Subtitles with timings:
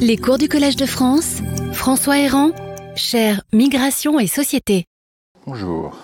[0.00, 1.42] Les cours du Collège de France,
[1.72, 2.50] François Héran,
[2.94, 4.86] cher Migration et Société.
[5.46, 5.96] Bonjour.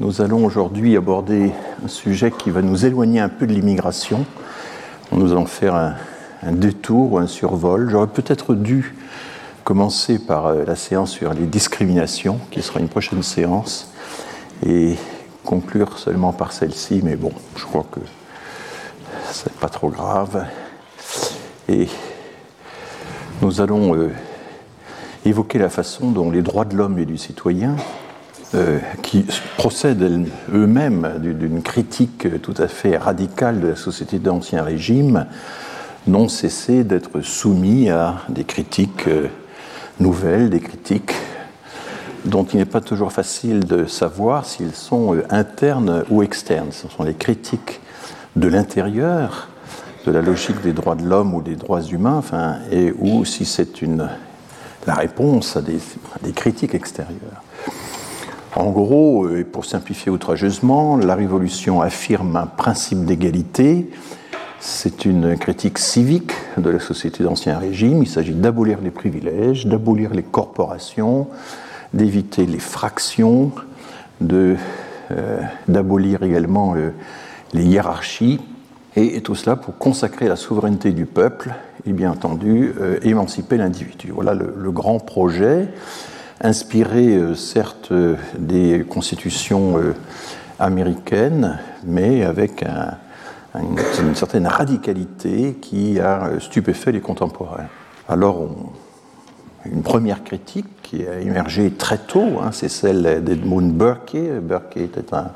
[0.00, 1.50] Nous allons aujourd'hui aborder
[1.84, 4.24] un sujet qui va nous éloigner un peu de l'immigration.
[5.12, 5.94] Nous allons faire un,
[6.52, 7.88] détour ou un survol.
[7.90, 8.94] J'aurais peut-être dû
[9.64, 13.92] commencer par euh, la séance sur les discriminations, qui sera une prochaine séance,
[14.64, 14.96] et
[15.44, 18.00] conclure seulement par celle-ci, mais bon, je crois que
[19.30, 20.46] c'est pas trop grave.
[21.68, 21.88] Et
[23.42, 24.10] nous allons euh,
[25.24, 27.76] évoquer la façon dont les droits de l'homme et du citoyen,
[28.54, 29.26] euh, qui
[29.56, 35.26] procèdent eux-mêmes d'une critique tout à fait radicale de la société d'Ancien Régime,
[36.06, 39.28] n'ont cessé d'être soumis à des critiques euh,
[39.98, 41.14] nouvelles, des critiques
[42.24, 46.72] dont il n'est pas toujours facile de savoir s'ils sont internes ou externes.
[46.72, 47.80] Ce sont les critiques
[48.36, 49.48] de l'intérieur,
[50.04, 53.44] de la logique des droits de l'homme ou des droits humains, enfin, et ou si
[53.44, 54.08] c'est une
[54.86, 55.78] la réponse à des,
[56.32, 57.42] critiques extérieures.
[58.54, 63.90] En gros, euh, et pour simplifier outrageusement, la Révolution affirme un principe d'égalité.
[64.60, 68.02] C'est une critique civique de la société d'Ancien Régime.
[68.02, 71.28] Il s'agit d'abolir les privilèges, d'abolir les corporations,
[71.92, 73.52] d'éviter les fractions,
[74.20, 74.58] d'abolir
[76.22, 76.90] euh, également euh,
[77.52, 78.40] les hiérarchies,
[78.96, 81.52] et, tout cela pour consacrer la souveraineté du peuple
[81.86, 84.10] et bien entendu euh, émanciper l'individu.
[84.12, 85.68] Voilà le, grand projet,
[86.40, 87.92] inspiré euh, certes
[88.38, 89.94] des constitutions euh,
[90.58, 92.96] américaines, mais avec un,
[93.60, 97.66] une, certaine radicalité qui a stupéfait les contemporains.
[98.08, 98.48] Alors,
[99.64, 104.16] une première critique qui a émergé très tôt, hein, c'est celle d'Edmund Burke.
[104.42, 105.30] Burke était un,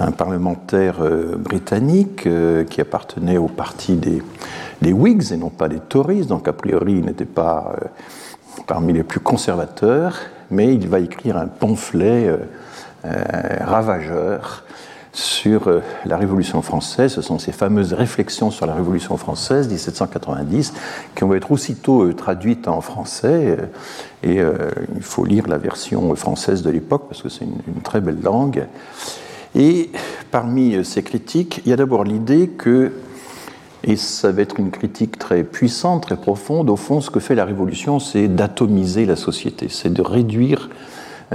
[0.00, 4.22] un parlementaire euh, britannique euh, qui appartenait au parti des,
[4.92, 7.86] Whigs et non pas des Tories, donc a priori il n'était pas euh,
[8.66, 10.16] parmi les plus conservateurs,
[10.50, 12.34] mais il va écrire un pamphlet
[13.60, 14.64] ravageur
[15.12, 15.70] sur
[16.04, 17.12] la Révolution française.
[17.12, 20.74] Ce sont ces fameuses réflexions sur la Révolution française 1790
[21.14, 23.58] qui vont être aussitôt traduites en français.
[24.22, 24.40] Et
[24.96, 28.66] il faut lire la version française de l'époque parce que c'est une, très belle langue.
[29.54, 29.90] Et
[30.30, 32.92] parmi ces critiques, il y a d'abord l'idée que,
[33.84, 37.34] et ça va être une critique très puissante, très profonde, au fond, ce que fait
[37.34, 40.68] la Révolution, c'est d'atomiser la société, c'est de réduire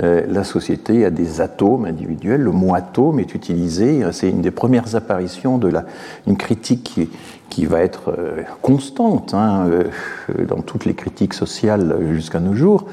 [0.04, 2.42] euh, la société à des atomes individuels.
[2.42, 5.86] Le mot atome est utilisé, c'est une des premières apparitions de la,
[6.28, 7.10] une critique qui,
[7.50, 12.86] qui va être euh, constante hein, euh, dans toutes les critiques sociales jusqu'à nos jours.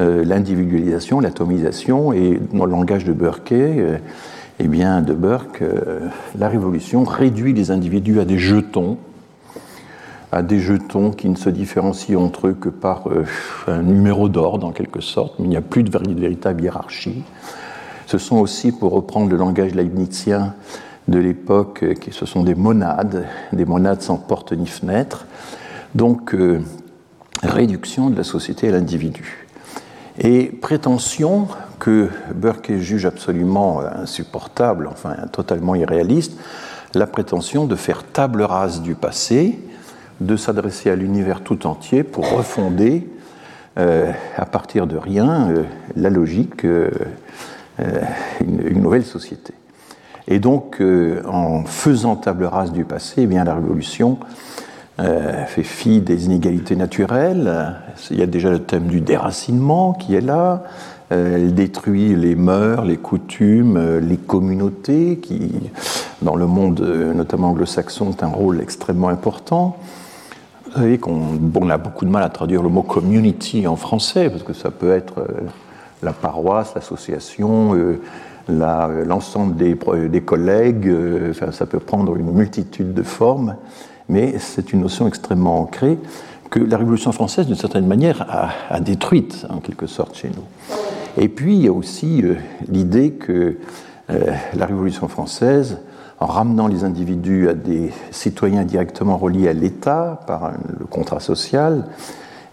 [0.00, 3.52] L'individualisation, l'atomisation, et dans le langage de Burke,
[4.62, 6.00] eh bien, de Burke, euh,
[6.38, 8.98] la Révolution réduit les individus à des jetons,
[10.32, 13.24] à des jetons qui ne se différencient entre eux que par euh,
[13.68, 17.22] un numéro d'ordre, en quelque sorte, mais il n'y a plus de véritable hiérarchie.
[18.04, 20.52] Ce sont aussi, pour reprendre le langage leibnizien
[21.08, 25.26] de l'époque, euh, ce sont des monades, des monades sans porte ni fenêtre.
[25.94, 26.36] Donc,
[27.42, 29.48] réduction de la société à l'individu.
[30.18, 31.48] Et prétention
[31.80, 36.38] que Burke juge absolument insupportable, enfin totalement irréaliste,
[36.94, 39.58] la prétention de faire table rase du passé,
[40.20, 43.08] de s'adresser à l'univers tout entier pour refonder
[43.78, 45.62] euh, à partir de rien euh,
[45.96, 46.90] la logique, euh,
[48.40, 49.54] une, une, nouvelle société.
[50.28, 50.80] Et donc,
[51.26, 54.18] en faisant table rase du passé, eh bien, la Révolution
[55.00, 57.74] euh, fait fi des inégalités naturelles.
[58.10, 60.64] Il y a déjà le thème du déracinement qui est là.
[61.12, 65.50] Euh, elle détruit les mœurs, les coutumes, euh, les communautés qui,
[66.22, 66.80] dans le monde
[67.14, 69.76] notamment anglo-saxon, ont un rôle extrêmement important.
[70.66, 74.44] Vous savez qu'on a beaucoup de mal à traduire le mot community en français parce
[74.44, 75.26] que ça peut être
[76.00, 77.76] la paroisse, l'association,
[78.48, 80.94] l'ensemble des, collègues.
[81.30, 83.56] Enfin, ça peut prendre une multitude de formes
[84.10, 85.98] mais c'est une notion extrêmement ancrée
[86.50, 88.26] que la Révolution française, d'une certaine manière,
[88.68, 90.44] a, détruite, en quelque sorte, chez nous.
[91.18, 92.34] Et puis, il y a aussi euh,
[92.68, 93.56] l'idée que
[94.10, 95.78] euh, la Révolution française,
[96.20, 101.86] en ramenant les individus à des citoyens directement reliés à l'État par le contrat social,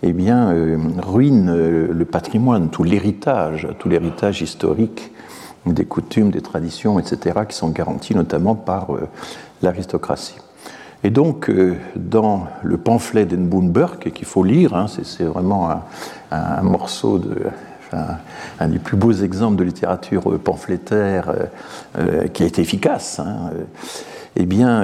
[0.03, 5.11] eh bien, euh, ruine le patrimoine, tout l'héritage, tout l'héritage historique
[5.65, 8.87] des coutumes, des traditions, etc., qui sont garantis notamment par
[9.61, 10.37] l'aristocratie.
[11.03, 11.51] Et donc,
[11.97, 15.69] dans le pamphlet d'Edmund Burke, qu'il faut lire, hein, c'est vraiment
[16.31, 17.35] un, morceau de.
[17.93, 21.45] Un des plus beaux exemples de littérature pamphlétaire euh,
[21.97, 23.19] euh, qui a été efficace.
[23.19, 23.51] Hein,
[24.35, 24.83] Eh bien,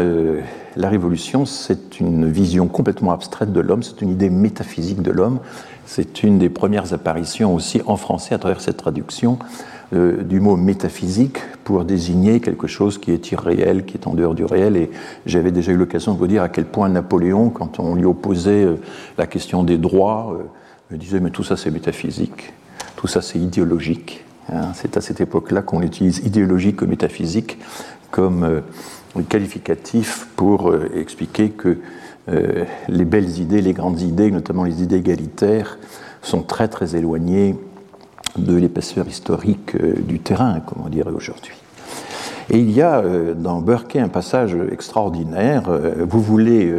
[0.75, 5.39] la révolution, c'est une vision complètement abstraite de l'homme, c'est une idée métaphysique de l'homme.
[5.85, 9.38] C'est une des premières apparitions aussi en français à travers cette traduction
[9.94, 14.33] euh, du mot métaphysique pour désigner quelque chose qui est irréel, qui est en dehors
[14.33, 14.75] du réel.
[14.75, 14.89] Et
[15.25, 18.63] j'avais déjà eu l'occasion de vous dire à quel point Napoléon, quand on lui opposait
[18.63, 18.75] euh,
[19.17, 20.44] la question des droits, euh,
[20.89, 22.53] me disait mais tout ça c'est métaphysique,
[23.03, 24.23] tout ça c'est idéologique.
[24.47, 24.71] Hein.
[24.75, 27.57] C'est à cette époque-là qu'on utilise idéologique ou métaphysique
[28.11, 28.61] comme
[29.27, 31.79] qualificatif pour expliquer que
[32.29, 35.79] les belles idées, les grandes idées, notamment les idées égalitaires,
[36.21, 37.57] sont très très éloignées
[38.38, 41.55] de l'épaisseur historique euh, du terrain, comme on dirait aujourd'hui.
[42.50, 45.63] Et il y a euh, dans Burke un passage extraordinaire.
[45.67, 46.73] Euh, vous voulez,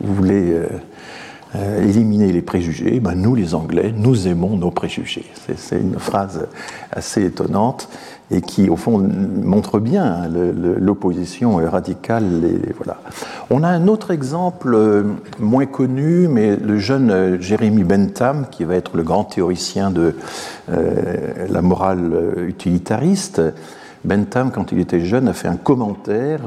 [0.00, 0.60] vous voulez
[1.54, 5.24] éliminer les préjugés, ben nous les Anglais, nous aimons nos préjugés.
[5.56, 6.46] C'est une phrase
[6.92, 7.88] assez étonnante
[8.30, 10.28] et qui, au fond, montre bien
[10.78, 12.24] l'opposition radicale.
[12.44, 13.00] Et, voilà.
[13.50, 15.02] On a un autre exemple euh,
[15.38, 20.14] moins connu, mais le jeune euh, Jérémy Bentham, qui va être le grand théoricien de
[20.70, 22.12] euh, la morale
[22.46, 23.40] utilitariste.
[24.04, 26.40] Bentham, quand il était jeune, a fait un commentaire,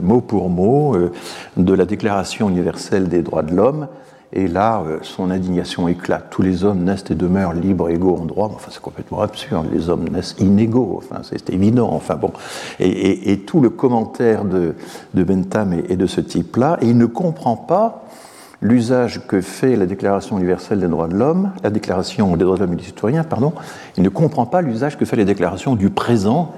[0.00, 0.96] mot pour mot,
[1.56, 3.88] de la Déclaration universelle des droits de l'homme
[4.32, 6.26] et là, euh, son indignation éclate.
[6.30, 8.50] Tous les hommes naissent et demeurent libres, égaux en droit.
[8.52, 9.68] Enfin, c'est complètement absurde.
[9.72, 10.98] Les hommes naissent inégaux.
[10.98, 11.90] Enfin, c'est évident.
[11.92, 12.32] Enfin, bon.
[12.80, 14.74] Et, tout le commentaire de,
[15.14, 16.76] Bentham est, de ce type-là.
[16.82, 18.04] Et il ne comprend pas
[18.60, 22.62] l'usage que fait la Déclaration universelle des droits de l'homme, la Déclaration des droits de
[22.62, 23.52] l'homme et du citoyen, pardon.
[23.96, 26.54] Il ne comprend pas l'usage que fait la Déclaration du présent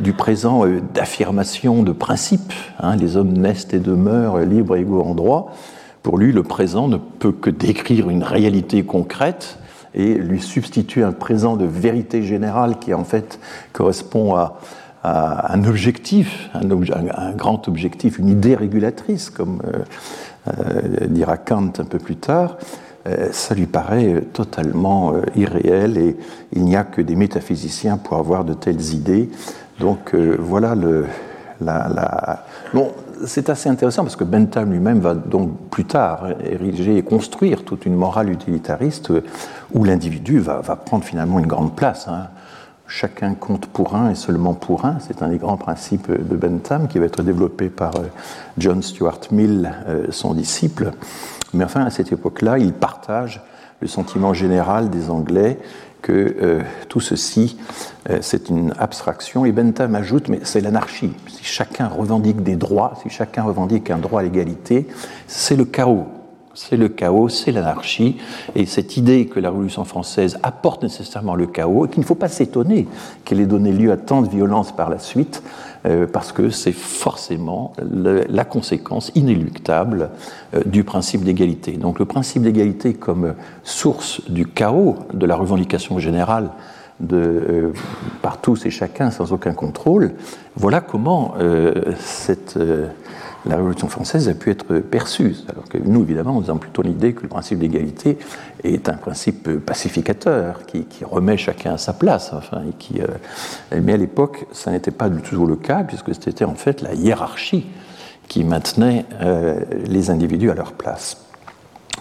[0.00, 2.52] du présent euh, d'affirmation de principe.
[2.80, 2.96] Hein.
[2.96, 5.52] les hommes naissent et demeurent libres, égaux en droit.
[6.02, 9.58] Pour lui, le présent ne peut que décrire une réalité concrète
[9.94, 13.38] et lui substituer un présent de vérité générale qui en fait
[13.72, 14.58] correspond à,
[15.04, 19.80] un objectif, un, grand objectif, une idée régulatrice, comme euh,
[21.08, 22.56] dira Kant un peu plus tard,
[23.06, 26.16] euh, ça lui paraît totalement irréel et
[26.52, 29.30] il n'y a que des métaphysiciens pour avoir de telles idées.
[29.80, 31.06] Donc voilà le.
[32.74, 32.92] Bon,
[33.26, 37.86] c'est assez intéressant parce que Bentham lui-même va donc plus tard ériger et construire toute
[37.86, 39.12] une morale utilitariste
[39.72, 42.08] où l'individu va, prendre finalement une grande place.
[42.08, 42.28] Hein.
[42.94, 44.98] Chacun compte pour un et seulement pour un.
[45.00, 48.02] C'est un des grands principes de Bentham qui va être développé par euh,
[48.58, 50.90] John Stuart Mill, euh, son disciple.
[51.54, 53.40] Mais enfin, à cette époque-là, il partage
[53.80, 55.58] le sentiment général des Anglais
[56.02, 56.60] que euh,
[56.90, 57.56] tout ceci,
[58.20, 59.46] c'est une abstraction.
[59.46, 61.14] Et Bentham ajoute, mais c'est l'anarchie.
[61.28, 64.86] Si chacun revendique des droits, si chacun revendique un droit à l'égalité,
[65.26, 66.08] c'est le chaos.
[66.54, 68.18] C'est le chaos, c'est l'anarchie.
[68.54, 72.14] Et cette idée que la Révolution française apporte nécessairement le chaos, et qu'il ne faut
[72.14, 72.86] pas s'étonner
[73.24, 75.42] qu'elle ait donné lieu à tant de violence par la suite,
[75.84, 80.10] euh, parce que c'est forcément la conséquence inéluctable
[80.54, 81.72] euh, du principe d'égalité.
[81.72, 83.34] Donc le principe d'égalité comme
[83.64, 86.50] source du chaos de la revendication générale
[87.00, 87.72] de, euh,
[88.20, 90.12] par tous et chacun sans aucun contrôle,
[90.54, 91.34] voilà comment
[91.98, 92.58] cette
[93.46, 95.34] la Révolution française a pu être perçue.
[95.48, 98.18] Alors que nous, évidemment, nous avons plutôt l'idée que le principe d'égalité
[98.62, 102.32] est un principe pacificateur qui, remet chacun à sa place.
[102.32, 106.14] Enfin, et qui, euh, mais à l'époque, ça n'était pas du tout le cas, puisque
[106.14, 107.66] c'était en fait la hiérarchie
[108.28, 111.16] qui maintenait euh, les individus à leur place.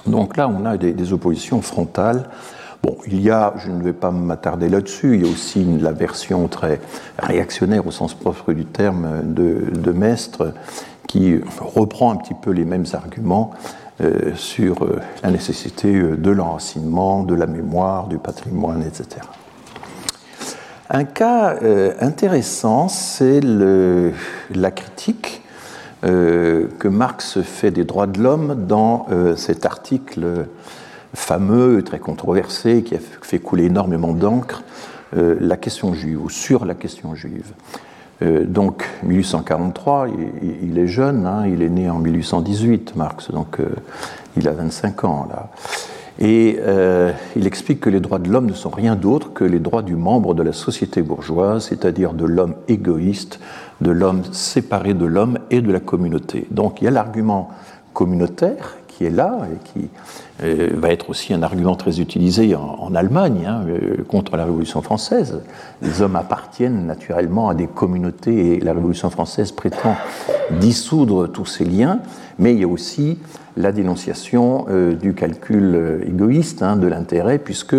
[0.06, 2.30] Donc là, on a des, oppositions frontales.
[2.84, 5.92] Bon, il y a, je ne vais pas m'attarder là-dessus, il y a aussi la
[5.92, 6.80] version très
[7.20, 9.94] réactionnaire au sens propre du terme de, de
[11.08, 13.52] qui reprend un petit peu les mêmes arguments
[14.02, 19.22] euh, sur euh, la nécessité euh, de l'enracinement, de la mémoire, du patrimoine, etc.
[20.90, 21.56] Un cas
[22.02, 25.42] intéressant, c'est la critique
[26.02, 29.06] que Marx fait des droits de l'homme dans
[29.38, 30.48] cet article
[31.14, 34.64] fameux, très controversé, qui a fait couler énormément d'encre,
[35.14, 37.52] la question juive, ou sur la question juive.
[38.22, 40.08] Euh, donc 1843,
[40.64, 43.70] il, est jeune, hein, il est né en 1818, Marx, donc euh,
[44.38, 45.50] il a 25 ans là.
[46.20, 49.60] Et euh, il explique que les droits de l'homme ne sont rien d'autre que les
[49.60, 53.40] droits du membre de la société bourgeoise, c'est-à-dire de l'homme égoïste,
[53.80, 56.46] de l'homme séparé de l'homme et de la communauté.
[56.52, 57.50] Donc il y a l'argument
[57.94, 59.90] communautaire qui est là et qui
[60.76, 63.64] va être aussi un argument très utilisé en, Allemagne hein,
[64.08, 65.42] contre la Révolution française.
[65.82, 69.96] Les hommes appartiennent naturellement à des communautés et la Révolution française prétend
[70.60, 72.00] dissoudre tous ces liens,
[72.38, 73.18] mais il y a aussi
[73.58, 74.66] la dénonciation
[75.00, 77.76] du calcul égoïste hein, de l'intérêt, puisque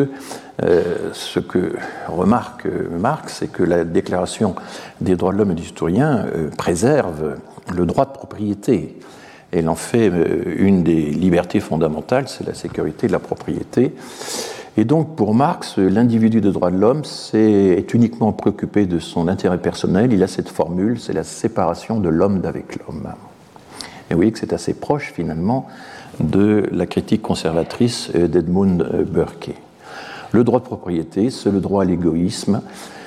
[0.60, 1.74] ce que
[2.08, 2.66] remarque
[2.98, 4.54] Marx, c'est que la Déclaration
[5.00, 6.26] des droits de l'homme et du citoyen
[6.56, 7.36] préserve
[7.74, 8.96] le droit de propriété.
[9.52, 13.92] Elle en fait euh, une des libertés fondamentales, c'est la sécurité de la propriété.
[14.78, 17.02] Et donc, pour Marx, l'individu de droit de l'homme
[17.34, 20.14] est uniquement préoccupé de son intérêt personnel.
[20.14, 23.06] Il a cette formule, c'est la séparation de l'homme d'avec l'homme.
[24.08, 25.66] Et vous voyez que c'est assez proche, finalement,
[26.20, 29.50] de la critique conservatrice d'Edmund Burke.
[30.32, 32.62] Le droit de propriété, c'est le droit à l'égoïsme,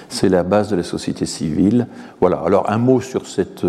[0.07, 1.87] c'est la base de la société civile.
[2.21, 3.65] Voilà, alors un mot sur cette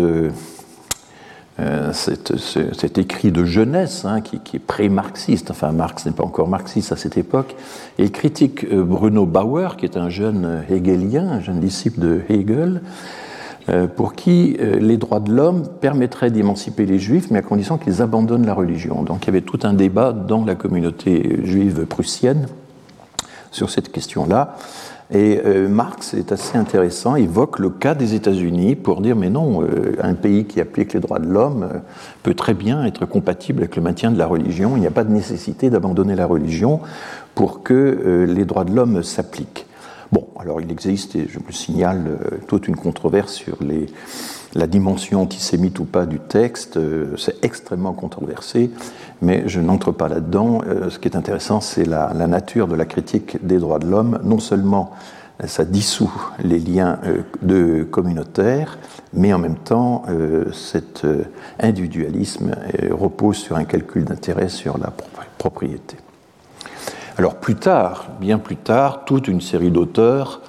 [1.59, 6.47] euh, euh, cet, écrit de jeunesse hein, qui, est pré-marxiste, enfin Marx n'est pas encore
[6.47, 7.55] marxiste à cette époque,
[7.97, 12.21] et il critique euh, Bruno Bauer, qui est un jeune hegelien, un jeune disciple de
[12.29, 12.81] Hegel,
[13.69, 18.03] euh, pour qui les droits de l'homme permettraient d'émanciper les juifs, mais à condition qu'ils
[18.03, 19.01] abandonnent la religion.
[19.01, 22.47] Donc il y avait tout un débat dans la communauté juive prussienne
[23.51, 24.55] sur cette question-là.
[25.09, 29.63] Et euh, Marx est assez intéressant, évoque le cas des États-Unis pour dire mais non,
[29.63, 31.79] euh, un pays qui applique les droits de l'homme euh,
[32.23, 34.75] peut très bien être compatible avec le maintien de la religion.
[34.75, 36.81] Il n'y a pas de nécessité d'abandonner la religion
[37.35, 39.67] pour que les droits de l'homme s'appliquent.
[40.11, 43.85] Bon, alors il existe, et je me signale, toute une controverse sur les,
[44.53, 46.79] la dimension antisémite ou pas du texte.
[47.17, 48.71] C'est extrêmement controversé,
[49.21, 50.61] mais je n'entre pas là-dedans.
[50.67, 54.19] Euh, ce qui est intéressant, c'est la, nature de la critique des droits de l'homme.
[54.23, 54.91] Non seulement
[55.45, 56.11] ça dissout
[56.43, 56.97] les liens
[57.43, 58.79] euh, communautaires,
[59.13, 61.05] mais en même temps, euh, cet
[61.59, 62.55] individualisme
[62.89, 64.91] repose sur un calcul d'intérêt sur la
[65.37, 65.97] propriété.
[67.17, 70.41] Alors plus tard, bien plus tard, toute une série d'auteurs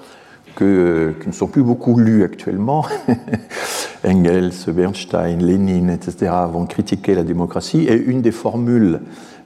[0.58, 2.84] qui ne sont plus beaucoup lus actuellement,
[4.06, 7.86] Engels, Bernstein, Lénine, etc., vont critiquer la démocratie.
[7.88, 9.00] Et une des formules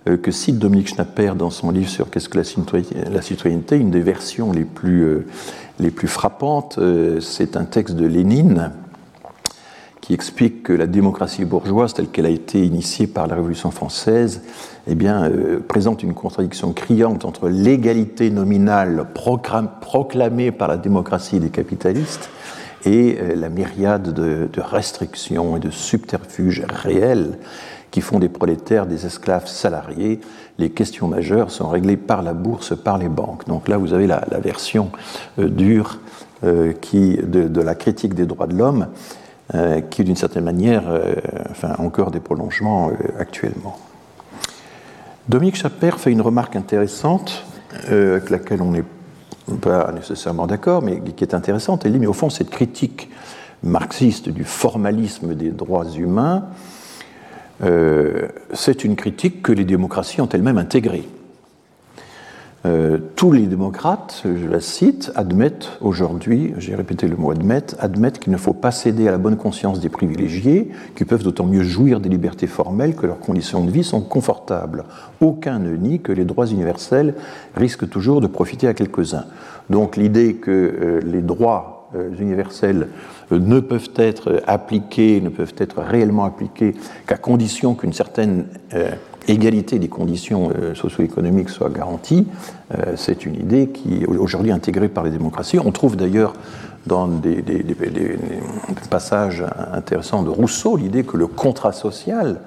[0.08, 4.00] euh, que cite Dominique Schnapper dans son livre sur qu'est-ce que la citoyenneté, une des
[4.00, 5.26] versions les plus, euh,
[5.78, 8.72] les plus frappantes, euh, c'est un texte de Lénine
[10.00, 14.42] qui explique que la démocratie bourgeoise, telle qu'elle a été initiée par la Révolution française,
[14.88, 15.30] eh bien,
[15.68, 22.30] présente une contradiction criante entre l'égalité nominale proclamée par la démocratie des capitalistes
[22.84, 27.38] et euh, la myriade de, restrictions et de subterfuges réels
[27.90, 30.20] qui font des prolétaires des esclaves salariés.
[30.58, 33.46] Les questions majeures sont réglées par la bourse, par les banques.
[33.46, 34.90] Donc là, vous avez la, version
[35.38, 35.98] euh, dure
[36.44, 38.88] euh, de, la critique des droits de l'homme,
[39.90, 40.84] qui, d'une certaine manière,
[41.50, 43.76] enfin, encore des prolongements actuellement.
[45.28, 47.44] Dominique Chaper fait une remarque intéressante,
[47.86, 48.84] avec laquelle on est
[49.60, 51.84] pas nécessairement d'accord, mais qui est intéressante.
[51.84, 53.10] Elle dit, mais au fond, cette critique
[53.62, 56.44] marxiste du formalisme des droits humains,
[57.62, 61.08] euh, c'est une critique que les démocraties ont elles-mêmes intégrée.
[62.64, 68.20] Euh, tous les démocrates, je la cite, admettent aujourd'hui, j'ai répété le mot admettent, admettent
[68.20, 71.64] qu'il ne faut pas céder à la bonne conscience des privilégiés, qui peuvent d'autant mieux
[71.64, 74.84] jouir des libertés formelles que leurs conditions de vie sont confortables.
[75.20, 77.14] Aucun ne nie que les droits universels
[77.56, 79.24] risquent toujours de profiter à quelques-uns.
[79.68, 82.86] Donc l'idée que euh, les droits euh, universels
[83.32, 86.76] ne peuvent être appliqués, ne peuvent être réellement appliqués
[87.08, 88.44] qu'à condition qu'une certaine
[89.28, 92.26] égalité des conditions euh, socio-économiques soit garantie,
[92.74, 95.58] euh, c'est une idée qui est aujourd'hui intégrée par les démocraties.
[95.58, 96.34] On trouve d'ailleurs
[96.86, 97.44] dans des,
[98.90, 102.40] passages intéressants de Rousseau l'idée que le contrat social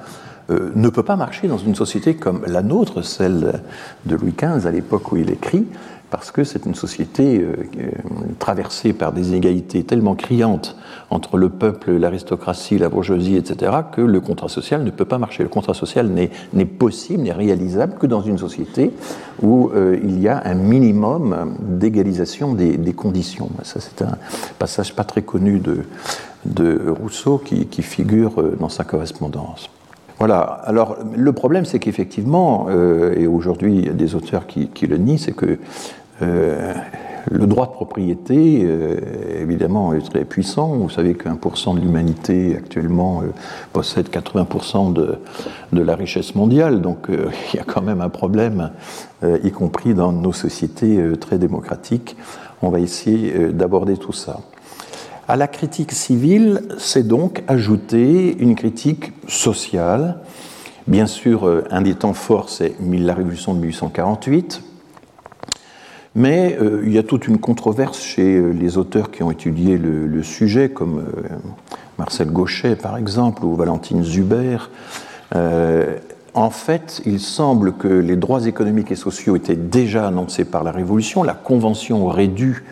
[0.51, 3.61] euh, ne peut pas marcher dans une société comme la nôtre, celle
[4.05, 5.65] de Louis XV à l'époque où il écrit,
[6.09, 7.89] parce que c'est une société euh, euh,
[8.39, 10.75] traversée par des inégalités tellement criantes
[11.09, 15.43] entre le peuple, l'aristocratie, la bourgeoisie, etc., que le contrat social ne peut pas marcher.
[15.43, 18.91] Le contrat social n'est possible, n'est réalisable que dans une société
[19.41, 23.49] où euh, il y a un minimum d'égalisation des, conditions.
[23.63, 24.17] Ça, c'est un
[24.57, 25.79] passage pas très connu de,
[26.45, 29.69] de Rousseau qui, figure dans sa correspondance.
[30.19, 30.39] Voilà.
[30.39, 35.17] Alors, le problème, c'est qu'effectivement, et aujourd'hui, il y a des auteurs qui, le nient,
[35.17, 35.59] c'est que
[36.21, 36.73] euh,
[37.29, 38.97] le droit de propriété, euh,
[39.41, 40.75] évidemment, est très puissant.
[40.75, 43.31] Vous savez qu'un pour cent de l'humanité actuellement euh,
[43.73, 45.17] possède 80% de,
[45.73, 47.07] de, la richesse mondiale, donc
[47.53, 48.71] il y a quand même un problème,
[49.43, 52.15] y compris dans nos sociétés très démocratiques.
[52.61, 54.39] On va essayer d'aborder tout ça.
[55.27, 60.19] À la critique civile, c'est donc ajouter une critique sociale
[60.87, 64.61] Bien sûr, un des temps forts, c'est la révolution de 1848.
[66.13, 70.69] Mais il y a toute une controverse chez les auteurs qui ont étudié le, sujet,
[70.69, 71.03] comme
[71.97, 74.69] Marcel Gauchet par exemple, ou Valentine Zuber.
[76.35, 80.71] En fait, il semble que les droits économiques et sociaux étaient déjà annoncés par la
[80.71, 81.23] Révolution.
[81.23, 82.63] La Convention aurait dû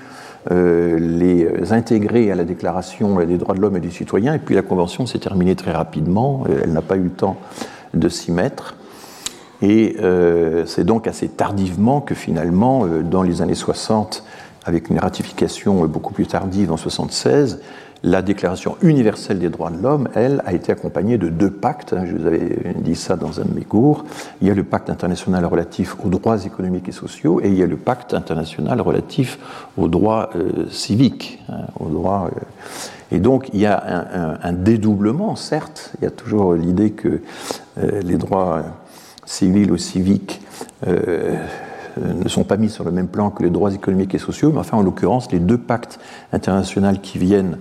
[0.51, 4.55] euh, les intégrer à la Déclaration des droits de l'homme et du citoyen, et puis
[4.55, 7.37] la Convention s'est terminée très rapidement, euh, elle n'a pas eu le temps
[7.93, 8.75] de s'y mettre.
[9.61, 14.23] Et euh, c'est donc assez tardivement que finalement, dans les années 60,
[14.65, 17.61] avec une ratification beaucoup plus tardive en 76,
[18.03, 21.93] la Déclaration universelle des droits de l'homme, elle, a été accompagnée de deux pactes.
[21.93, 24.03] Hein, je vous avais dit ça dans un de mes cours.
[24.41, 27.63] Il y a le pacte international relatif aux droits économiques et sociaux et il y
[27.63, 29.39] a le pacte international relatif
[29.77, 31.39] aux droits euh, civiques.
[31.47, 32.29] Hein, euh.
[33.11, 35.93] et donc il y a un, dédoublement, certes.
[35.99, 37.21] Il y a toujours l'idée que
[37.77, 38.63] euh, les droits
[39.25, 40.41] civils ou civiques
[40.85, 44.59] ne sont pas mis sur le même plan que les droits économiques et sociaux, mais
[44.59, 45.99] enfin, en l'occurrence, les deux pactes
[46.33, 47.57] internationaux qui viennent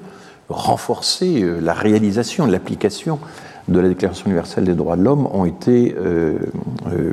[0.52, 3.18] renforcer euh, la réalisation, l'application
[3.68, 6.36] de la Déclaration universelle des droits de l'homme ont été euh,
[6.92, 7.12] euh,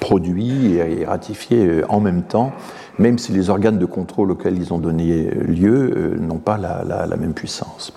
[0.00, 2.52] produits et ratifiés en même temps,
[2.98, 7.16] même si les organes de contrôle auxquels ils ont donné lieu n'ont pas la, la,
[7.16, 7.92] même puissance.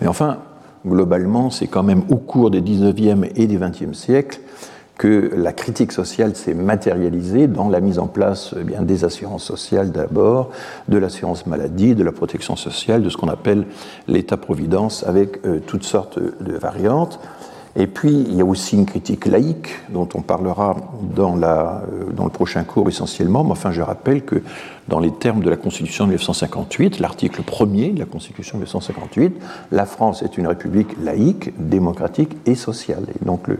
[0.00, 0.38] Mais enfin,
[0.86, 4.40] globalement, c'est quand même au cours des 19e et des 20e siècles
[5.02, 9.42] que la critique sociale s'est matérialisée dans la mise en place eh bien, des assurances
[9.42, 10.50] sociales d'abord,
[10.86, 13.66] de l'assurance maladie, de la protection sociale, de ce qu'on appelle
[14.06, 17.18] l'État-providence avec euh, toutes sortes de variantes.
[17.74, 20.76] Et puis, il y a aussi une critique laïque, dont on parlera
[21.16, 23.42] dans, la, euh, dans le prochain cours essentiellement.
[23.42, 24.40] Mais enfin, je rappelle que
[24.88, 29.34] dans les termes de la Constitution de 1958, l'article premier de la Constitution de 1958,
[29.72, 33.06] la France est une république laïque, démocratique et sociale.
[33.20, 33.58] Et donc, le,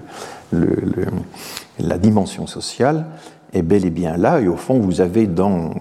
[1.79, 3.07] la dimension sociale
[3.53, 4.41] est bel et bien là.
[4.41, 5.75] Et au fond, vous avez dans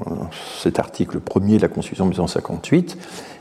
[0.60, 2.98] cet article premier de la Constitution de 1958,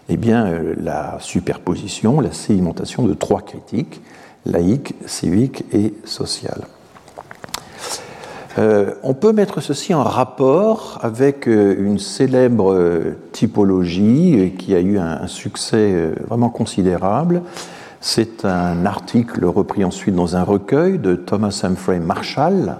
[0.08, 4.00] eh bien, euh, la superposition, la sédimentation de trois critiques
[4.46, 6.62] laïque, civique et sociale.
[8.58, 14.80] Euh, on peut mettre ceci en rapport avec euh, une célèbre euh, typologie qui a
[14.80, 17.42] eu un, succès vraiment considérable.
[18.00, 22.76] C'est un article repris ensuite dans un recueil de Thomas Humphrey Marshall,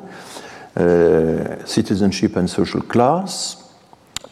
[1.66, 3.70] Citizenship and Social Class,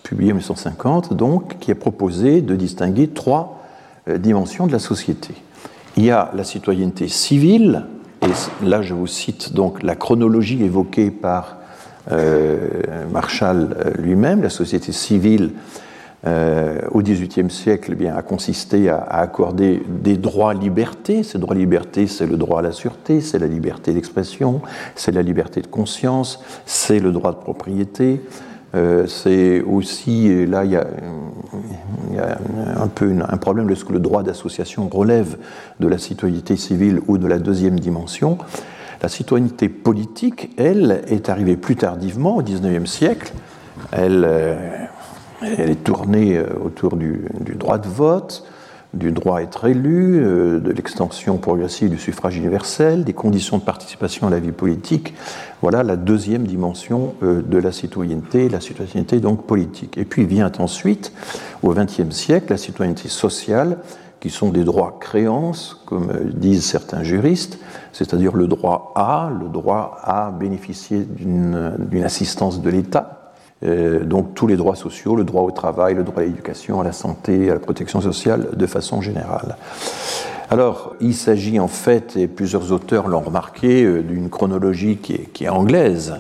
[0.03, 3.63] publié en 1950, donc, qui a proposé de distinguer trois
[4.09, 5.35] dimensions de la société.
[5.99, 7.85] Il y a la citoyenneté civile,
[8.23, 11.59] et là je vous cite donc la chronologie évoquée par
[12.13, 15.51] euh, Marshall euh, lui-même, la société civile
[16.27, 21.23] euh, au XVIIIe siècle eh bien, a consisté à, accorder des droits-libertés.
[21.23, 24.61] Ces droits-libertés, c'est le droit à la sûreté, c'est la liberté d'expression,
[24.97, 28.21] c'est la liberté de conscience, c'est le droit de propriété,
[28.75, 30.87] euh, c'est aussi, là, il y, a,
[32.77, 35.37] un peu un problème lorsque le droit d'association relève
[35.81, 38.39] de la citoyenneté civile ou de la deuxième dimension.
[39.03, 43.33] La citoyenneté politique, elle, est arrivée plus tardivement, au XIXe siècle.
[43.93, 44.57] Elle, euh,
[45.43, 47.25] elle, est tournée euh, autour du,
[47.57, 48.45] droit de vote,
[48.95, 53.63] du droit à être élu, euh, de l'extension progressive du suffrage universel, des conditions de
[53.63, 55.15] participation à la vie politique.
[55.63, 59.99] Voilà la deuxième dimension euh, de la citoyenneté, la citoyenneté donc politique.
[59.99, 61.13] Et puis vient ensuite,
[61.63, 63.79] au XXe siècle, la citoyenneté sociale,
[64.21, 67.61] qui sont des droits créances, comme disent certains juristes,
[67.93, 73.18] c'est-à-dire le droit à, le droit à bénéficier d'une assistance de l'État,
[73.63, 76.93] donc tous les droits sociaux, le droit au travail, le droit à l'éducation, à la
[76.93, 79.57] santé, à la protection sociale, de façon générale.
[80.51, 85.49] Alors, il s'agit en fait, et plusieurs auteurs l'ont remarqué, euh, d'une chronologie qui est,
[85.49, 86.15] anglaise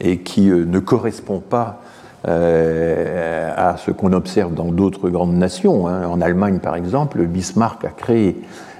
[0.00, 1.80] et qui euh, ne correspond pas
[2.24, 5.88] à ce qu'on observe dans d'autres grandes nations.
[5.88, 6.06] Hein.
[6.06, 8.36] En Allemagne, par exemple, Bismarck a créé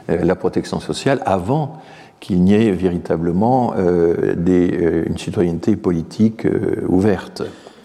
[0.07, 1.79] la protection sociale avant
[2.21, 6.47] qu'il n'y ait véritablement une citoyenneté politique
[6.88, 7.42] ouverte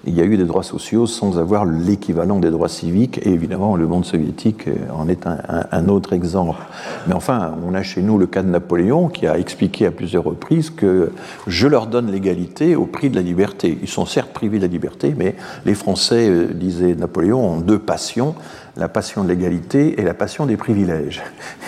[0.08, 3.76] il y a eu des droits sociaux sans avoir l'équivalent des droits civiques, et évidemment
[3.76, 6.62] le monde soviétique en est un, autre exemple.
[7.08, 10.24] Mais enfin, on a chez nous le cas de Napoléon qui a expliqué à plusieurs
[10.24, 11.12] reprises que
[11.46, 13.78] je leur donne l'égalité au prix de la liberté.
[13.82, 17.80] Ils sont certes privés de la liberté, mais les Français, euh, disait Napoléon, ont deux
[17.80, 18.36] passions,
[18.76, 21.22] la passion de l'égalité et la passion des privilèges.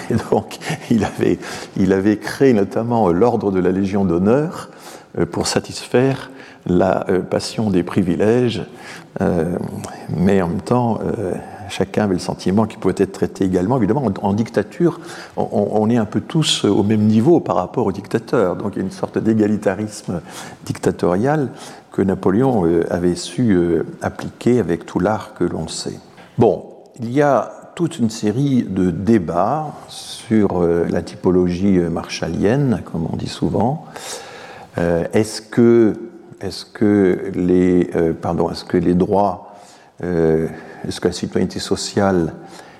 [0.09, 0.57] Et donc,
[0.89, 1.39] il avait,
[1.77, 4.69] il avait créé notamment l'ordre de la Légion d'honneur
[5.17, 6.29] euh, pour satisfaire
[6.69, 8.63] la euh, passion des privilèges,
[9.21, 9.57] euh,
[10.15, 10.99] mais en même temps,
[11.69, 13.77] chacun avait le sentiment qu'il pouvait être traité également.
[13.77, 14.99] Évidemment, en, dictature,
[15.37, 18.55] on, est un peu tous au même niveau par rapport au dictateur.
[18.55, 20.21] Donc il y a une sorte d'égalitarisme
[20.65, 21.49] dictatorial
[21.91, 25.99] que Napoléon euh, avait su euh, appliquer avec tout l'art que l'on sait.
[26.37, 26.65] Bon,
[26.99, 33.15] il y a toute une série de débats sur euh, la typologie marshallienne, comme on
[33.15, 33.85] dit souvent.
[35.11, 35.93] Est-ce que,
[36.41, 37.89] est que, les,
[38.21, 39.49] pardon, est -ce que les droits
[40.87, 42.33] est-ce que la citoyenneté sociale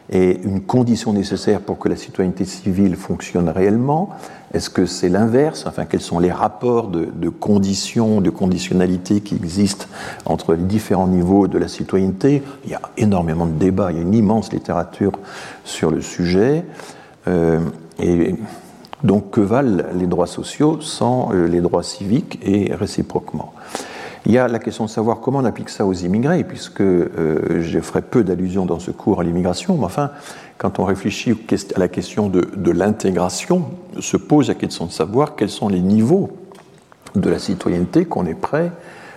[0.10, 4.10] est une condition nécessaire pour que la citoyenneté civile fonctionne réellement?
[4.54, 5.66] Est-ce que c'est l'inverse?
[5.68, 9.86] Enfin, quels sont les rapports de, conditions, de conditionnalité qui existent
[10.26, 12.42] entre les différents niveaux de la citoyenneté?
[12.66, 15.12] Il y a énormément de débats, il y a une immense littérature
[15.64, 16.66] sur le sujet.
[17.28, 17.60] Euh,
[19.04, 23.54] donc, que valent les droits sociaux sans euh, les droits civiques et réciproquement?
[24.26, 27.62] Il y a la question de savoir comment on applique ça aux immigrés, puisque euh,
[27.62, 30.12] je ferai peu d'allusions dans ce cours à l'immigration, mais enfin,
[30.58, 31.34] quand on réfléchit
[31.76, 36.32] à la question de, l'intégration, se pose la question de savoir quels sont les niveaux
[37.16, 38.72] de la citoyenneté qu'on est prêt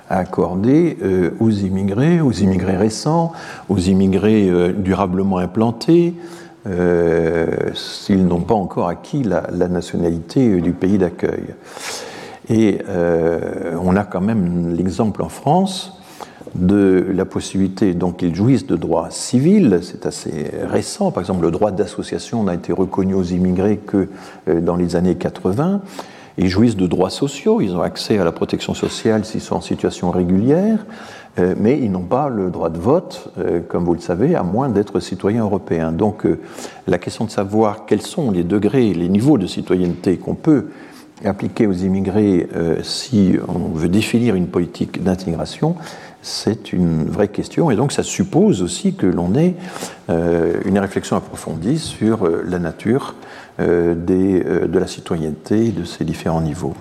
[0.09, 3.33] à accorder euh, aux immigrés, aux immigrés récents,
[3.69, 6.15] aux immigrés durablement implantés,
[6.65, 11.55] s'ils n'ont pas encore acquis la nationalité du pays d'accueil.
[12.49, 15.99] Et euh, on a quand même l'exemple en France
[16.55, 21.51] de la possibilité, donc qu'ils jouissent de droits civils, c'est assez récent, par exemple le
[21.51, 24.09] droit d'association n'a été reconnu aux immigrés que
[24.49, 25.81] euh, dans les années 80,
[26.37, 29.61] ils jouissent de droits sociaux, ils ont accès à la protection sociale s'ils sont en
[29.61, 33.33] situation régulière, euh, mais ils n'ont pas le droit de vote,
[33.69, 35.93] comme vous le savez, à moins d'être citoyens européens.
[35.93, 36.27] Donc
[36.87, 40.67] la question de savoir quels sont les degrés, les niveaux de citoyenneté qu'on peut
[41.25, 45.77] appliquer aux immigrés euh, si on veut définir une politique d'intégration,
[46.23, 47.71] c'est une vraie question.
[47.71, 49.55] Et donc ça suppose aussi que l'on ait
[50.11, 53.15] euh, une réflexion approfondie sur euh, la nature
[53.59, 56.75] de la citoyenneté de ces différents niveaux.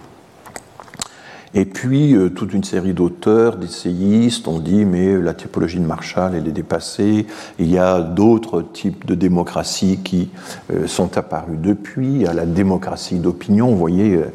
[1.53, 6.33] Et puis, euh, toute une série d'auteurs, d'essayistes ont dit, mais la typologie de Marshall,
[6.35, 7.27] elle est dépassée.
[7.59, 10.29] Il y a d'autres types de démocratie qui
[10.71, 12.25] euh, sont apparus depuis.
[12.25, 13.67] A la démocratie d'opinion.
[13.67, 14.31] Vous voyez euh,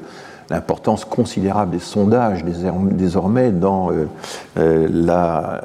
[0.50, 3.90] l'importance considérable des sondages désormais dans
[4.54, 5.60] la,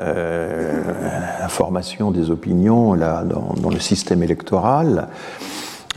[1.49, 5.07] formation des opinions, dans, le système électoral.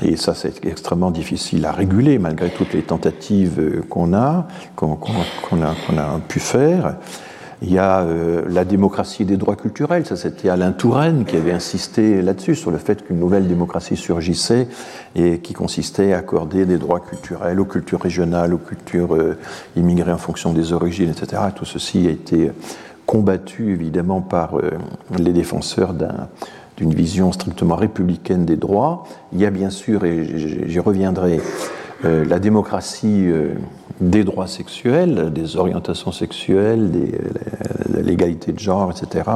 [0.03, 6.21] Et ça, c'est extrêmement difficile à réguler malgré toutes les tentatives qu'on a, qu'on a,
[6.27, 6.97] pu faire.
[7.63, 11.53] Il y a euh, la démocratie des droits culturels, ça c'était Alain Touraine qui avait
[11.53, 14.69] insisté là-dessus, sur le fait qu'une nouvelle démocratie surgissait
[15.15, 19.39] et qui consistait à accorder des droits culturels aux cultures régionales, aux cultures euh,
[19.77, 21.41] immigrées en fonction des origines, etc.
[21.55, 22.51] Tout ceci a été
[23.07, 24.73] combattu évidemment par euh,
[25.19, 26.29] les défenseurs d'un
[26.77, 29.05] d'une vision strictement républicaine des droits.
[29.33, 31.41] Il y a bien sûr, et j'y reviendrai,
[32.05, 33.55] euh, la démocratie euh,
[34.01, 39.31] des droits sexuels, des orientations sexuelles, de l'égalité de genre, etc.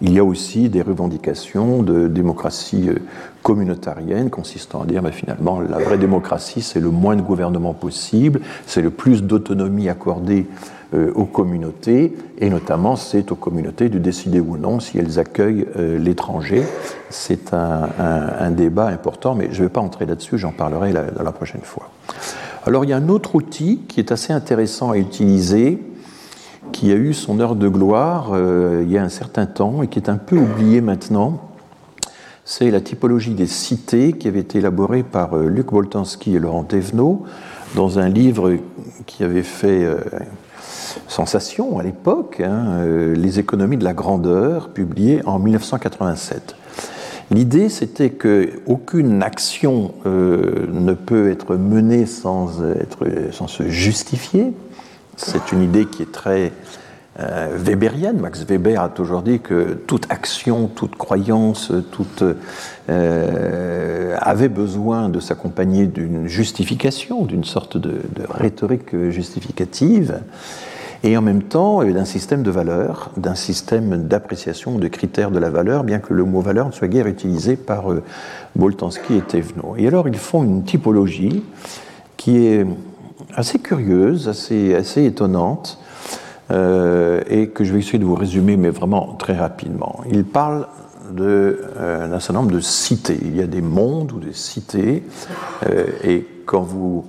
[0.00, 2.98] Il y a aussi des revendications de démocratie euh,
[3.42, 8.40] communautarienne consistant à dire ben, finalement la vraie démocratie c'est le moins de gouvernement possible,
[8.66, 10.46] c'est le plus d'autonomie accordée
[11.14, 15.98] aux communautés, et notamment c'est aux communautés de décider ou non si elles accueillent euh,
[15.98, 16.64] l'étranger.
[17.08, 21.32] C'est un, débat important, mais je ne vais pas entrer là-dessus, j'en parlerai la, la
[21.32, 21.90] prochaine fois.
[22.66, 25.78] Alors il y a un autre outil qui est assez intéressant à utiliser,
[26.72, 29.88] qui a eu son heure de gloire euh, il y a un certain temps et
[29.88, 31.40] qui est un peu oublié maintenant.
[32.44, 37.24] C'est la typologie des cités qui avait été élaborée par Luc Boltanski et Laurent Thévenot
[37.76, 38.56] dans un livre
[39.06, 39.86] qui avait fait
[41.08, 46.56] sensation à l'époque, hein, euh, Les économies de la grandeur, publié en 1987.
[47.30, 54.52] L'idée, c'était qu'aucune action euh, ne peut être menée sans, être, sans se justifier.
[55.16, 56.52] C'est une idée qui est très
[57.20, 58.18] euh, weberienne.
[58.18, 62.24] Max Weber a toujours dit que toute action, toute croyance, toute
[62.88, 70.20] avait besoin de s'accompagner d'une justification, d'une sorte de, de, rhétorique justificative
[71.04, 75.50] et en même temps d'un système de valeurs, d'un système d'appréciation, de critères de la
[75.50, 78.02] valeur, bien que le mot valeur ne soit guère utilisé par euh,
[78.54, 79.74] Boltanski et Thévenot.
[79.76, 81.42] Et alors ils font une typologie
[82.16, 82.66] qui est
[83.34, 85.80] assez curieuse, assez, assez étonnante,
[86.50, 90.00] euh, et que je vais essayer de vous résumer, mais vraiment très rapidement.
[90.10, 90.66] Ils parlent
[91.18, 93.18] euh, d'un certain nombre de cités.
[93.22, 95.02] Il y a des mondes ou des cités,
[96.04, 97.06] et quand vous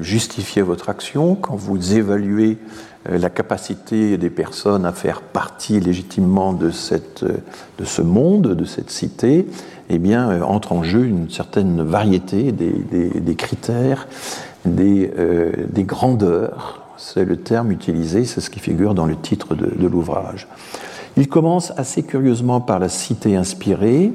[0.00, 6.52] justifiez votre action, quand vous évaluez euh, la capacité des personnes à faire partie légitimement
[6.52, 9.46] de, cette, de ce monde, de cette cité,
[9.88, 14.08] eh bien, euh, entre en jeu une certaine variété des, des, critères,
[14.64, 16.82] des, euh, des grandeurs.
[16.96, 20.48] C'est le terme utilisé, c'est ce qui figure dans le titre de l'ouvrage.
[21.18, 24.12] Il commence assez curieusement par la cité inspirée,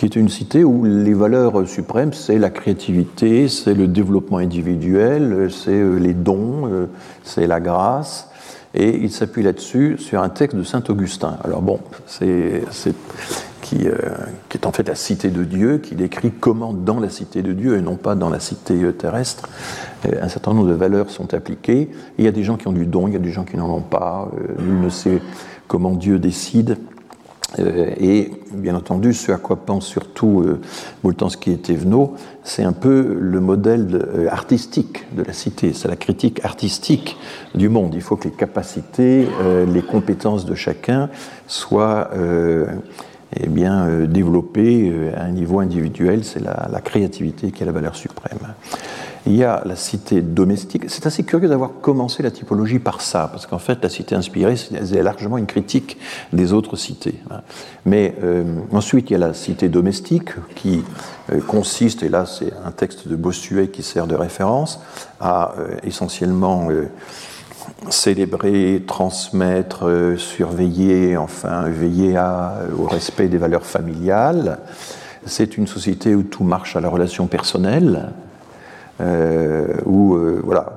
[0.00, 5.50] qui est une cité où les valeurs suprêmes, c'est la créativité, c'est le développement individuel,
[5.50, 6.86] c'est euh, les dons, euh,
[7.22, 8.30] c'est la grâce.
[8.72, 11.36] Et il s'appuie là-dessus sur un texte de Saint Augustin.
[11.44, 12.62] Alors bon, c'est
[13.60, 13.92] qui, euh,
[14.48, 17.52] qui, est en fait la cité de Dieu, qui décrit comment dans la cité de
[17.52, 19.50] Dieu et non pas dans la cité terrestre,
[20.18, 21.90] un certain nombre de valeurs sont appliquées.
[22.16, 23.58] Il y a des gens qui ont du don, il y a des gens qui
[23.58, 24.30] n'en ont pas.
[24.58, 25.20] nul ne sait
[25.68, 26.78] comment Dieu décide.
[27.58, 30.60] Euh, et bien entendu, ce à quoi pense surtout euh,
[31.02, 35.96] Boltanski et Thévenot, c'est un peu le modèle euh, artistique de la cité, c'est la
[35.96, 37.16] critique artistique
[37.54, 37.94] du monde.
[37.94, 39.26] Il faut que les capacités,
[39.66, 41.10] les compétences de chacun
[41.46, 42.10] soient
[43.36, 47.96] eh bien, développées à un niveau individuel, c'est la, la créativité qui est la valeur
[47.96, 48.38] suprême.
[49.26, 50.84] Il y a la cité domestique.
[50.88, 54.56] C'est assez curieux d'avoir commencé la typologie par ça, parce qu'en fait, la cité inspirée,
[54.56, 55.98] c'est largement une critique
[56.32, 57.16] des autres cités.
[57.30, 57.40] Hein.
[57.84, 60.82] Mais euh, ensuite, il y a la cité domestique, qui
[61.30, 64.80] euh, consiste, et là c'est un texte de Bossuet qui sert de référence,
[65.20, 66.68] à euh, essentiellement
[67.90, 72.18] célébrer, transmettre, surveiller, enfin veiller
[72.78, 74.58] au respect des valeurs familiales.
[75.26, 78.10] C'est une société où tout marche à la relation personnelle,
[79.00, 80.72] euh, euh, voilà,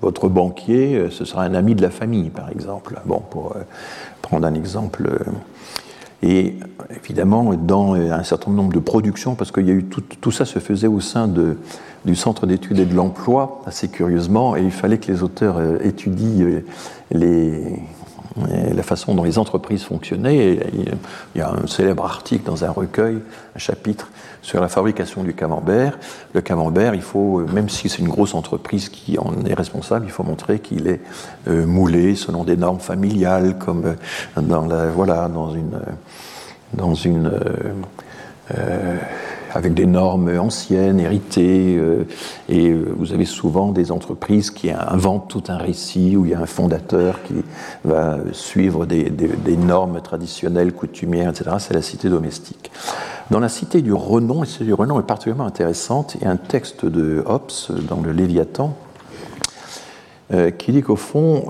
[0.00, 3.00] votre banquier, euh, ce sera un ami de la famille, par exemple.
[3.06, 3.54] Bon, pour
[4.22, 5.08] prendre un exemple.
[6.22, 6.56] Et
[6.94, 10.58] évidemment, dans un certain nombre de productions, parce qu'il y a eu tout, ça se
[10.58, 11.28] faisait au sein
[12.04, 16.60] du Centre d'études et de l'emploi, assez curieusement, et il fallait que les auteurs étudient
[17.10, 20.58] la façon dont les entreprises fonctionnaient.
[21.34, 23.20] il y a un célèbre article dans un recueil,
[23.56, 24.10] un chapitre
[24.42, 25.98] sur la fabrication du camembert.
[26.34, 30.12] Le camembert, il faut, même si c'est une grosse entreprise qui en est responsable, il
[30.12, 31.00] faut montrer qu'il est
[31.48, 35.78] euh, moulé selon des normes familiales, comme euh, dans la, voilà, dans une,
[36.72, 37.30] dans une
[38.58, 38.96] euh,
[39.52, 42.04] avec des normes anciennes, héritées, euh,
[42.48, 46.34] et euh, vous avez souvent des entreprises qui inventent tout un récit où il y
[46.34, 47.34] a un fondateur qui
[47.84, 49.10] va suivre des,
[49.56, 51.56] normes traditionnelles, coutumières, etc.
[51.58, 52.70] C'est la cité domestique.
[53.30, 56.30] Dans la cité du renom, et cité du renom est particulièrement intéressante, il y a
[56.30, 57.50] un texte de Hobbes
[57.88, 58.74] dans le Léviathan
[60.32, 61.46] euh, qui dit qu'au fond,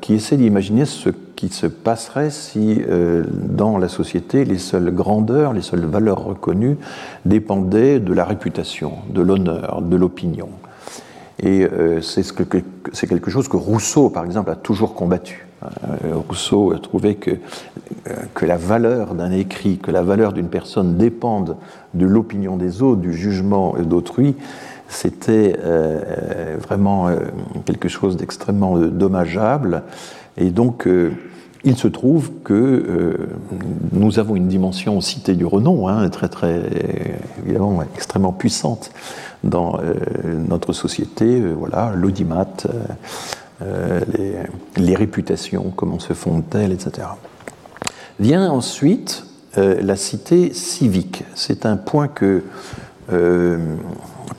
[0.00, 1.10] qui essaie d'imaginer ce
[1.42, 6.76] qui se passerait si euh, dans la société les seules grandeurs, les seules valeurs reconnues
[7.24, 10.50] dépendaient de la réputation, de l'honneur, de l'opinion.
[11.40, 15.48] Et euh, c'est ce que, quelque chose que Rousseau, par exemple, a toujours combattu.
[15.64, 17.32] Euh, Rousseau trouvait que,
[18.34, 21.56] que la valeur d'un écrit, que la valeur d'une personne dépende
[21.94, 24.36] de l'opinion des autres, du jugement d'autrui,
[24.92, 25.56] c'était
[26.60, 27.10] vraiment
[27.64, 29.82] quelque chose d'extrêmement dommageable.
[30.36, 30.86] Et donc,
[31.64, 33.28] il se trouve que euh,
[33.92, 36.60] nous avons une dimension cité du renom, hein, très très
[37.44, 38.90] évidemment extrêmement puissante
[39.44, 39.94] dans euh,
[40.48, 41.40] notre société.
[41.40, 42.48] Euh, voilà, l'audimat,
[44.76, 47.06] les, réputations, comment se font-elles, etc.
[48.18, 49.24] Vient ensuite
[49.56, 51.22] la cité civique.
[51.36, 52.42] C'est un point que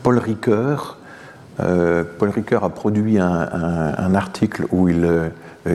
[0.02, 0.98] Paul Ricoeur,
[1.58, 5.32] Paul Ricoeur a produit un, article où il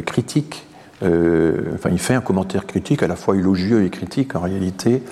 [0.06, 0.68] critique
[1.02, 5.02] euh, enfin, il fait un commentaire critique, à la fois élogieux et critique en réalité,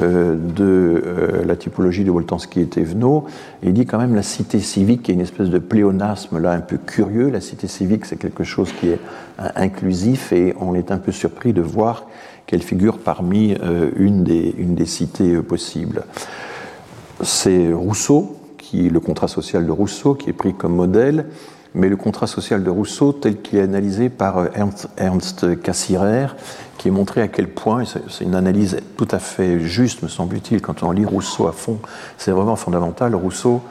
[0.00, 3.26] euh, de euh, la typologie de Woltansky et Thévenot.
[3.62, 6.60] Il dit quand même la cité civique, qui est une espèce de pléonasme là un
[6.60, 7.30] peu curieux.
[7.30, 9.00] La cité civique, c'est quelque chose qui est
[9.56, 12.06] inclusif et on est un peu surpris de voir
[12.46, 13.56] qu'elle figure parmi
[13.96, 16.04] une des cités possibles.
[17.22, 18.36] C'est Rousseau,
[18.72, 21.26] le contrat social de Rousseau, qui est pris comme modèle
[21.74, 24.48] mais le contrat social de Rousseau, tel qu'il est analysé par euh,
[24.96, 26.26] Ernst, Cassirer,
[26.78, 30.60] qui est montré à quel point, c'est une analyse tout à fait juste, me semble-t-il,
[30.60, 31.78] quand on lit Rousseau à fond,
[32.18, 33.14] c'est vraiment fondamental.
[33.14, 33.62] Rousseau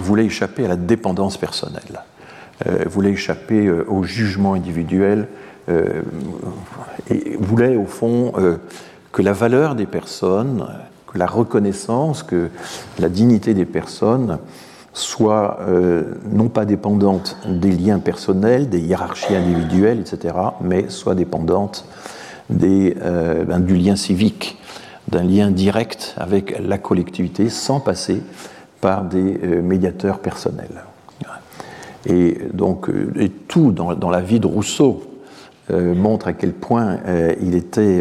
[0.00, 2.04] voulait échapper à la dépendance personnelle,
[2.66, 5.28] euh, voulait échapper euh, au jugement individuel,
[7.10, 8.32] et voulait au fond
[9.12, 10.66] que la valeur des personnes,
[11.12, 12.50] que la reconnaissance, que
[12.98, 14.38] la dignité des personnes
[14.92, 21.86] soit euh, non pas dépendante des liens personnels, des hiérarchies individuelles, etc., mais soit dépendante
[22.50, 24.58] des, euh, ben, du lien civique,
[25.08, 28.22] d'un lien direct avec la collectivité sans passer
[28.80, 30.84] par des euh, médiateurs personnels.
[32.06, 32.88] Et donc,
[33.48, 35.02] tout dans, la vie de Rousseau
[35.68, 36.98] montre à quel point
[37.42, 38.00] il était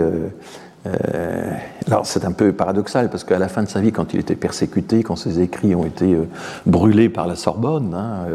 [1.87, 4.35] alors c'est un peu paradoxal parce qu'à la fin de sa vie, quand il était
[4.35, 6.27] persécuté, quand ses écrits ont été euh,
[6.65, 8.25] brûlés par la Sorbonne, hein,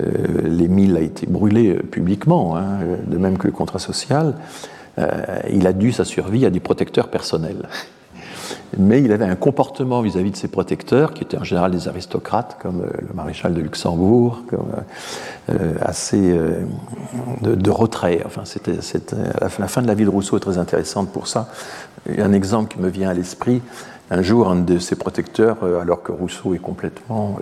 [0.00, 0.02] euh,
[0.44, 4.34] l'Émile a été brûlé publiquement, hein, de même que le contrat social,
[5.50, 7.68] il a dû sa survie à des protecteurs personnels
[8.78, 12.56] mais il avait un comportement vis-à-vis de ses protecteurs, qui étaient en général des aristocrates,
[12.60, 14.56] comme euh, le maréchal de Luxembourg, euh,
[15.50, 16.38] euh, assez
[17.42, 18.22] de, retrait.
[18.24, 18.78] Enfin, c'était,
[19.40, 21.48] la fin de la vie de Rousseau est très intéressante pour ça.
[22.18, 23.62] Un exemple qui me vient à l'esprit.
[24.10, 27.38] Un jour, un de ses protecteurs, alors que Rousseau est complètement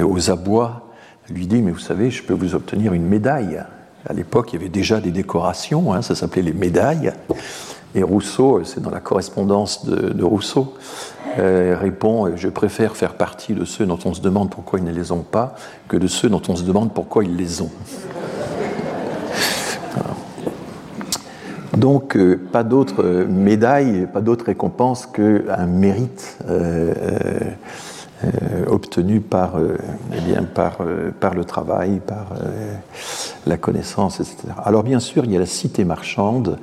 [0.00, 0.88] aux abois,
[1.30, 3.62] lui dit Mais vous savez, je peux vous obtenir une médaille.
[4.08, 7.12] À l'époque, il y avait déjà des décorations, hein, ça s'appelait les médailles.
[7.94, 10.74] Et Rousseau, c'est dans la correspondance de, Rousseau,
[11.38, 14.92] euh, répond Je préfère faire partie de ceux dont on se demande pourquoi ils ne
[14.92, 15.54] les ont pas
[15.88, 17.70] que de ceux dont on se demande pourquoi ils les ont.
[21.76, 27.52] Donc, euh, pas d'autre médaille, pas d'autre récompense qu'un mérite euh,
[28.66, 29.52] obtenu par,
[30.12, 30.78] eh bien, par,
[31.20, 32.32] par, le travail, par
[33.46, 34.48] la connaissance, etc.
[34.64, 36.58] Alors, bien sûr, il y a la cité marchande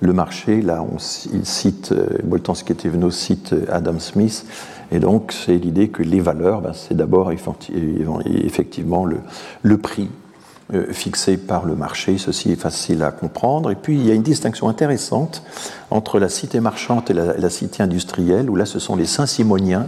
[0.00, 0.84] le marché, là,
[1.32, 4.44] il cite, euh, Boltanski et Thévenot cite euh, Adam Smith,
[4.92, 9.18] et donc c'est l'idée que les valeurs, ben, c'est d'abord effectivement le,
[9.62, 10.08] le prix
[10.74, 13.70] euh, fixé par le marché, ceci est facile à comprendre.
[13.70, 15.42] Et puis il y a une distinction intéressante
[15.90, 19.86] entre la cité marchande et la, cité industrielle, où là ce sont les Saint-Simoniens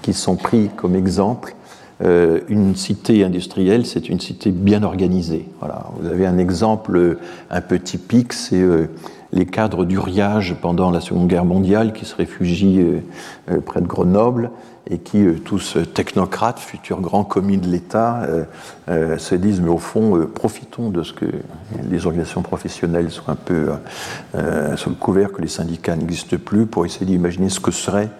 [0.00, 1.54] qui sont pris comme exemple.
[2.00, 5.48] une cité industrielle, c'est une cité bien organisée.
[5.60, 5.86] Voilà.
[6.00, 8.64] Vous avez un exemple un peu typique, c'est
[9.32, 13.00] les cadres d'Uriage pendant la Seconde Guerre mondiale qui se réfugient euh,
[13.50, 14.50] euh, près de Grenoble
[14.90, 18.26] et qui, euh, tous technocrates, futurs grands commis de l'État,
[18.88, 21.26] se disent mais au fond, profitons de ce que
[21.88, 23.70] les organisations professionnelles soient un peu
[24.76, 28.10] sous le couvert que les syndicats n'existent plus pour essayer d'imaginer ce que serait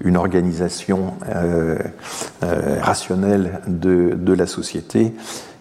[0.00, 1.14] une organisation
[2.80, 5.12] rationnelle de, de la société.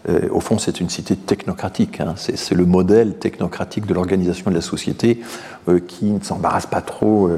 [0.10, 2.00] Euh, au fond, c'est une cité technocratique.
[2.00, 2.16] Hein.
[2.16, 5.22] C'est le modèle technocratique de l'organisation de la société
[5.68, 7.30] euh, qui ne s'embarrasse pas trop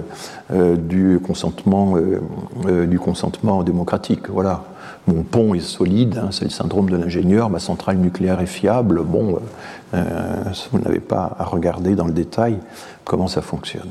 [0.52, 1.98] euh, du, consentement,
[3.64, 4.30] démocratique.
[4.30, 4.64] Voilà.
[5.08, 9.04] Mon pont est solide, hein, c'est le syndrome de l'ingénieur, ma centrale nucléaire est fiable.
[9.04, 9.38] Bon,
[9.92, 12.58] vous n'avez pas à regarder dans le détail
[13.04, 13.90] comment ça fonctionne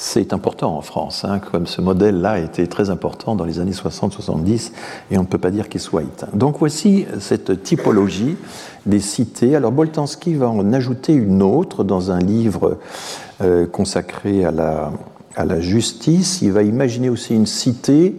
[0.00, 3.72] c'est important en France, hein, comme ce modèle-là a été très important dans les années
[3.72, 4.70] 60-70,
[5.10, 6.28] et on ne peut pas dire qu'il soit éteint.
[6.34, 8.36] Donc voici cette typologie
[8.86, 9.56] des cités.
[9.56, 12.78] Alors Boltanski va en ajouter une autre dans un livre
[13.40, 16.42] euh, consacré à la, justice.
[16.42, 18.14] Il va imaginer aussi une cité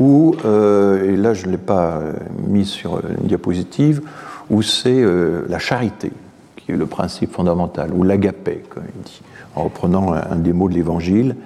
[0.00, 2.12] où, euh, et là je ne l'ai pas euh,
[2.48, 4.02] mis sur une diapositive,
[4.50, 5.04] où c'est
[5.48, 6.10] la charité
[6.56, 9.22] qui est le principe fondamental, ou l'agapé, comme il dit
[9.56, 11.36] en reprenant un, des mots de l'Évangile.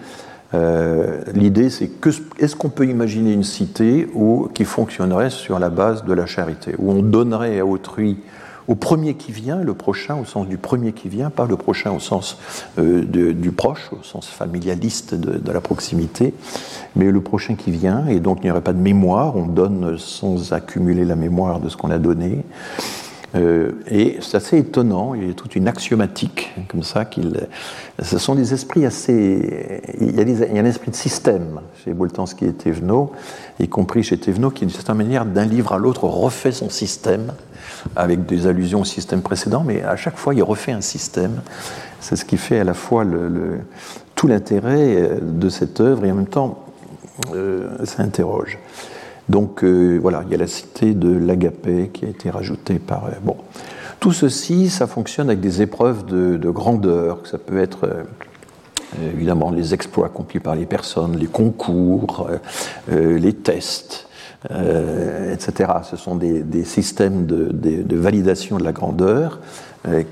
[0.55, 4.09] Euh, l'idée, c'est que est-ce qu'on peut imaginer une cité
[4.55, 8.19] qui fonctionnerait sur la base de la charité, où on donnerait à autrui,
[8.67, 11.91] au premier qui vient, le prochain au sens du premier qui vient, pas le prochain
[11.91, 12.39] au sens
[12.79, 16.35] euh, du proche, au sens familialiste de, de, la proximité,
[16.95, 19.97] mais le prochain qui vient, et donc il n'y aurait pas de mémoire, on donne
[19.99, 22.45] sans accumuler la mémoire de ce qu'on a donné.
[23.35, 27.05] Euh, et c'est assez étonnant, il y a toute une axiomatique comme ça.
[28.03, 29.83] Ce sont des esprits assez.
[30.01, 33.13] Il y, a un esprit de système chez Boltanski et Thévenot,
[33.61, 37.33] y compris chez Thévenot, qui d'une certaine manière, d'un livre à l'autre, refait son système,
[37.97, 41.43] avec des allusions au système précédent, mais à chaque fois, il refait un système.
[42.01, 43.05] C'est ce qui fait à la fois
[44.15, 46.65] tout l'intérêt de cette œuvre et en même temps,
[47.35, 48.59] euh, ça interroge.
[49.29, 53.07] Donc euh, voilà, il y a la cité de l'agapé qui a été rajoutée par.
[53.07, 53.37] Euh, bon.
[54.01, 57.19] Tout ceci, ça fonctionne avec des épreuves de, grandeur.
[57.25, 58.05] Ça peut être euh,
[59.13, 62.29] évidemment les exploits accomplis par les personnes, les concours,
[62.89, 64.09] les tests,
[64.49, 65.73] etc.
[65.83, 69.41] Ce sont des, systèmes de, validation de la grandeur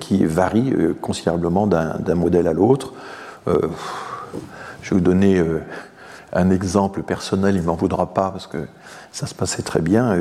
[0.01, 2.93] qui varient considérablement d'un modèle à l'autre.
[3.47, 5.43] je vais vous donner
[6.33, 8.67] un exemple personnel, il ne m'en voudra pas parce que
[9.17, 10.15] ça se passait très bien.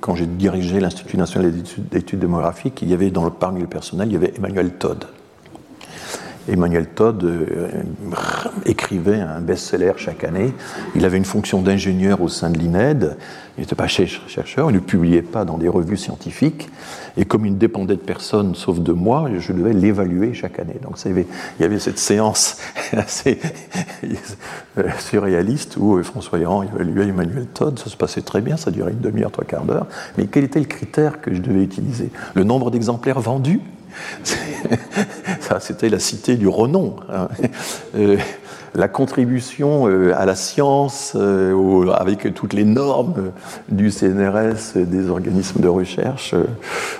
[0.00, 4.08] Quand j'ai dirigé l'Institut national d'études démographiques, il y avait dans le, parmi le personnel,
[4.08, 5.06] il y avait Emmanuel Todd.
[6.48, 7.24] Emmanuel Todd
[8.66, 10.52] écrivait un best-seller chaque année.
[10.94, 13.16] Il avait une fonction d'ingénieur au sein de l'INED.
[13.56, 16.68] Il n'était pas chercheur, il ne publiait pas dans des revues scientifiques.
[17.16, 20.76] Et comme il ne dépendait de personne sauf de moi, je devais l'évaluer chaque année.
[20.82, 21.26] Donc il
[21.60, 22.58] y avait cette séance
[22.92, 23.38] assez
[24.98, 27.78] surréaliste où François Héran évaluait Emmanuel Todd.
[27.78, 29.86] Ça se passait très bien, ça durait une demi-heure, trois quarts d'heure.
[30.16, 32.10] Mais quel était le critère que je devais utiliser?
[32.34, 33.60] Le nombre d'exemplaires vendus?
[35.60, 36.96] c'était la cité du renom.
[37.12, 37.28] Hein.
[37.96, 38.16] Euh,
[38.74, 43.32] la contribution euh, à la science, euh, avec toutes les normes
[43.68, 46.34] du CNRS, des organismes de recherche,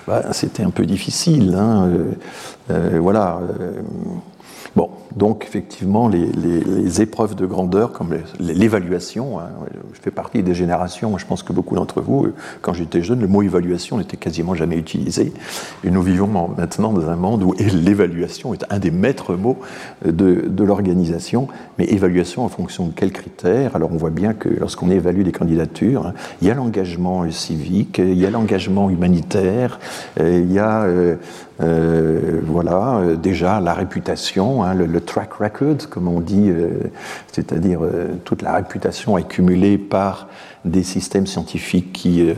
[0.08, 1.54] bah, c'était un peu difficile.
[1.56, 1.88] Hein.
[2.98, 3.40] voilà.
[4.74, 9.48] Bon, donc effectivement, les, épreuves de grandeur, comme l'évaluation, hein,
[9.92, 12.28] je fais partie des générations, je pense que beaucoup d'entre vous,
[12.62, 15.32] quand j'étais jeune, le mot évaluation n'était quasiment jamais utilisé.
[15.84, 19.58] Et nous vivons maintenant dans un monde où l'évaluation est un des maîtres mots
[20.04, 21.48] de, l'organisation,
[21.78, 25.32] mais évaluation en fonction de quels critères Alors on voit bien que lorsqu'on évalue des
[25.32, 29.80] candidatures, hein, il y a l'engagement civique, il y a l'engagement humanitaire,
[30.20, 30.82] euh, il y a...
[30.82, 31.16] Euh,
[31.62, 36.90] euh, voilà, euh, déjà la réputation, hein, le, track record, comme on dit, euh,
[37.32, 37.80] c'est-à-dire
[38.24, 40.28] toute la réputation accumulée par
[40.64, 42.32] des systèmes scientifiques qui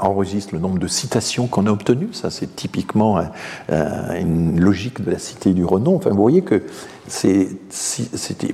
[0.00, 2.12] enregistrent le nombre de citations qu'on a obtenues.
[2.12, 3.20] Ça, c'est typiquement
[3.68, 5.96] une logique de la cité du renom.
[5.96, 6.62] Enfin, vous voyez que
[7.08, 7.48] c'est,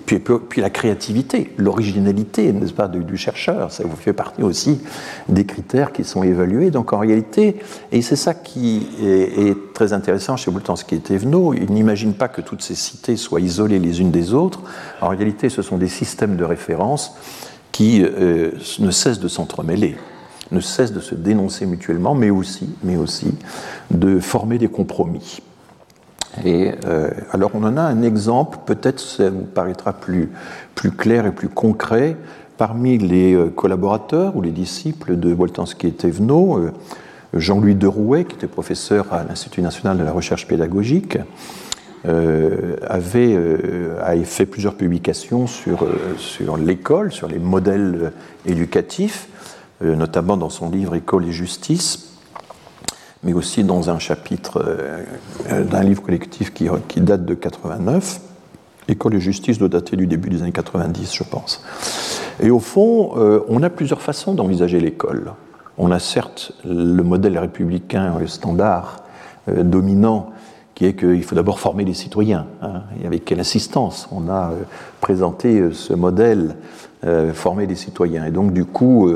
[0.06, 4.80] puis, la créativité, l'originalité, n'est-ce pas, du, chercheur, ça vous fait partie aussi
[5.28, 6.70] des critères qui sont évalués.
[6.70, 7.56] Donc en réalité,
[7.92, 12.40] et c'est ça qui est, très intéressant chez Boltanski et Thévenot, ils n'imaginent pas que
[12.40, 14.62] toutes ces cités soient isolées les unes des autres.
[15.00, 17.14] En réalité, ce sont des systèmes de référence
[17.78, 18.50] qui euh,
[18.80, 19.96] ne cessent de s'entremêler
[20.50, 23.32] ne cessent de se dénoncer mutuellement, mais aussi, mais aussi
[23.92, 25.40] de former des compromis.
[26.44, 30.28] Et euh, alors on en a un exemple, peut-être ça vous paraîtra plus,
[30.74, 32.16] plus clair et plus concret,
[32.56, 36.70] parmi les euh, collaborateurs ou les disciples de Boltanski et Thévenot,
[37.32, 41.18] Jean-Louis Derouet, qui était professeur à l'Institut national de la recherche pédagogique,
[42.04, 43.36] avait,
[44.24, 45.86] fait plusieurs publications sur,
[46.16, 48.12] sur l'école, sur les modèles
[48.46, 49.28] éducatifs,
[49.80, 52.08] notamment dans son livre École et justice
[53.22, 54.62] mais aussi dans un chapitre
[55.50, 58.20] euh, d'un livre collectif qui, qui, date de 89.
[58.88, 61.62] École et justice doit dater du début des années 90, je pense.
[62.40, 65.32] Et au fond, euh, on a plusieurs façons d'envisager l'école.
[65.76, 69.02] On a certes le modèle républicain le standard
[69.48, 70.30] euh, dominant,
[70.78, 72.46] qui est qu'il faut d'abord former les citoyens.
[72.62, 74.52] Hein, et avec quelle insistance on a
[75.00, 76.54] présenté ce modèle,
[77.34, 78.24] former les citoyens.
[78.26, 79.10] Et donc, du coup,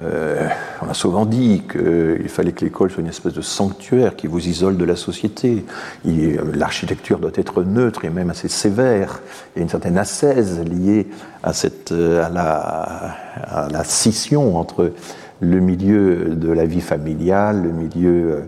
[0.00, 0.48] euh,
[0.80, 4.46] on a souvent dit qu'il fallait que l'école soit une espèce de sanctuaire qui vous
[4.46, 5.64] isole de la société.
[6.04, 9.20] L'architecture doit être neutre et même assez sévère.
[9.54, 11.08] Il y a une certaine ascèse liée
[11.42, 14.92] à, cette, euh, à la scission entre
[15.40, 18.42] le milieu de la vie familiale, le milieu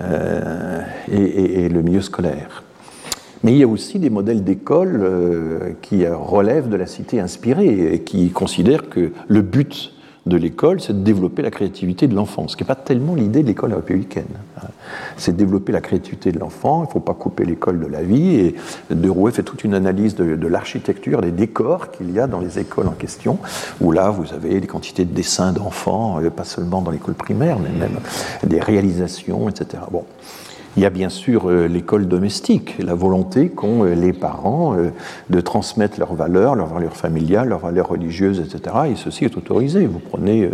[0.00, 0.80] euh,
[1.10, 2.64] et, et, le milieu scolaire.
[3.42, 7.94] Mais il y a aussi des modèles d'école euh, qui relèvent de la cité inspirée
[7.94, 9.93] et qui considèrent que le but
[10.26, 13.42] de l'école, c'est de développer la créativité de l'enfant, ce qui n'est pas tellement l'idée
[13.42, 14.24] de l'école républicaine.
[15.18, 18.02] C'est de développer la créativité de l'enfant, il ne faut pas couper l'école de la
[18.02, 18.54] vie, et
[18.90, 22.58] De Rouet fait toute une analyse de, l'architecture, des décors qu'il y a dans les
[22.58, 23.38] écoles en question,
[23.82, 27.58] où là, vous avez des quantités de dessins d'enfants, euh, pas seulement dans l'école primaire,
[27.58, 27.98] mais même
[28.44, 29.82] des réalisations, etc.
[29.90, 30.04] Bon.
[30.76, 34.90] Il y a bien sûr euh, l'école domestique, la volonté qu'ont euh, les parents euh,
[35.30, 38.76] de transmettre leurs valeurs, leurs valeurs familiales, leurs valeurs religieuses, etc.
[38.90, 39.86] Et ceci est autorisé.
[39.86, 40.50] Vous prenez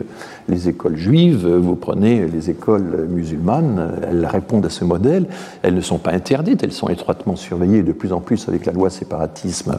[0.49, 5.27] les écoles juives, vous prenez les écoles musulmanes, elles répondent à ce modèle.
[5.63, 8.73] Elles ne sont pas interdites, elles sont étroitement surveillées de plus en plus avec la
[8.73, 9.79] loi séparatisme,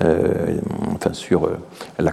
[0.00, 1.48] enfin sur
[1.98, 2.12] la,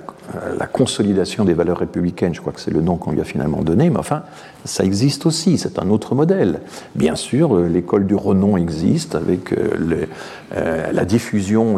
[0.58, 2.34] la consolidation des valeurs républicaines.
[2.34, 4.24] Je crois que c'est le nom qu'on lui a finalement donné, mais enfin,
[4.68, 6.60] ça existe aussi, c'est un autre modèle.
[6.96, 10.06] Bien sûr, euh, l'école du renom existe avec euh,
[10.56, 11.78] euh, la diffusion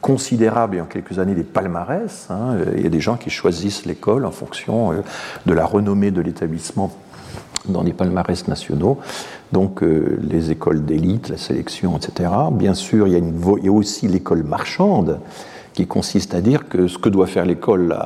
[0.00, 2.28] considérable et en quelques années des palmarès.
[2.30, 2.58] Hein.
[2.76, 4.92] Il y a des gens qui choisissent l'école en fonction
[5.44, 6.92] de la renommée de l'établissement
[7.68, 8.98] dans les palmarès nationaux.
[9.52, 12.30] Donc les écoles d'élite, la sélection, etc.
[12.52, 15.18] Bien sûr, il y a, une, il y a aussi l'école marchande
[15.78, 17.96] qui consiste à dire que ce que doit faire l'école,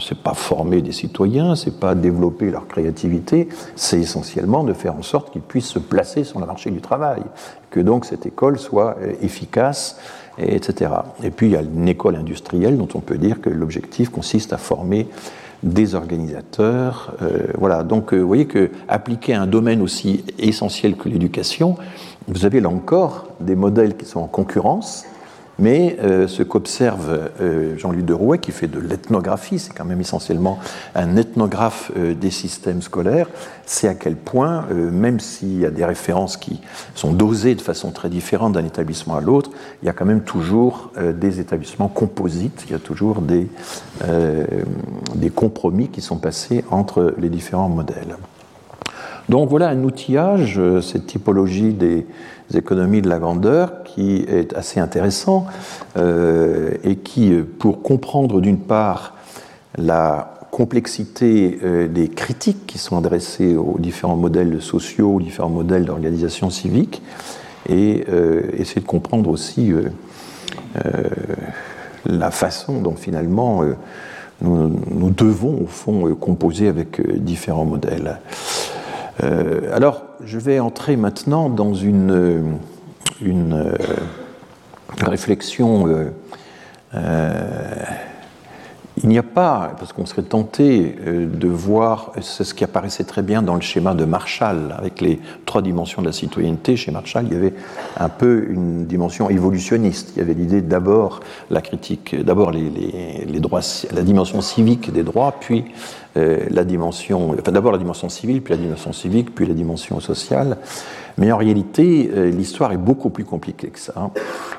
[0.00, 5.02] c'est pas former des citoyens, c'est pas développer leur créativité, c'est essentiellement de faire en
[5.02, 7.22] sorte qu'ils puissent se placer sur le marché du travail,
[7.70, 10.00] que donc cette école soit euh, efficace,
[10.36, 10.90] etc.
[11.22, 14.52] Et puis il y a une école industrielle dont on peut dire que l'objectif consiste
[14.52, 15.06] à former
[15.62, 17.14] des organisateurs.
[17.56, 21.76] voilà, donc vous voyez que appliqué à un domaine aussi essentiel que l'éducation,
[22.26, 25.04] vous avez là encore des modèles qui sont en concurrence
[25.60, 30.58] mais euh, ce qu'observe euh, Jean-Luc Derouet, qui fait de l'ethnographie, c'est quand même essentiellement
[30.94, 33.28] un ethnographe euh, des systèmes scolaires,
[33.66, 36.60] c'est à quel point, même s'il y a des références qui
[36.96, 39.52] sont dosées de façon très différente d'un établissement à l'autre,
[39.82, 43.46] il y a quand même toujours des établissements composites, il y a toujours des
[45.30, 48.16] compromis qui sont passés entre les différents modèles.
[49.28, 52.08] Donc voilà un outillage, cette typologie des
[52.56, 55.46] économies de la grandeur, qui est assez intéressant
[55.96, 59.14] euh, et qui, pour comprendre d'une part
[59.76, 65.84] la complexité euh, des critiques qui sont adressées aux différents modèles sociaux, aux différents modèles
[65.84, 67.02] d'organisation civique,
[67.68, 69.72] et euh, essayer de comprendre aussi
[72.06, 73.62] la façon dont finalement
[74.40, 78.18] nous, nous, devons au fond composer avec différents modèles.
[79.22, 82.58] Alors, je vais entrer maintenant dans une,
[83.22, 83.74] une euh,
[85.00, 85.86] réflexion.
[85.88, 86.10] Euh,
[86.94, 87.84] euh,
[89.02, 93.22] il n'y a pas, parce qu'on serait tenté de voir, c'est ce qui apparaissait très
[93.22, 96.76] bien dans le schéma de Marshall, avec les trois dimensions de la citoyenneté.
[96.76, 97.54] Chez Marshall, il y avait
[97.96, 100.12] un peu une dimension évolutionniste.
[100.14, 105.64] Il y avait l'idée d'abord la critique, d'abord la dimension civique des droits, puis
[106.16, 110.58] la dimension, enfin d'abord la dimension civile, puis la dimension civique, puis la dimension sociale.
[111.20, 114.10] Mais en réalité, euh, l'histoire est beaucoup plus compliquée que ça.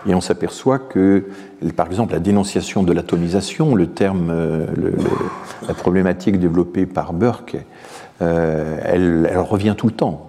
[0.05, 1.25] Et on s'aperçoit que,
[1.75, 4.67] par exemple, la dénonciation de l'atomisation, le terme, euh,
[5.67, 7.57] la problématique développée par Burke,
[8.21, 10.27] euh, elle, revient tout le temps.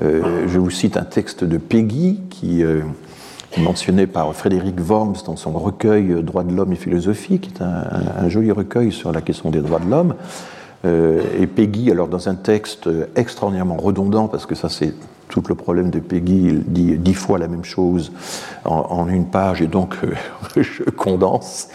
[0.00, 2.64] je vous cite un texte de Peggy qui
[3.58, 8.28] mentionné par Frédéric Worms dans son recueil Droits de l'homme et philosophie, qui est un,
[8.28, 10.14] joli recueil sur la question des droits de l'homme.
[10.84, 14.94] et Peggy, alors dans un texte extraordinairement redondant, parce que ça c'est
[15.30, 18.12] tout le problème de Peggy, il dit dix fois la même chose
[18.64, 20.14] en, une page, et donc euh,
[20.60, 21.68] je condense.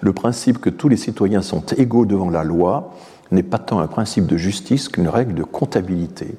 [0.00, 2.92] Le principe que tous les citoyens sont égaux devant la loi
[3.30, 6.34] n'est pas tant un principe de justice qu'une règle de comptabilité.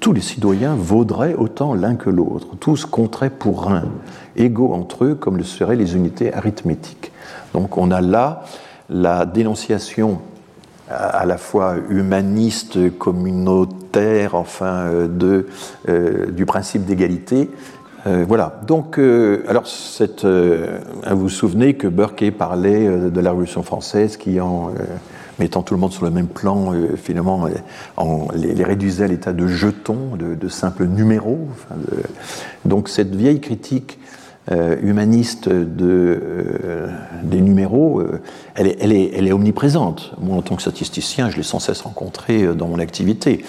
[0.00, 3.84] Tous les citoyens vaudraient autant l'un que l'autre, tous compteraient pour un,
[4.36, 7.12] égaux entre eux comme le seraient les unités arithmétiques.
[7.54, 8.44] Donc on a là
[8.88, 10.20] la dénonciation
[10.88, 15.46] à la fois humaniste, communautaire, enfin, euh, de,
[15.88, 17.50] euh, du principe d'égalité.
[18.06, 18.60] Euh, voilà.
[18.66, 24.70] Donc, alors, vous vous souvenez que Burke parlait de la Révolution française qui, en
[25.38, 27.48] mettant tout le monde sur le même plan, finalement,
[27.96, 31.48] en, les, réduisait à l'état de jetons, de, simples numéros.
[32.64, 34.15] donc, cette vieille critique euh,
[34.48, 36.88] humaniste de, euh,
[37.24, 38.20] des numéros, euh,
[38.54, 40.12] elle, est, omniprésente.
[40.20, 43.44] Moi, en tant que statisticien, je l'ai sans cesse rencontré dans mon activité.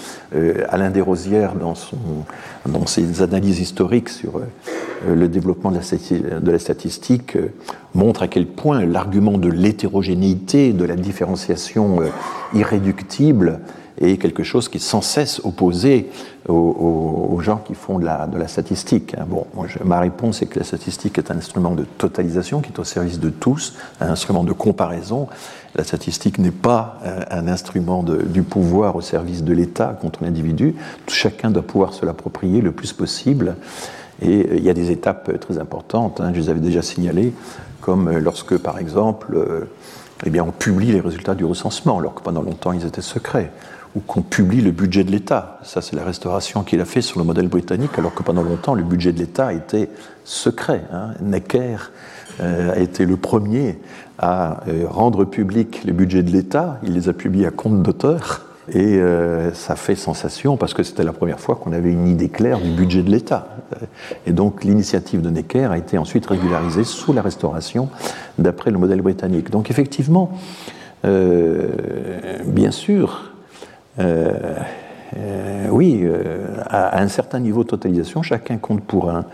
[0.68, 1.74] Alain Desrosières, dans,
[2.86, 4.40] ses analyses historiques sur
[5.06, 7.38] le développement de la statistique,
[7.94, 12.00] montre à quel point l'argument de l'hétérogénéité, de la différenciation
[12.54, 13.60] irréductible,
[14.00, 16.10] est quelque chose qui est sans cesse opposé
[16.48, 19.14] aux, gens qui font de la, statistique.
[19.16, 19.26] Hein.
[19.28, 19.46] Bon,
[19.84, 23.20] ma réponse est que la statistique est un instrument de totalisation qui est au service
[23.20, 25.28] de tous, un instrument de comparaison.
[25.74, 30.74] La statistique n'est pas euh, un instrument du pouvoir au service de l'État contre l'individu.
[31.06, 33.56] Chacun doit pouvoir se l'approprier le plus possible.
[34.20, 37.32] Et euh, il y a des étapes très importantes, hein, je les avais déjà signalées,
[37.80, 39.38] comme euh, lorsque, par exemple,
[40.24, 43.52] eh bien, on publie les résultats du recensement, alors que pendant longtemps ils étaient secrets
[43.98, 45.58] ou qu'on publie le budget de l'État.
[45.64, 48.74] Ça, c'est la restauration qu'il a fait sur le modèle britannique, alors que pendant longtemps,
[48.74, 49.88] le budget de l'État était
[50.24, 50.82] secret.
[50.92, 51.14] Hein.
[51.20, 51.90] Necker
[52.40, 53.76] euh, a été le premier
[54.20, 56.78] à euh, rendre public les budgets de l'État.
[56.84, 58.44] Il les a publiés à compte d'auteur.
[58.70, 62.28] Et euh, ça fait sensation parce que c'était la première fois qu'on avait une idée
[62.28, 63.48] claire du budget de l'État.
[64.26, 67.88] Et donc l'initiative de Necker a été ensuite régularisée sous la Restauration
[68.38, 69.50] d'après le modèle britannique.
[69.50, 70.38] Donc effectivement,
[71.02, 73.27] bien sûr,
[75.70, 79.24] oui, euh, à, un certain niveau de totalisation, chacun compte pour un.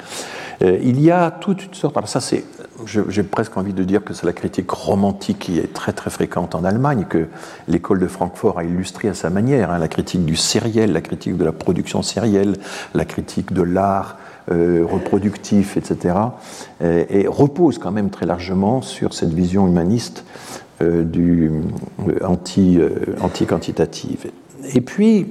[0.60, 1.96] il y a toute une sorte.
[1.96, 2.44] Alors ça, c'est.
[2.86, 6.54] J'ai presque envie de dire que c'est la critique romantique qui est très très fréquente
[6.54, 7.28] en Allemagne, que
[7.68, 9.70] l'école de Francfort a illustré à sa manière.
[9.70, 12.56] Hein, la critique du sériel, la critique de la production sérielle,
[12.94, 14.18] la critique de l'art.
[14.46, 16.14] reproductif, etc.,
[16.82, 20.26] et repose quand même très largement sur cette vision humaniste
[22.22, 22.78] anti,
[23.22, 24.30] anti-quantitative.
[24.72, 25.26] Et puis,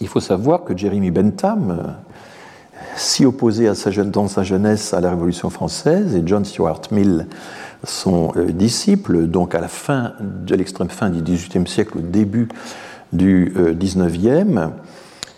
[0.00, 1.96] il faut savoir que Jeremy Bentham,
[2.96, 7.26] s'y opposait à sa, dans sa jeunesse à la Révolution française, et John Stuart Mill,
[7.84, 12.48] son disciple, donc à la fin de l'extrême fin du XVIIIe siècle, au début
[13.12, 14.46] du XIXe,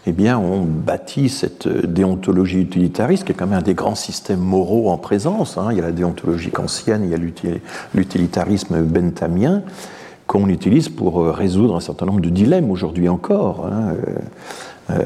[0.09, 4.39] eh bien, on bâtit cette déontologie utilitariste, qui est quand même un des grands systèmes
[4.39, 5.59] moraux en présence.
[5.59, 5.69] Hein.
[5.73, 7.57] Il y a la déontologie kantienne, il y a
[7.93, 9.63] l'utilitarisme benthamien,
[10.27, 13.67] qu'on utilise pour résoudre un certain nombre de dilemmes aujourd'hui encore.
[13.67, 13.95] Hein.
[14.89, 15.03] Euh,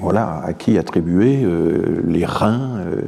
[0.00, 3.00] voilà, à qui attribuer euh, les reins euh,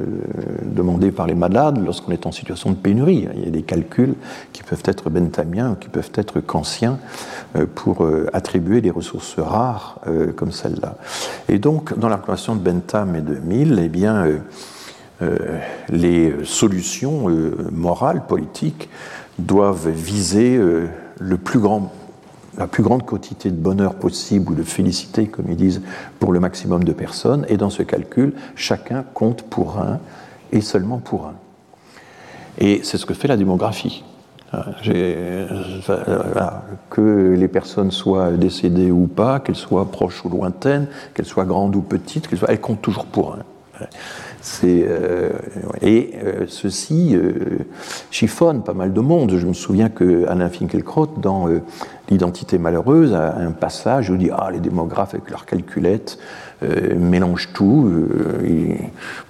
[0.63, 3.27] demandés par les malades lorsqu'on est en situation de pénurie.
[3.35, 4.13] Il y a des calculs
[4.53, 6.97] qui peuvent être benthamiens, qui peuvent être kantiens
[7.75, 9.99] pour attribuer des ressources rares
[10.37, 10.95] comme celle-là.
[11.49, 14.25] Et donc, dans la de Bentham et de Mill, eh bien,
[15.89, 17.27] les solutions
[17.71, 18.89] morales, politiques,
[19.37, 20.57] doivent viser
[21.21, 21.91] le plus grand
[22.57, 25.81] la plus grande quantité de bonheur possible ou de félicité, comme ils disent,
[26.19, 27.45] pour le maximum de personnes.
[27.47, 29.99] Et dans ce calcul, chacun compte pour un
[30.51, 31.35] et seulement pour un.
[32.57, 34.03] Et c'est ce que fait la démographie.
[34.53, 35.47] Euh,
[36.89, 41.77] que les personnes soient décédées ou pas, qu'elles soient proches ou lointaines, qu'elles soient grandes
[41.77, 43.85] ou petites, elles comptent toujours pour un.
[44.63, 45.29] Euh,
[45.81, 47.59] et euh, ceci euh,
[48.09, 49.35] chiffonne pas mal de monde.
[49.37, 51.47] Je me souviens que Alain Finkielkraut, dans
[52.09, 56.17] L'identité malheureuse, a un passage où il dit Ah, les démographes avec leurs calculettes
[56.97, 57.89] mélangent tout.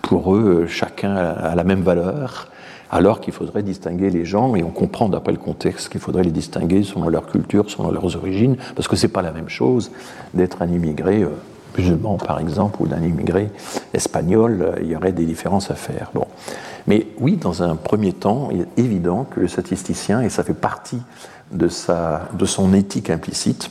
[0.01, 2.47] pour eux, chacun a la même valeur
[2.89, 6.31] alors qu'il faudrait distinguer les gens, et on comprend d'après le contexte qu'il faudrait les
[6.31, 9.91] distinguer selon leur culture, selon leurs origines, parce que c'est pas la même chose
[10.33, 11.25] d'être un immigré
[11.77, 13.49] musulman, par exemple, ou d'un immigré
[13.93, 16.11] espagnol, euh, il y aurait des différences à faire.
[16.87, 20.53] Mais oui, dans un premier temps, il est évident que le statisticien, et ça fait
[20.53, 21.01] partie
[21.51, 23.69] de, sa, de son éthique implicite,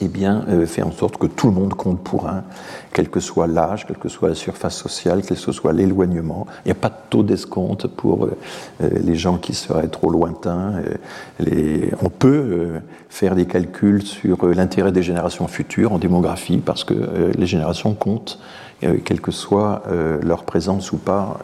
[0.00, 2.44] eh bien, euh, fait en sorte que tout le monde compte pour un,
[2.92, 6.46] quel que soit l'âge, quelle que soit la surface sociale, quel que soit l'éloignement.
[6.64, 8.36] Il n'y a pas de taux d'escompte pour euh,
[8.82, 10.74] euh, les gens qui seraient trop lointains.
[12.02, 16.94] On peut faire des calculs sur l'intérêt des générations futures en démographie parce que
[17.36, 18.38] les générations comptent,
[18.80, 19.82] quelle que soit
[20.22, 21.38] leur présence ou pas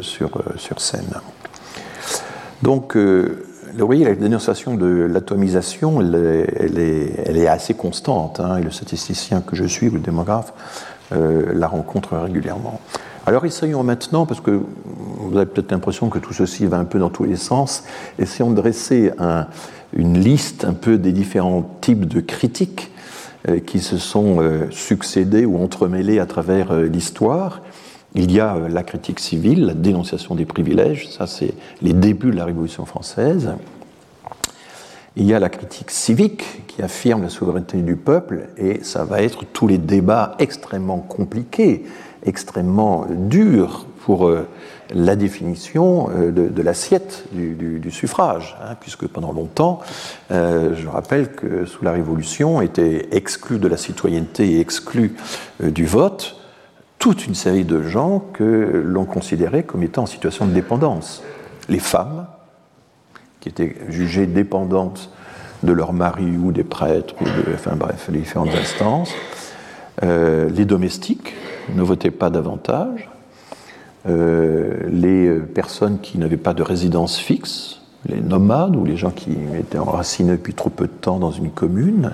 [0.00, 1.14] sur, sur scène.
[2.62, 2.96] Donc,
[3.76, 9.56] vous voyez, la dénonciation de l'atomisation, elle, est, assez constante, hein, et le statisticien que
[9.56, 10.52] je suis, le démographe,
[11.12, 12.80] euh, la rencontre régulièrement.
[13.26, 14.60] Alors essayons maintenant, parce que
[15.16, 17.84] vous avez peut-être l'impression que tout ceci va un peu dans tous les sens,
[18.18, 19.10] essayons de dresser
[19.96, 22.92] une liste un peu des différents types de critiques
[23.48, 27.60] euh, qui se sont euh, succédés ou entremêlés à travers l'histoire,
[28.14, 32.30] il y a euh, la critique civile, la dénonciation des privilèges, ça c'est les débuts
[32.30, 33.52] de la Révolution française.
[35.16, 39.22] Il y a la critique civique qui affirme la souveraineté du peuple, et ça va
[39.22, 41.84] être tous les débats extrêmement compliqués,
[42.24, 44.46] extrêmement durs pour euh,
[44.92, 49.80] la définition euh, de, l'assiette du, suffrage, hein, puisque pendant longtemps,
[50.30, 55.14] je rappelle que sous la Révolution, était exclu de la citoyenneté et exclu
[55.62, 56.36] du vote
[57.04, 61.22] toute une série de gens que l'on considérait comme étant en situation de dépendance.
[61.68, 62.24] Les femmes,
[63.40, 65.10] qui étaient jugées dépendantes
[65.64, 69.12] de leur mari ou des prêtres, ou de, enfin bref, les différentes instances.
[70.02, 71.34] Euh, les domestiques
[71.74, 73.10] ne votaient pas davantage.
[74.08, 79.36] Euh, les personnes qui n'avaient pas de résidence fixe, les nomades ou les gens qui
[79.58, 82.12] étaient enracinés depuis trop peu de temps dans une commune.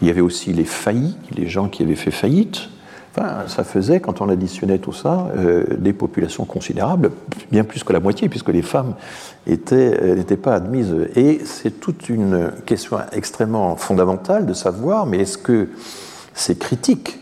[0.00, 2.70] Il y avait aussi les faillis, les gens qui avaient fait faillite,
[3.16, 7.12] Enfin, ça faisait, quand on additionnait tout ça, euh, des populations considérables,
[7.52, 8.94] bien plus que la moitié, puisque les femmes
[9.48, 10.96] euh, n'étaient pas admises.
[11.14, 15.68] Et c'est toute une question extrêmement fondamentale de savoir, mais est-ce que
[16.34, 17.20] ces critiques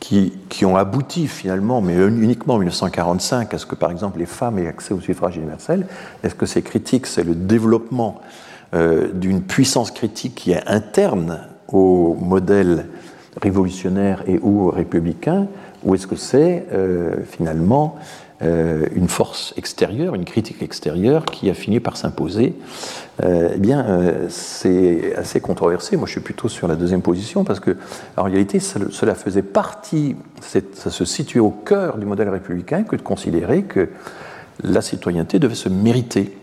[0.00, 4.58] qui, ont abouti finalement, mais uniquement en 1945, à ce que par exemple les femmes
[4.58, 5.86] aient accès au suffrage universel,
[6.24, 8.20] est-ce que ces critiques, c'est le développement
[8.74, 12.86] euh, d'une puissance critique qui est interne au modèle
[13.40, 15.46] révolutionnaire et ou républicain,
[15.84, 17.96] ou est-ce que c'est euh, finalement
[18.42, 22.54] euh, une force extérieure, une critique extérieure qui a fini par s'imposer?
[23.22, 23.86] Euh, Eh bien,
[24.28, 25.96] c'est assez controversé.
[25.96, 27.76] Moi, je suis plutôt sur la deuxième position parce que,
[28.16, 33.02] en réalité, cela faisait partie, ça se situait au cœur du modèle républicain que de
[33.02, 33.88] considérer que
[34.62, 36.36] la citoyenneté devait se mériter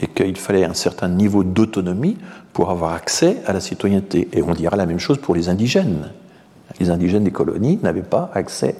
[0.00, 2.16] et qu'il fallait un certain niveau d'autonomie
[2.52, 4.28] pour avoir accès à la citoyenneté.
[4.32, 6.10] Et on dira la même chose pour les indigènes
[6.80, 8.76] les indigènes des colonies n'avaient pas accès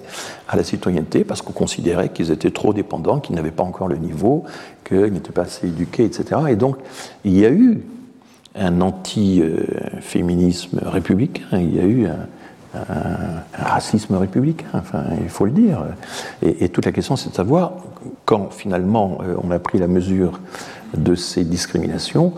[0.47, 3.97] à la citoyenneté parce qu'on considérait qu'ils étaient trop dépendants, qu'ils n'avaient pas encore le
[3.97, 4.45] niveau,
[4.85, 6.41] qu'ils n'étaient pas assez éduqués, etc.
[6.49, 6.77] Et donc,
[7.23, 7.81] il y a eu
[8.55, 12.27] un anti-féminisme républicain, il y a eu un,
[13.53, 15.83] racisme républicain, enfin, il faut le dire.
[16.43, 17.73] Et, toute la question, c'est de savoir,
[18.25, 20.39] quand finalement euh, on a pris la mesure
[20.95, 22.33] de ces discriminations,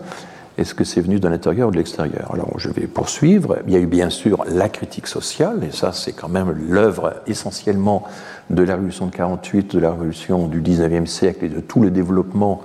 [0.58, 2.30] est-ce que c'est venu de l'intérieur ou de l'extérieur?
[2.32, 3.58] Alors je vais poursuivre.
[3.66, 7.14] Il y a eu bien sûr la critique sociale, et ça c'est quand même l'œuvre
[7.26, 8.04] essentiellement
[8.50, 11.90] de la Révolution de 48, de la Révolution du 19e siècle et de tout le
[11.90, 12.60] développement,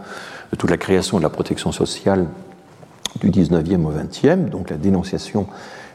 [0.51, 2.25] de toute la création de la protection sociale
[3.21, 5.47] du 19e au 20e, donc la dénonciation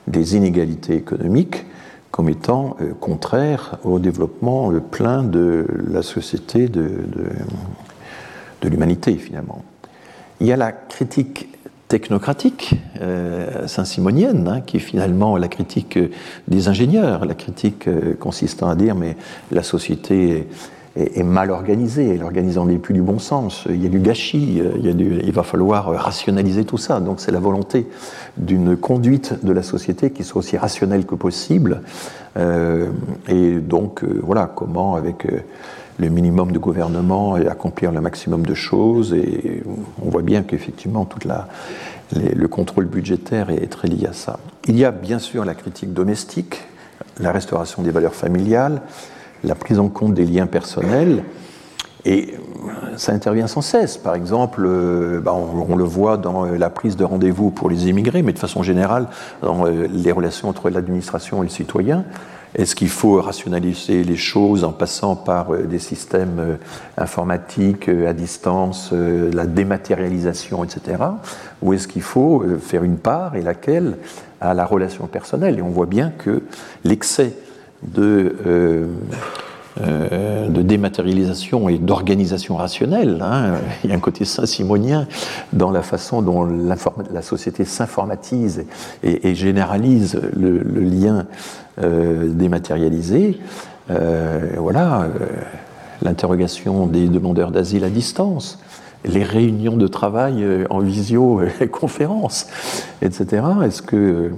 [0.06, 1.66] des inégalités économiques
[2.12, 6.90] comme étant euh, contraires au développement euh, plein de la société, de,
[8.60, 9.64] de, l'humanité finalement.
[10.40, 11.48] Il y a la critique
[11.92, 15.98] technocratique euh, saint-simonienne, hein, qui est finalement la critique
[16.48, 17.86] des ingénieurs, la critique
[18.18, 19.14] consistant à dire mais
[19.50, 20.48] la société
[20.96, 23.98] est, mal organisée, elle est organisée en plus du bon sens, il y a du
[23.98, 26.98] gâchis, il, y a du, il va falloir rationaliser tout ça.
[27.00, 27.86] Donc c'est la volonté
[28.38, 31.82] d'une conduite de la société qui soit aussi rationnelle que possible.
[32.38, 32.86] Euh,
[33.28, 35.40] et donc euh, voilà, comment avec euh,
[35.98, 39.12] le minimum de gouvernement et accomplir le maximum de choses.
[39.14, 39.62] Et
[40.04, 41.20] on voit bien qu'effectivement, tout
[42.14, 44.38] le contrôle budgétaire est très lié à ça.
[44.66, 46.62] Il y a bien sûr la critique domestique,
[47.18, 48.82] la restauration des valeurs familiales,
[49.44, 51.24] la prise en compte des liens personnels.
[52.04, 52.34] Et
[52.96, 53.96] ça intervient sans cesse.
[53.96, 57.88] Par exemple, euh, bah, on, le voit dans euh, la prise de rendez-vous pour les
[57.88, 59.06] immigrés, mais de façon générale,
[59.40, 62.04] dans euh, les relations entre l'administration et le citoyen.
[62.54, 66.58] Est-ce qu'il faut rationaliser les choses en passant par des systèmes
[66.96, 71.02] informatiques à distance, la dématérialisation, etc.
[71.62, 73.96] Ou est-ce qu'il faut faire une part, et laquelle,
[74.40, 75.58] à la relation personnelle?
[75.58, 76.42] Et on voit bien que
[76.84, 77.34] l'excès
[77.82, 78.86] de, euh,
[79.80, 83.22] euh, de dématérialisation et d'organisation rationnelle.
[83.22, 83.54] Hein.
[83.84, 85.06] Il y a un côté saint-simonien
[85.52, 88.64] dans la façon dont la société s'informatise
[89.02, 91.26] et, généralise le, lien
[91.80, 93.38] euh, dématérialisé.
[93.88, 95.08] voilà,
[96.02, 98.58] l'interrogation des demandeurs d'asile à distance
[99.04, 102.46] les réunions de travail en visioconférence,
[103.02, 103.42] etc.
[103.64, 104.30] Est-ce que euh,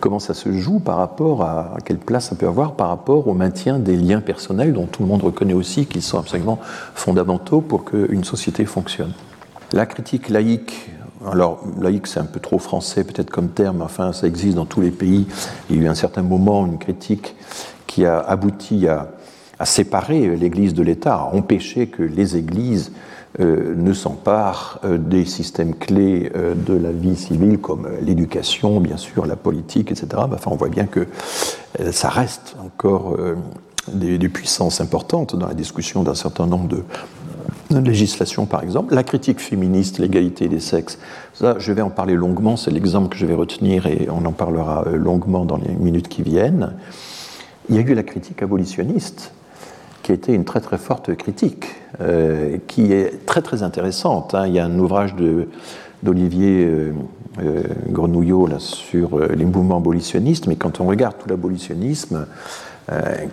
[0.00, 3.34] comment ça se joue par rapport à, quelle place ça peut avoir par rapport au
[3.34, 6.58] maintien des liens personnels dont tout le monde reconnaît aussi qu'ils sont absolument
[6.94, 9.12] fondamentaux pour qu'une société fonctionne.
[9.72, 10.90] La critique laïque,
[11.30, 14.80] alors laïque c'est un peu trop français peut-être comme terme, enfin ça existe dans tous
[14.80, 15.26] les pays.
[15.68, 17.36] Il y a eu un certain moment une critique
[17.86, 19.08] qui a abouti à
[19.64, 22.92] séparer l'Église de l'État, à empêcher que les églises
[23.38, 28.96] euh, ne s'empare euh, des systèmes clés euh, de la vie civile comme l'éducation, bien
[28.96, 30.08] sûr, la politique, etc.
[30.16, 31.06] Enfin, on voit bien que
[31.92, 33.16] ça reste encore
[33.92, 36.82] des, puissances importantes dans la discussion d'un certain nombre de,
[37.70, 38.96] législations, par exemple.
[38.96, 40.98] La critique féministe, l'égalité des sexes,
[41.40, 44.84] je vais en parler longuement, c'est l'exemple que je vais retenir et on en parlera
[44.92, 46.72] longuement dans les minutes qui viennent.
[47.68, 49.32] Il y a eu la critique abolitionniste
[50.10, 51.66] qui a été une très très forte critique,
[52.00, 54.34] euh, qui est très très intéressante.
[54.34, 54.48] Hein.
[54.48, 55.14] Il y a un ouvrage
[56.02, 56.92] d'Olivier euh,
[57.40, 62.26] euh, Grenouillot sur les mouvements abolitionnistes, mais quand on regarde tout l'abolitionnisme,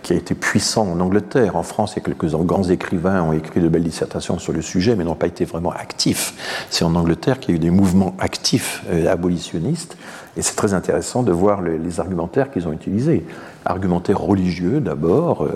[0.04, 1.56] qui a été puissant en Angleterre.
[1.56, 4.62] En France, il y a quelques grands écrivains ont écrit de belles dissertations sur le
[4.62, 6.68] sujet, mais n'ont pas été vraiment actifs.
[6.70, 9.98] C'est en Angleterre qu'il y a eu des mouvements actifs abolitionnistes,
[10.36, 13.26] et c'est très intéressant de voir les argumentaires qu'ils ont utilisés.
[13.66, 15.48] Argumentaires religieux d'abord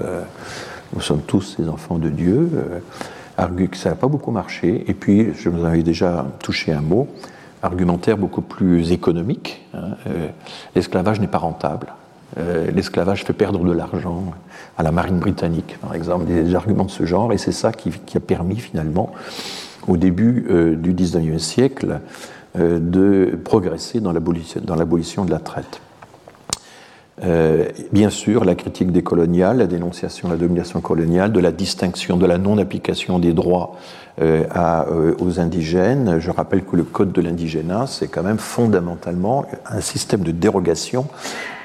[0.94, 2.80] nous sommes tous des enfants de Dieu, euh,
[3.38, 7.08] argue ça n'a pas beaucoup marché, et puis, je vous avais déjà touché un mot,
[7.64, 10.28] argumentaire beaucoup plus économique, hein, euh,
[10.76, 11.94] l'esclavage n'est pas rentable,
[12.38, 14.24] euh, l'esclavage fait perdre de l'argent
[14.78, 17.92] à la marine britannique, par exemple, des, arguments de ce genre, et c'est ça qui,
[18.06, 19.12] qui, a permis finalement,
[19.88, 20.46] au début
[20.78, 22.00] du 19e siècle,
[22.56, 25.82] de progresser dans l'abolition de la traite.
[27.24, 31.52] Euh, bien sûr, la critique des coloniales, la dénonciation de la domination coloniale, de la
[31.52, 33.76] distinction, de la non-application des droits
[34.22, 36.20] euh, euh, aux indigènes.
[36.20, 41.06] Je rappelle que le code de l'indigénat, c'est quand même fondamentalement un système de dérogation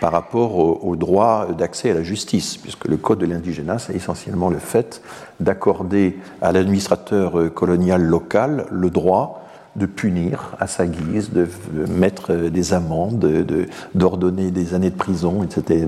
[0.00, 3.94] par rapport au, au droit d'accès à la justice, puisque le code de l'indigénat, c'est
[3.94, 5.00] essentiellement le fait
[5.40, 9.45] d'accorder à l'administrateur colonial local le droit
[9.76, 11.46] de punir à sa guise, de,
[11.88, 13.46] mettre des amendes,
[13.94, 15.86] d'ordonner des années de prison, etc.,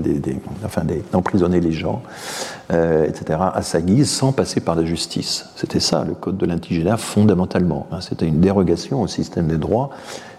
[0.63, 2.01] enfin d'emprisonner les gens,
[2.71, 5.49] euh, etc., à sa guise, sans passer par la justice.
[5.55, 7.87] C'était ça le code de l'indigénat fondamentalement.
[7.91, 8.01] Hein.
[8.01, 9.89] C'était une dérogation au système des droits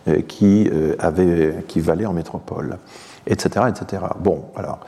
[0.08, 2.78] euh, qui, euh, avait, qui valait en métropole,
[3.26, 4.02] etc., etc.
[4.20, 4.80] Bon, alors,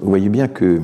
[0.00, 0.80] vous voyez bien que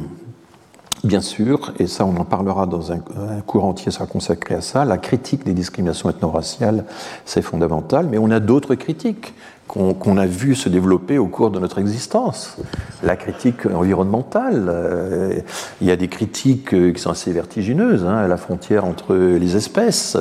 [1.07, 2.99] Bien sûr, et ça on en parlera dans un,
[3.47, 6.85] cours entier sera consacré à ça, la critique des discriminations ethno-raciales,
[7.25, 9.33] c'est fondamental, mais on a d'autres critiques,
[9.67, 12.57] qu'on a vu se développer au cours de notre existence.
[13.03, 15.41] La critique environnementale, euh,
[15.81, 18.05] il y a des critiques euh, qui sont assez vertigineuses.
[18.05, 20.17] Hein, la frontière entre les espèces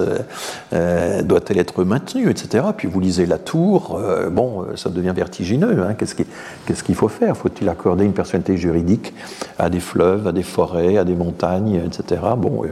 [0.74, 2.66] euh, doit-elle être maintenue, etc.
[2.76, 5.84] Puis vous lisez La Tour, bon, ça devient vertigineux.
[5.84, 7.38] Hein, Qu'est-ce qu'il faut faire?
[7.38, 9.14] Faut-il accorder une personnalité juridique
[9.60, 12.22] à des fleuves, à des forêts, à des montagnes, etc.
[12.38, 12.64] Bon,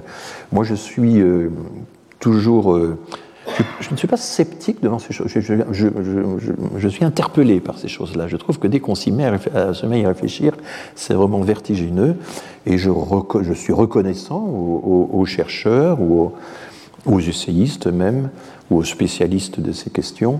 [0.52, 1.24] moi je suis
[2.20, 2.78] toujours
[3.82, 5.30] je, ne suis pas sceptique devant ces choses.
[5.32, 8.28] Je, suis interpellé par ces choses-là.
[8.28, 10.54] Je trouve que dès qu'on s'y met à, se met à réfléchir,
[10.96, 12.16] c'est vraiment vertigineux.
[12.66, 12.90] Et je,
[13.54, 16.32] suis reconnaissant aux, chercheurs ou
[17.06, 18.30] aux, essayistes même,
[18.72, 20.40] ou aux spécialistes de ces questions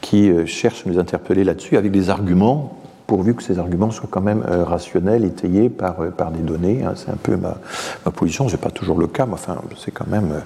[0.00, 4.08] qui euh, cherchent à nous interpeller là-dessus avec des arguments pourvu que ces arguments soient
[4.10, 6.84] quand même euh, rationnels, étayés par, euh, par des données.
[6.84, 6.94] Hein.
[6.96, 7.58] c'est un peu ma,
[8.04, 10.40] ma position, c'est pas toujours le cas, mais enfin, c'est quand même, euh,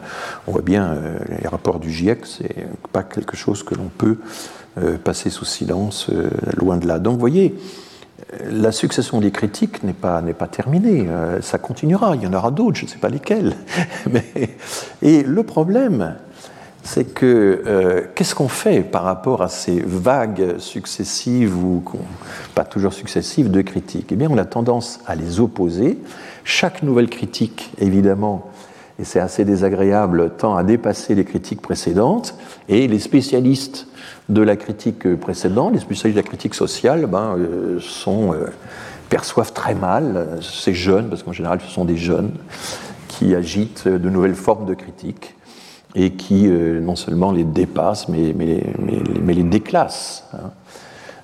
[0.46, 0.96] on voit bien,
[1.42, 4.18] les rapports du GIEC, c'est pas quelque chose que l'on peut
[5.04, 6.10] passer sous silence,
[6.56, 6.98] loin de là.
[6.98, 7.58] Donc, vous voyez,
[8.48, 11.08] la succession des critiques n'est pas, n'est pas terminée,
[11.40, 13.54] ça continuera, il y en aura d'autres, je ne sais pas lesquels.
[14.10, 14.56] Mais,
[15.02, 16.16] et le problème,
[16.82, 21.82] c'est que euh, qu'est-ce qu'on fait par rapport à ces vagues successives ou
[22.54, 24.12] pas toujours successives de critiques?
[24.12, 25.98] Eh bien, on a tendance à les opposer.
[26.44, 28.50] Chaque nouvelle critique, évidemment,
[28.98, 32.34] et c'est assez désagréable, tend à dépasser les critiques précédentes,
[32.68, 33.86] et les spécialistes
[34.28, 38.46] de la critique précédente, les spécialistes de la critique sociale, ben, euh, sont, euh,
[39.08, 42.32] perçoivent très mal ces jeunes, parce qu'en général ce sont des jeunes,
[43.08, 45.34] qui agitent de nouvelles formes de critique
[45.94, 50.28] et qui euh, non seulement les dépasse, mais, les déclasse.
[50.34, 50.50] Hein.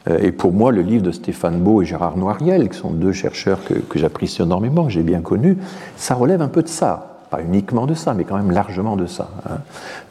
[0.09, 3.13] Euh, et pour moi, le livre de Stéphane Beau et Gérard Noiriel, qui sont deux
[3.13, 5.59] chercheurs que, que j'apprécie énormément, que j'ai bien connus,
[5.97, 7.16] ça relève un peu de ça.
[7.41, 9.31] Uniquement de ça, mais quand même largement de ça.
[9.49, 9.59] Hein.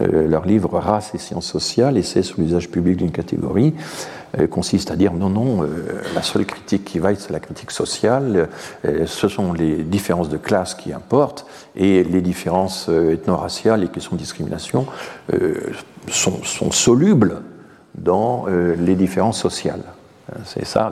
[0.02, 3.74] Euh, leur livre Race et sciences sociales, essai sur l'usage public d'une catégorie,
[4.50, 5.66] consiste à dire non, non,
[6.14, 8.50] la seule critique qui vaille, c'est la critique sociale,
[8.84, 11.46] ce sont les différences de classe qui importent,
[11.76, 14.86] et les différences euh, ethno-raciales, les questions de discrimination
[15.34, 15.72] euh,
[16.10, 17.42] sont, solubles
[17.96, 19.84] dans euh, les différences sociales.
[20.46, 20.92] C'est ça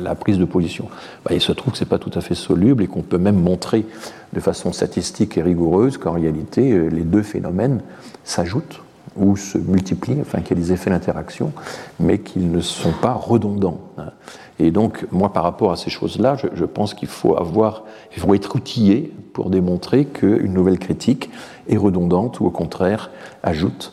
[0.00, 0.88] la, prise de position.
[1.24, 3.18] Bah, il se trouve que ce n'est pas tout à fait soluble et qu'on peut
[3.18, 3.86] même montrer
[4.32, 7.80] de façon statistique et rigoureuse qu'en réalité les deux phénomènes
[8.24, 8.82] s'ajoutent
[9.18, 11.52] ou se multiplient, enfin qu'il y a des effets d'interaction,
[11.98, 13.80] mais qu'ils ne sont pas redondants.
[13.98, 14.10] Hein.
[14.58, 17.84] Et donc, moi, par rapport à ces choses-là, je, pense qu'il faut avoir,
[18.16, 21.30] il faut être outillé pour démontrer qu'une nouvelle critique
[21.68, 23.10] est redondante ou au contraire
[23.42, 23.92] ajoute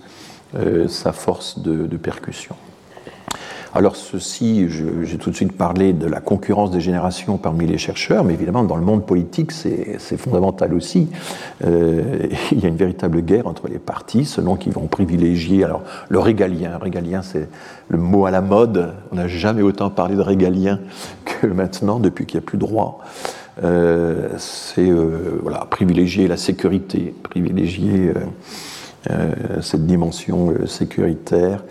[0.56, 2.56] euh, sa force de percussion.
[3.78, 8.24] Alors ceci, j'ai tout de suite parlé de la concurrence des générations parmi les chercheurs,
[8.24, 11.10] mais évidemment dans le monde politique c'est fondamental aussi.
[11.66, 15.82] Euh, il y a une véritable guerre entre les partis selon qu'ils vont privilégier alors
[16.08, 16.78] le régalien.
[16.78, 17.50] Régalien c'est
[17.90, 18.94] le mot à la mode.
[19.12, 20.80] On n'a jamais autant parlé de régalien
[21.26, 23.00] que maintenant depuis qu'il n'y a plus de droit.
[23.62, 28.14] Euh, c'est euh, voilà, privilégier la sécurité, privilégier
[29.62, 31.64] cette dimension sécuritaire.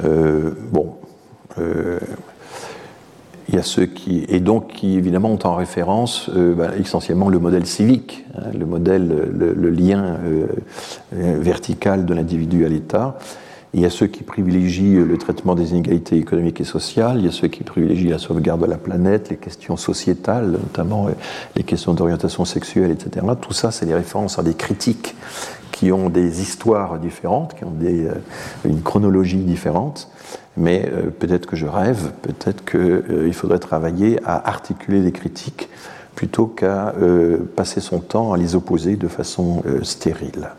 [0.00, 0.94] bon,
[3.50, 7.28] il y a ceux qui, et donc qui évidemment ont en référence euh, bah, essentiellement
[7.28, 10.46] le modèle civique, hein, le modèle, le, lien euh,
[11.12, 13.18] vertical de l'individu à l'État.
[13.74, 17.28] Il y a ceux qui privilégient le traitement des inégalités économiques et sociales, il y
[17.28, 21.08] a ceux qui privilégient la sauvegarde de la planète, les questions sociétales, notamment
[21.56, 23.26] les questions d'orientation sexuelle, etc.
[23.40, 25.14] Tout ça, c'est des références à des critiques
[25.70, 28.08] qui ont des histoires différentes, qui ont des,
[28.64, 30.10] une chronologie différente
[30.60, 35.68] mais euh, peut-être que je rêve, peut-être qu'il euh, faudrait travailler à articuler des critiques
[36.14, 40.50] plutôt qu'à euh, passer son temps à les opposer de façon stérile.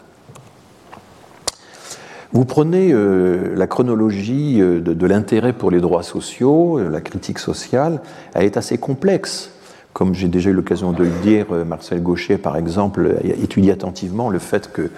[2.33, 8.01] Vous prenez la chronologie de l'intérêt pour les droits sociaux, la critique sociale,
[8.33, 9.50] elle est assez complexe.
[9.93, 13.73] Comme j'ai déjà eu l'occasion de le dire, euh, Marcel Gaucher, par exemple, a étudié
[13.73, 14.89] attentivement le fait que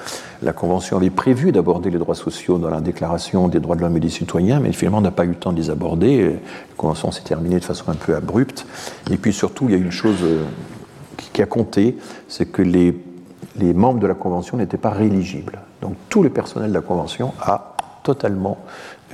[0.44, 3.98] la Convention avait prévu d'aborder les droits sociaux dans la Déclaration des droits de l'homme
[3.98, 6.34] et des citoyens, mais finalement n'a pas eu le temps de les aborder.
[6.34, 8.68] La Convention s'est terminée de façon un peu abrupte.
[9.10, 10.44] Et puis surtout, il y a une chose euh,
[11.34, 12.96] qui a compté, c'est que les,
[13.58, 15.60] les membres de la Convention n'étaient pas rééligibles.
[15.82, 18.60] Donc tout le personnel de la Convention a totalement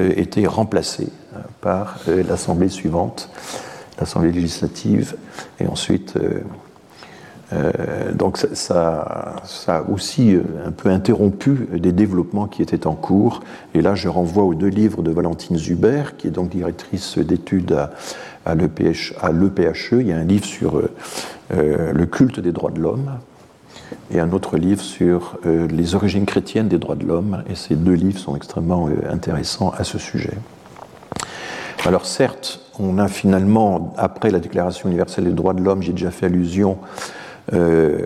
[0.01, 1.07] euh, été remplacé
[1.61, 3.29] par l'Assemblée suivante
[3.99, 5.15] l'Assemblée législative,
[5.59, 6.41] et ensuite, euh,
[7.51, 13.41] euh, donc ça, a aussi euh, un peu interrompu des développements qui étaient en cours.
[13.73, 17.73] Et là, je renvoie aux deux livres de Valentine Zuber, qui est donc directrice d'études
[17.73, 17.91] à,
[18.45, 19.93] à l'EPHE.
[19.93, 20.81] Il y a un livre sur
[21.51, 23.11] le culte des droits de l'homme
[24.11, 27.43] et un autre livre sur les origines chrétiennes des droits de l'homme.
[27.49, 30.33] Et ces deux livres sont extrêmement intéressants à ce sujet.
[31.85, 36.11] Alors certes, on a finalement, après la Déclaration universelle des droits de l'homme, j'ai déjà
[36.11, 36.77] fait allusion,
[37.53, 38.05] euh,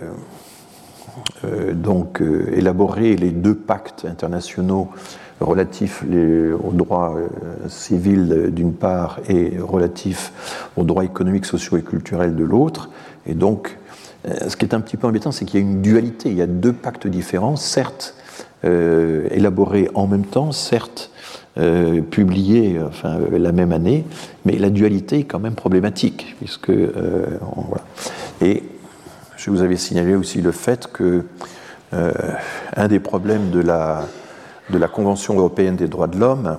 [1.44, 2.22] euh, donc
[2.54, 4.90] élaboré les deux pactes internationaux
[5.40, 7.18] relatifs aux droits
[7.68, 10.32] civils d'une part et relatifs
[10.78, 12.90] aux droits économiques, sociaux et culturels de l'autre.
[13.26, 13.78] Et donc,
[14.26, 16.30] ce qui est un petit peu embêtant, c'est qu'il y a une dualité.
[16.30, 18.16] Il y a deux pactes différents, certes
[18.64, 21.12] élaborés en même temps, certes
[21.60, 24.06] euh, publié enfin, la même année,
[24.44, 26.72] mais la dualité est quand même problématique, puisque.
[26.72, 27.28] Euh.
[28.42, 28.64] Et
[29.38, 31.26] je vous avais signalé aussi le fait que
[31.94, 32.12] euh,
[32.76, 34.08] un des problèmes de la,
[34.72, 36.58] de la Convention européenne des droits de l'homme,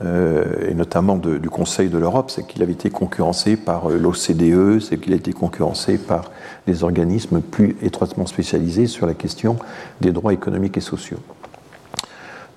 [0.00, 5.12] et notamment du Conseil de l'Europe, c'est qu'il avait été concurrencé par l'OCDE, c'est qu'il
[5.12, 6.30] a été concurrencé par
[6.66, 9.56] des organismes plus étroitement spécialisés sur la question
[10.00, 11.20] des droits économiques et sociaux.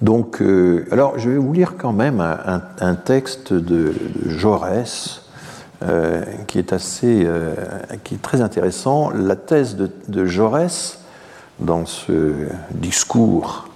[0.02, 3.94] Donc, euh, alors, je vais vous lire quand même un, texte de,
[4.28, 5.24] Jaurès
[5.84, 7.56] euh, qui est assez, euh,
[8.04, 9.10] qui est très intéressant.
[9.10, 11.00] La thèse de, Jaurès,
[11.60, 12.34] dans ce
[12.72, 13.66] discours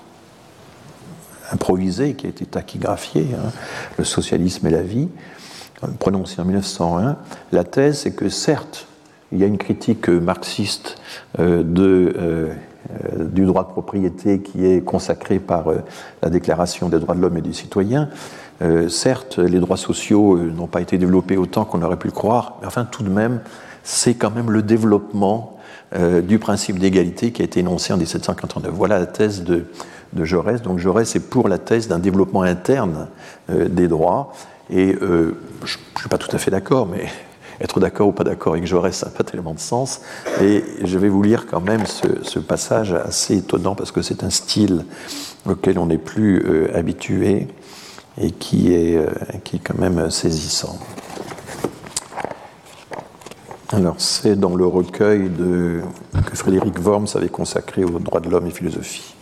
[1.51, 3.51] improvisé qui a été tachygraphié, hein,
[3.97, 5.09] le socialisme et la vie,
[5.99, 7.17] prononcé en 1901,
[7.51, 8.87] la thèse c'est que certes,
[9.31, 10.97] il y a une critique marxiste
[11.39, 12.53] de
[12.89, 15.77] euh, du droit de propriété qui est consacré par euh,
[16.23, 18.09] la Déclaration des droits de l'homme et du citoyen.
[18.63, 22.57] Euh, certes, les droits sociaux n'ont pas été développés autant qu'on aurait pu le croire,
[22.59, 23.41] mais enfin tout de même,
[23.83, 25.57] c'est quand même le développement
[25.93, 28.71] du principe d'égalité qui a été énoncé en 1789.
[28.73, 29.65] Voilà la thèse de,
[30.15, 30.61] Jaurès.
[30.61, 33.07] Donc Jaurès est pour la thèse d'un développement interne
[33.49, 34.33] des droits.
[34.69, 37.07] Et je ne suis pas tout à fait d'accord, mais
[37.61, 40.01] être d'accord ou pas d'accord avec Jaurès, ça n'a pas tellement de sens.
[40.41, 44.29] Et je vais vous lire quand même ce, passage assez étonnant parce que c'est un
[44.29, 44.85] style
[45.45, 47.47] auquel on n'est plus euh, habitué
[48.19, 49.07] et qui est, euh,
[49.43, 50.79] qui est quand même saisissant.
[53.73, 58.51] Alors, c'est dans le recueil que Frédéric Worms avait consacré aux droits de l'homme et
[58.51, 59.15] philosophie.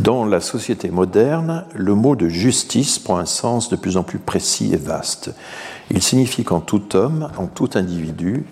[0.00, 4.18] Dans la société moderne, le mot de justice prend un sens de plus en plus
[4.18, 5.32] précis et vaste.
[5.90, 8.44] Il signifie qu'en tout homme, en tout individu,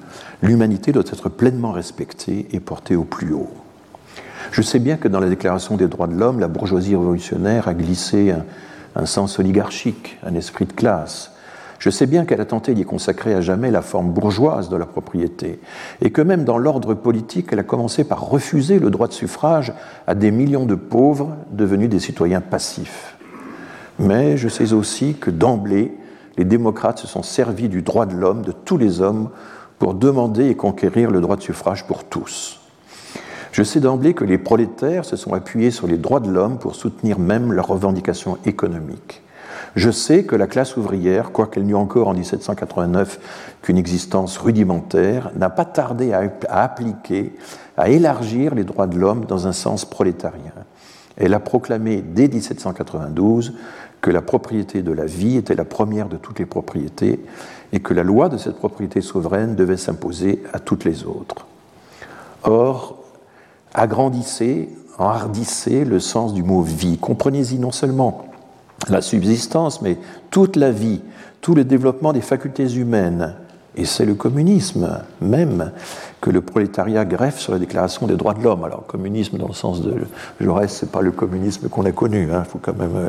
[0.43, 3.51] l'humanité doit être pleinement respectée et portée au plus haut.
[4.53, 7.75] Je sais bien que dans la Déclaration des droits de l'homme, la bourgeoisie révolutionnaire a
[7.75, 8.35] glissé
[8.95, 11.33] un, sens oligarchique, un esprit de classe,
[11.79, 14.87] je sais bien qu'elle a tenté d'y consacrer à jamais la forme bourgeoise de la
[14.87, 15.61] propriété,
[16.01, 19.73] et que même dans l'ordre politique, elle a commencé par refuser le droit de suffrage
[20.07, 23.17] à des millions de pauvres devenus des citoyens passifs.
[23.99, 25.97] Mais je sais aussi que d'emblée,
[26.37, 29.31] les démocrates se sont servis du droit de l'homme, de tous les hommes,
[29.79, 32.61] pour demander et conquérir le droit de suffrage pour tous.
[33.53, 36.75] Je sais d'emblée que les prolétaires se sont appuyés sur les droits de l'homme pour
[36.75, 39.23] soutenir même leurs revendications économiques.
[39.79, 43.21] Je sais que la classe ouvrière, quoiqu'elle n'eût encore en 1789
[43.63, 47.33] qu'une existence rudimentaire, n'a pas tardé à, appliquer,
[47.77, 50.51] à élargir les droits de l'homme dans un sens prolétarien.
[51.17, 53.55] Elle a proclamé dès 1792
[54.01, 57.25] que la propriété de la vie était la première de toutes les propriétés
[57.73, 61.47] et que la loi de cette propriété souveraine devait s'imposer à toutes les autres.
[62.43, 62.99] Or,
[63.75, 66.99] agrandissez, enhardissez le sens du mot vie.
[66.99, 68.28] Comprenez-y non seulement
[68.89, 69.99] la subsistance, mais
[70.31, 71.01] toute la vie,
[71.41, 73.35] tout le développement des facultés humaines.
[73.77, 75.71] Et c'est le communisme même
[76.21, 78.65] que le prolétariat greffe sur la déclaration des droits de l'homme.
[78.65, 79.95] Alors, communisme dans le sens de
[80.41, 82.33] Jaurès, ce n'est pas le communisme qu'on a connu.
[82.33, 82.97] Hein, faut quand même...
[82.97, 83.09] Euh,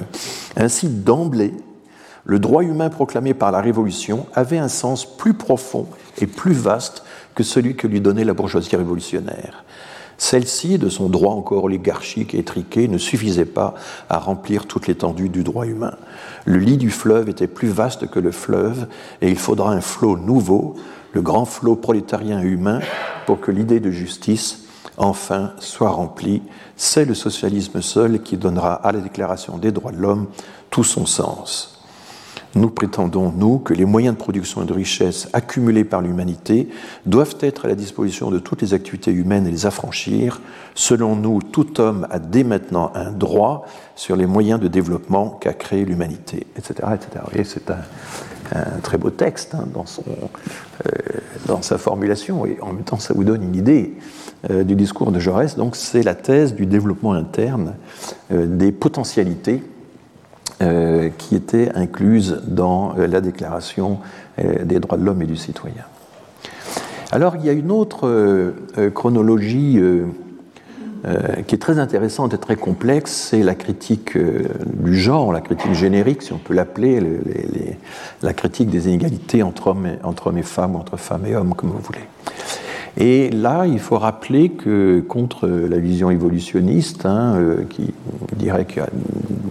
[0.58, 1.54] ainsi, d'emblée,
[2.26, 5.88] le droit humain proclamé par la Révolution avait un sens plus profond
[6.20, 7.04] et plus vaste
[7.34, 9.64] que celui que lui donnait la bourgeoisie révolutionnaire.
[10.20, 13.74] Celle-ci, de son droit encore oligarchique et étriqué, ne suffisait pas
[14.10, 15.96] à remplir toute l'étendue du droit humain.
[16.44, 18.88] Le lit du fleuve était plus vaste que le fleuve,
[19.22, 20.76] et il faudra un flot nouveau,
[21.14, 22.82] le grand flot prolétarien humain,
[23.26, 24.66] pour que l'idée de justice,
[24.98, 26.42] enfin, soit remplie.
[26.76, 30.28] C'est le socialisme seul qui donnera à la Déclaration des droits de l'homme
[30.70, 31.79] tout son sens.
[32.56, 36.68] Nous prétendons, nous, que les moyens de production et de richesse accumulés par l'humanité
[37.06, 40.42] doivent être à la disposition de toutes les activités humaines et les affranchir.
[40.74, 45.54] Selon nous, tout homme a dès maintenant un droit sur les moyens de développement qu'a
[45.54, 46.90] créé l'humanité, etc.
[46.96, 47.44] etc.
[47.44, 50.92] c'est un, très beau texte hein, euh,
[51.46, 53.94] dans sa formulation, et en même temps, ça vous donne une idée
[54.50, 55.56] euh, du discours de Jaurès.
[55.56, 57.76] Donc, c'est la thèse du développement interne
[58.32, 59.62] euh, des potentialités
[60.62, 64.00] euh, qui était incluse dans euh, la Déclaration
[64.40, 65.84] euh, des droits de l'homme et du citoyen.
[67.14, 68.54] Alors il y a une autre
[68.94, 69.82] chronologie
[71.48, 76.22] qui est très intéressante et très complexe, c'est la critique du genre, la critique générique,
[76.22, 77.02] si on peut l'appeler,
[78.22, 81.36] la critique des inégalités entre hommes, et, entre hommes et femmes, ou entre femmes et
[81.36, 82.06] hommes, comme vous voulez.
[82.98, 87.94] Et là, il faut rappeler que contre la vision évolutionniste, hein, euh, qui
[88.36, 88.90] dirait qu'il y a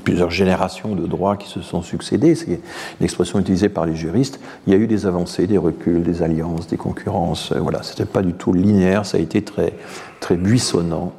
[0.04, 2.60] plusieurs générations de droits qui se sont succédés, c'est
[3.00, 6.66] l'expression utilisée par les juristes, il y a eu des avancées, des reculs, des alliances,
[6.66, 7.52] des concurrences.
[7.52, 9.74] voilà, c'était pas du tout linéaire, ça a été très,
[10.20, 11.12] très buissonnant.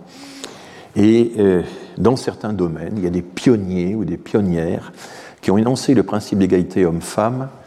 [0.96, 1.62] Et euh,
[1.98, 4.92] dans certains domaines, il y a des pionniers ou des pionnières
[5.42, 7.59] qui ont énoncé le principe d'égalité homme-femme euh,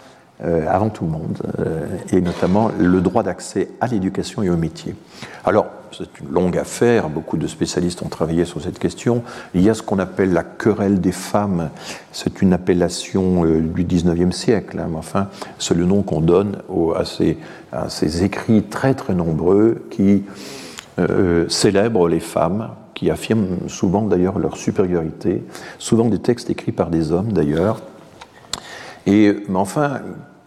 [0.45, 4.95] avant tout le monde, euh, et notamment le droit d'accès à l'éducation et au métier.
[5.45, 5.66] Alors,
[5.97, 9.22] c'est une longue affaire, beaucoup de spécialistes ont travaillé sur cette question.
[9.55, 11.70] Il y a ce qu'on appelle la querelle des femmes,
[12.12, 15.28] c'est une appellation du 19e siècle, hein, mais enfin,
[15.59, 16.59] c'est le nom qu'on donne
[16.97, 17.38] à, ces,
[17.70, 20.24] à, ces, écrits très très nombreux qui
[21.49, 25.43] célèbrent les femmes qui affirment souvent d'ailleurs leur supériorité,
[25.78, 27.80] souvent des textes écrits par des hommes d'ailleurs,
[29.07, 30.01] et mais enfin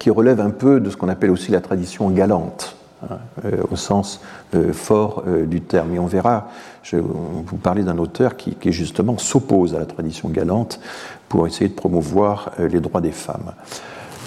[0.05, 2.75] qui relèvent un peu de ce qu'on appelle aussi la tradition galante.
[3.01, 4.21] Hein, euh, au sens
[4.53, 5.95] euh, fort euh, du terme.
[5.95, 6.49] Et on verra,
[6.83, 10.79] je vous parler d'un auteur qui, qui justement s'oppose à la tradition galante
[11.27, 13.53] pour essayer de promouvoir les droits des femmes.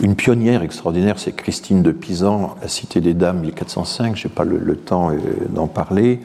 [0.00, 4.44] Une pionnière extraordinaire, c'est Christine de Pisan, La Cité des Dames 1405, je n'ai pas
[4.44, 5.12] le, le temps
[5.50, 6.20] d'en parler.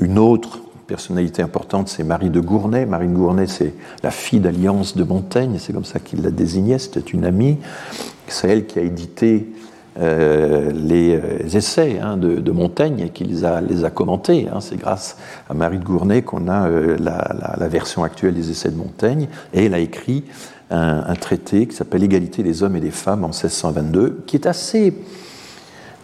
[0.00, 2.86] Une autre personnalité importante, c'est Marie de Gournay.
[2.86, 6.78] Marie de Gournay, c'est la fille d'Alliance de Montaigne, c'est comme ça qu'il la désignait,
[6.78, 7.58] c'était une amie.
[8.26, 9.46] C'est elle qui a édité
[10.00, 14.48] euh, les euh, essais hein, de, Montaigne et qui les a, les commentés.
[14.50, 14.60] Hein.
[14.60, 15.18] C'est grâce
[15.50, 19.28] à Marie de Gournay qu'on a euh, la, version actuelle des essais de Montaigne.
[19.52, 20.24] Et elle a écrit
[20.70, 24.94] un, traité qui s'appelle Égalité des hommes et des femmes en 1622, qui est assez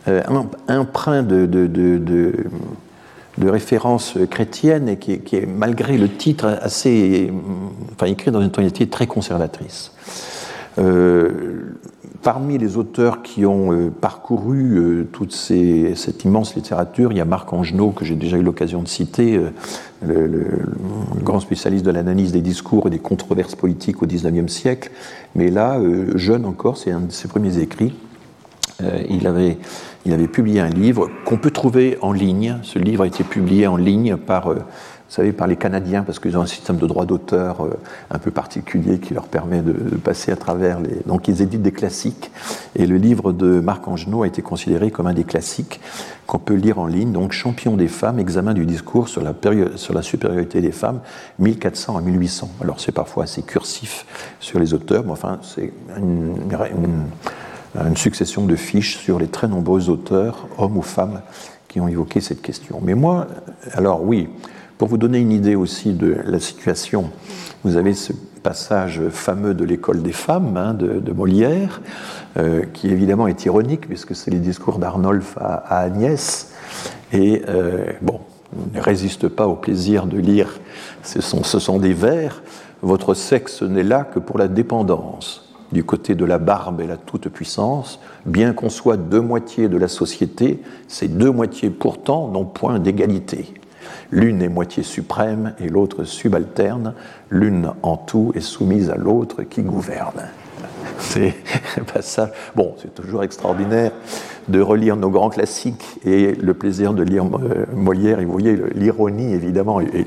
[0.06, 2.32] de, de
[3.38, 7.32] de référence chrétienne et qui est, malgré le titre assez,
[8.06, 9.92] écrit dans une tonalité très conservatrice.
[10.78, 11.76] Euh,
[12.22, 17.24] parmi les auteurs qui ont euh, parcouru euh, toute cette immense littérature, il y a
[17.24, 19.40] Marc Angenot, que j'ai déjà eu l'occasion de citer,
[20.04, 20.46] le,
[21.22, 24.90] grand spécialiste de l'analyse des discours et des controverses politiques au XIXe siècle.
[25.34, 25.78] Mais là,
[26.14, 27.94] jeune encore, c'est un de ses premiers écrits.
[29.08, 29.58] il avait
[30.06, 32.58] il avait publié un livre qu'on peut trouver en ligne.
[32.62, 34.60] Ce livre a été publié en ligne par, euh, vous
[35.08, 37.78] savez, par les Canadiens, parce qu'ils ont un système de droit d'auteur euh,
[38.10, 41.00] un peu particulier qui leur permet de, passer à travers les.
[41.06, 42.30] Donc, ils éditent des classiques.
[42.76, 45.80] Et le livre de Marc Angenot a été considéré comme un des classiques
[46.26, 47.12] qu'on peut lire en ligne.
[47.12, 49.34] Donc, Champion des femmes, examen du discours sur la,
[49.76, 51.00] sur la supériorité des femmes,
[51.38, 52.50] 1400 à 1800.
[52.60, 54.04] Alors, c'est parfois assez cursif
[54.38, 56.34] sur les auteurs, mais enfin, c'est une
[57.76, 61.22] une succession de fiches sur les très nombreux auteurs, hommes ou femmes,
[61.68, 62.80] qui ont évoqué cette question.
[62.82, 63.26] Mais moi,
[63.72, 64.28] alors oui,
[64.78, 67.10] pour vous donner une idée aussi de la situation,
[67.64, 68.12] vous avez ce
[68.42, 71.80] passage fameux de l'école des femmes hein, de, Molière,
[72.36, 76.52] euh, qui évidemment est ironique, puisque c'est les discours d'Arnolphe à, Agnès.
[77.12, 78.20] Et euh, bon,
[78.74, 80.60] ne résiste pas au plaisir de lire,
[81.02, 82.42] ce sont, ce sont des vers,
[82.82, 85.43] votre sexe n'est là que pour la dépendance
[85.74, 89.88] du côté de la barbe et la toute-puissance, bien qu'on soit deux moitiés de la
[89.88, 93.52] société, ces deux moitiés pourtant n'ont point d'égalité.
[94.12, 96.94] L'une est moitié suprême et l'autre subalterne,
[97.28, 100.28] l'une en tout est soumise à l'autre qui gouverne.
[100.98, 101.34] C'est
[101.76, 102.30] un passage.
[102.54, 103.90] Bon, c'est toujours extraordinaire
[104.48, 108.20] de relire nos grands classiques et le plaisir de lire euh, Molière.
[108.20, 109.80] Et vous voyez l'ironie, évidemment.
[109.80, 110.06] Et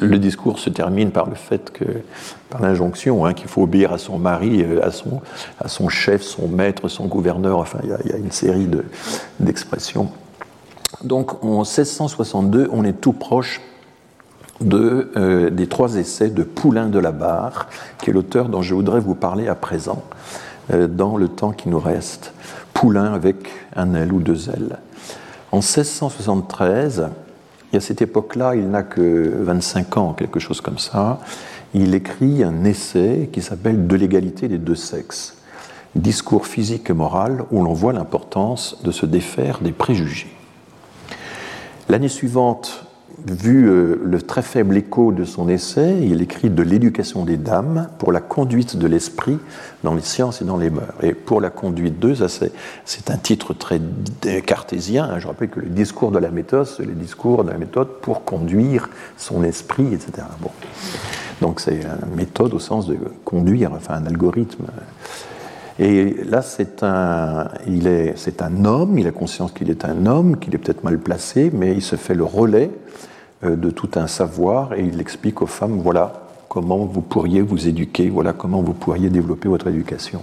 [0.00, 1.84] le discours se termine par le fait que,
[2.50, 5.20] par l'injonction, hein, qu'il faut obéir à son mari, euh, à son,
[5.60, 7.58] à son chef, son maître, son gouverneur.
[7.58, 8.68] Enfin, il y, a une série
[9.40, 10.08] d'expressions.
[11.02, 13.60] Donc, en 1662, on est tout proche
[14.62, 17.68] euh, des trois essais de Poulain de la Barre,
[18.00, 20.04] qui est l'auteur dont je voudrais vous parler à présent,
[20.72, 22.32] dans le temps qui nous reste.
[22.74, 24.78] Poulain avec un L ou deux L.
[25.52, 27.08] En 1673,
[27.72, 31.20] et à cette époque-là, il n'a que 25 ans, quelque chose comme ça,
[31.74, 35.38] il écrit un essai qui s'appelle De l'égalité des deux sexes,
[35.94, 40.32] discours physique et moral où l'on voit l'importance de se défaire des préjugés.
[41.88, 42.86] L'année suivante,
[43.26, 47.88] vu euh, le très faible écho de son essai, il écrit de l'éducation des dames
[47.98, 49.38] pour la conduite de l'esprit
[49.82, 50.94] dans les sciences et dans les mœurs.
[51.02, 53.80] Et pour la conduite d'eux, c'est un titre très
[54.44, 55.04] cartésien.
[55.04, 55.18] Hein.
[55.18, 58.24] Je rappelle que le discours de la méthode, c'est le discours de la méthode pour
[58.24, 60.26] conduire son esprit, etc.
[60.40, 60.50] Bon.
[61.40, 64.64] Donc c'est une méthode au sens de conduire, enfin un algorithme.
[65.80, 70.06] Et là, c'est un, il est, c'est un homme, il a conscience qu'il est un
[70.06, 72.70] homme, qu'il est peut-être mal placé, mais il se fait le relais
[73.44, 78.08] de tout un savoir et il explique aux femmes, voilà comment vous pourriez vous éduquer,
[78.08, 80.22] voilà comment vous pourriez développer votre éducation.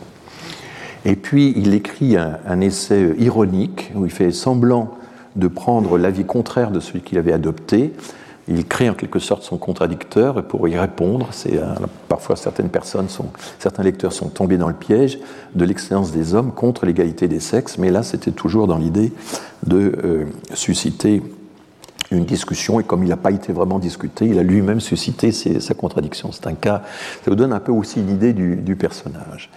[1.04, 4.92] Et puis il écrit un, essai ironique où il fait semblant
[5.36, 7.94] de prendre l'avis contraire de celui qu'il avait adopté.
[8.48, 11.28] Il crée en quelque sorte son contradicteur pour y répondre.
[11.32, 11.74] C'est euh,
[12.08, 13.28] parfois certaines personnes sont,
[13.60, 15.20] certains lecteurs sont tombés dans le piège
[15.56, 19.12] de l'excellence des hommes contre l'égalité des sexes, mais là c'était toujours dans l'idée
[19.66, 21.22] de euh, susciter
[22.12, 25.74] une discussion, et comme il n'a pas été vraiment discuté, il a lui-même suscité sa
[25.74, 26.32] contradiction.
[26.32, 26.84] C'est un cas,
[27.24, 29.50] ça vous donne un peu aussi l'idée du, personnage.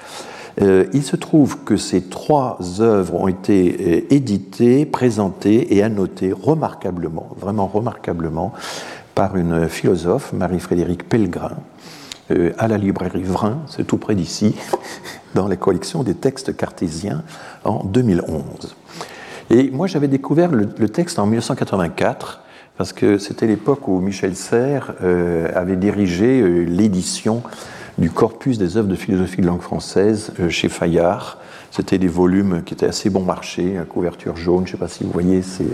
[0.63, 6.33] Euh, il se trouve que ces trois œuvres ont été euh, éditées, présentées et annotées
[6.33, 8.53] remarquablement, vraiment remarquablement,
[9.15, 11.57] par une philosophe, Marie-Frédérique Pellegrin,
[12.31, 14.55] euh, à la librairie Vrin, c'est tout près d'ici,
[15.35, 17.23] dans les collections des textes cartésiens
[17.65, 18.75] en 2011.
[19.51, 22.43] Et moi, j'avais découvert le, texte en 1984
[22.77, 27.43] parce que c'était l'époque où Michel Serres euh, avait dirigé euh, l'édition
[27.99, 31.39] du corpus des œuvres de philosophie de langue française euh, chez Fayard.
[31.71, 34.89] C'était des volumes qui étaient assez bon marché, à couverture jaune, je ne sais pas
[34.89, 35.67] si vous voyez ces,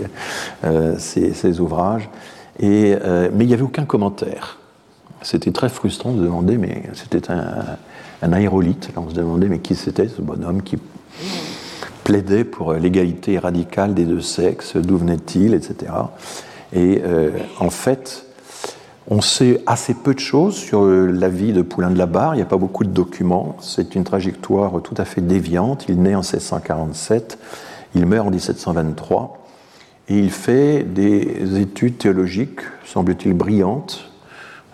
[1.33, 2.09] ces, ouvrages.
[2.59, 2.95] Et,
[3.31, 4.57] mais il n'y avait aucun commentaire.
[5.21, 7.77] C'était très frustrant de demander, mais c'était un,
[8.23, 8.89] un aérolite.
[8.97, 10.79] on se demandait, mais qui c'était ce bonhomme qui
[12.03, 15.91] plaidait pour l'égalité radicale des deux sexes, d'où venait-il, etc.
[16.73, 18.25] Et euh, en fait,
[19.09, 22.35] on sait assez peu de choses sur euh, la vie de Poulain de la Barre.
[22.35, 23.57] Il n'y a pas beaucoup de documents.
[23.59, 25.85] C'est une trajectoire tout à fait déviante.
[25.89, 27.37] Il naît en 1647,
[27.95, 29.45] il meurt en 1723,
[30.09, 34.09] et il fait des études théologiques, semble-t-il, brillantes.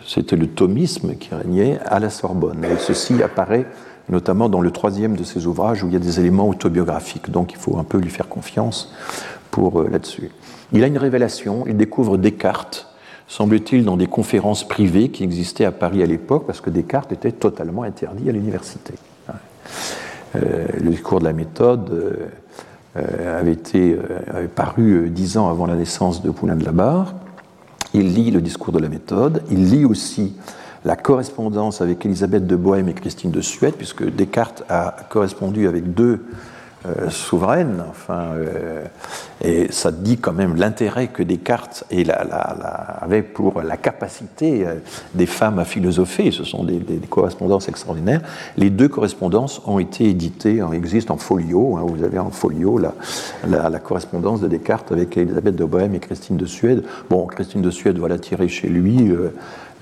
[0.06, 2.64] C'était le thomisme qui régnait à la Sorbonne.
[2.64, 3.65] Et ceci apparaît
[4.10, 7.30] notamment dans le troisième de ses ouvrages où il y a des éléments autobiographiques.
[7.30, 8.94] Donc il faut un peu lui faire confiance
[9.52, 10.32] pour euh, là-dessus.
[10.73, 12.88] Il a une révélation, il découvre Descartes,
[13.27, 17.31] semble-t-il, dans des conférences privées qui existaient à Paris à l'époque, parce que Descartes était
[17.31, 18.94] totalement interdit à l'université.
[20.35, 22.27] Euh, le discours de la méthode euh,
[22.98, 23.98] euh, avait, été,
[24.56, 27.14] paru dix ans avant la naissance de Poulain de la Barre.
[27.94, 30.35] Il lit le discours de la méthode, il lit aussi
[30.84, 35.94] la correspondance avec Élisabeth de Bohême et Christine de Suède, puisque Descartes a correspondu avec
[35.94, 36.26] deux
[36.85, 37.83] euh, souveraine.
[37.89, 38.85] Enfin, euh,
[39.43, 44.75] et ça dit quand même l'intérêt que Descartes avait pour la capacité euh,
[45.15, 46.29] des femmes à philosopher.
[46.29, 46.79] Ce sont des,
[47.09, 48.21] correspondances extraordinaires.
[48.57, 51.77] Les deux correspondances ont été éditées, existent en folio.
[51.77, 56.37] Hein, vous avez en folio la, correspondance de Descartes avec Elisabeth de Bohème et Christine
[56.37, 56.83] de Suède.
[57.09, 59.11] Bon, Christine de Suède va la tirer chez lui.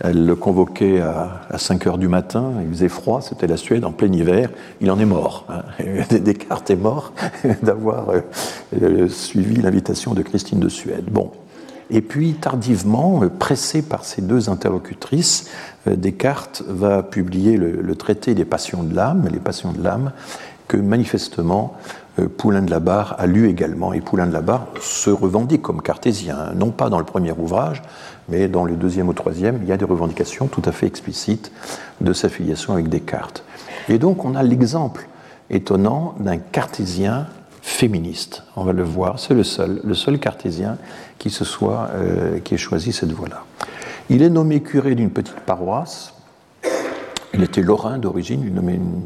[0.02, 3.92] Elle le convoquait à, 5 heures du matin, il faisait froid, c'était la Suède en
[3.92, 4.50] plein hiver,
[4.82, 5.46] il en est mort.
[5.50, 5.64] Hein.
[6.20, 7.14] Descartes est mort
[7.64, 8.22] d'avoir euh,
[8.82, 11.06] euh, suivi l'invitation de Christine de Suède.
[11.10, 11.32] Bon.
[11.92, 15.50] Et puis, tardivement, euh, pressé par ses deux interlocutrices,
[15.86, 20.12] Descartes va publier le, traité des passions de l'âme, les passions de l'âme,
[20.68, 21.78] que manifestement
[22.38, 23.94] Poulain de la Barre a lu également.
[23.94, 27.82] Et Poulain de la Barre se revendique comme cartésien, non pas dans le premier ouvrage,
[28.30, 31.52] mais dans le deuxième ou troisième, il y a des revendications tout à fait explicites
[32.02, 33.44] de sa filiation avec Descartes.
[33.90, 35.08] Et donc on a l'exemple
[35.50, 37.28] étonnant d'un cartésien
[37.62, 38.44] féministe.
[38.56, 40.78] On va le voir, c'est le seul, le seul cartésien
[41.20, 43.44] qui se soit, euh, qui ait choisi cette voie-là.
[44.10, 46.14] Il est nommé curé d'une petite paroisse.
[47.34, 49.02] Il était lorrain d'origine, il nommé une,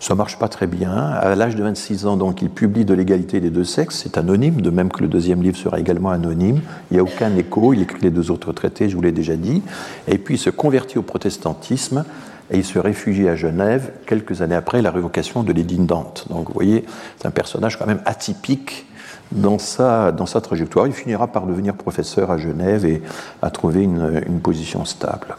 [0.00, 0.92] ça marche pas très bien.
[0.92, 4.00] À l'âge de 26 ans, donc, il publie De l'égalité des deux sexes.
[4.02, 6.60] C'est anonyme, de même que le deuxième livre sera également anonyme.
[6.90, 7.72] Il n'y a aucun écho.
[7.72, 9.62] Il écrit les deux autres traités, je vous l'ai déjà dit.
[10.06, 12.04] Et puis, il se convertit au protestantisme
[12.50, 16.26] et il se réfugie à Genève quelques années après la révocation de l'édit Dante.
[16.30, 16.84] Donc, vous voyez,
[17.18, 18.86] c'est un personnage quand même atypique
[19.32, 20.86] dans sa, dans sa trajectoire.
[20.86, 23.02] Il finira par devenir professeur à Genève et
[23.42, 25.36] à trouver une, une position stable.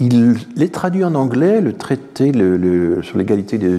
[0.00, 2.32] Il est traduit en anglais, le traité
[3.02, 3.78] sur l'égalité des,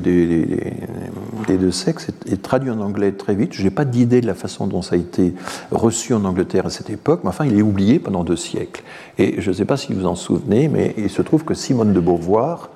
[1.58, 3.54] deux sexes est, traduit en anglais très vite.
[3.54, 5.34] Je n'ai pas d'idée de la façon dont ça a été
[5.72, 8.84] reçu en Angleterre à cette époque, mais enfin, il est oublié pendant deux siècles.
[9.18, 11.94] Et je ne sais pas si vous en souvenez, mais il se trouve que Simone
[11.94, 12.70] de Beauvoir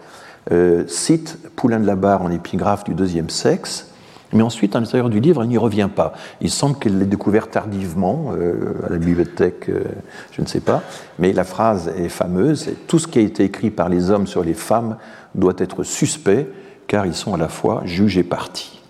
[0.52, 3.93] euh, cite Poulain de la Barre en épigraphe du deuxième sexe,
[4.34, 6.14] mais ensuite, à l'intérieur du livre, elle n'y revient pas.
[6.41, 9.84] Il semble qu'elle l'ait découvert tardivement, euh, à la bibliothèque, euh,
[10.31, 10.81] je ne sais pas.
[11.19, 14.43] Mais la phrase est fameuse Tout ce qui a été écrit par les hommes sur
[14.43, 14.97] les femmes
[15.35, 16.47] doit être suspect,
[16.88, 18.81] car ils sont à la fois juges et partis.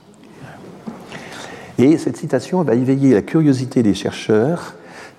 [1.77, 4.75] Et cette citation va éveiller la curiosité des chercheurs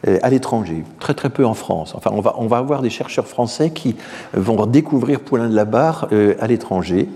[0.06, 1.94] euh, à l'étranger, très très peu en France.
[1.94, 3.96] Enfin, on va, avoir des chercheurs français qui
[4.32, 6.09] vont découvrir Poulain de la Barre
[6.40, 7.09] à l'étranger.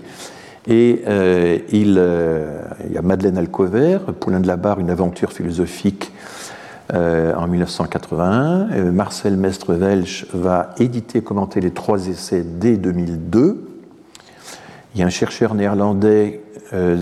[0.67, 5.31] Et euh, il, euh, il, y a Madeleine Alcover, Poulain de la Barre, une aventure
[5.31, 6.11] philosophique
[6.91, 8.91] en 1981.
[8.91, 13.69] Marcel Mestre-Welch va éditer et commenter les trois essais dès 2002.
[14.95, 16.48] Il y a un chercheur néerlandais euh,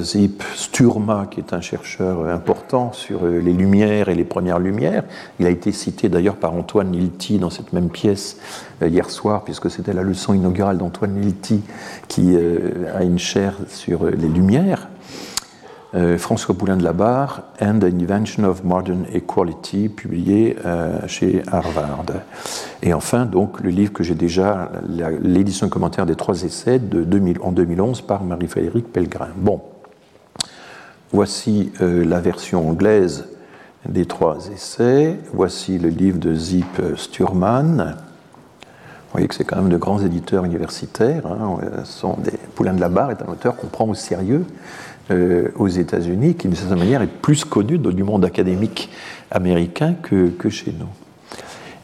[0.01, 5.03] Zip Sturma, qui est un chercheur important sur euh, les lumières et les premières lumières.
[5.39, 8.37] Il a été cité d'ailleurs par Antoine Lilti dans cette même pièce
[8.81, 11.61] euh, hier soir, puisque c'était la leçon inaugurale d'Antoine Lilti
[12.07, 14.87] qui a une chaire sur les lumières.
[16.17, 20.55] François Poulain de la Barre, And the Invention of Modern Equality, publié
[21.07, 22.05] chez Harvard.
[22.83, 24.71] Et enfin, donc, le livre que j'ai déjà,
[25.21, 29.29] l'édition commentaire des trois essais de 2000, en 2011 par Marie-Frédéric Pellegrin.
[29.35, 29.61] Bon,
[31.11, 33.27] voici euh, la version anglaise
[33.87, 35.17] des trois essais.
[35.33, 37.95] Voici le livre de Zip Sturman.
[37.97, 41.25] Vous voyez que c'est quand même de grands éditeurs universitaires.
[41.25, 41.57] Hein.
[42.55, 44.45] Poulain de la Barre est un auteur qu'on prend au sérieux
[45.09, 48.89] euh, aux États-Unis, qui de cette manière est plus connu du monde académique
[49.31, 50.89] américain que, que chez nous.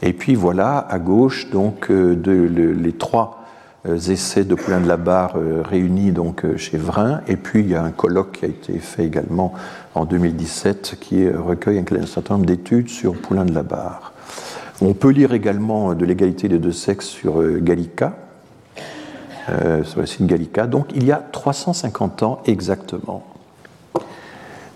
[0.02, 3.46] Et puis voilà, à gauche, donc, euh, de, les trois
[3.88, 7.22] euh, essais de Poulain de la Barre réunis donc, chez Vrin.
[7.26, 9.54] Et puis il y a un colloque qui a été fait également
[9.94, 14.12] en 2017 qui recueille un certain nombre d'études sur Poulain de la Barre.
[14.82, 18.23] On peut lire également de l'égalité des deux sexes sur Gallica,
[19.84, 20.66] sur le site Gallica.
[20.66, 23.24] Donc il y a 350 ans exactement.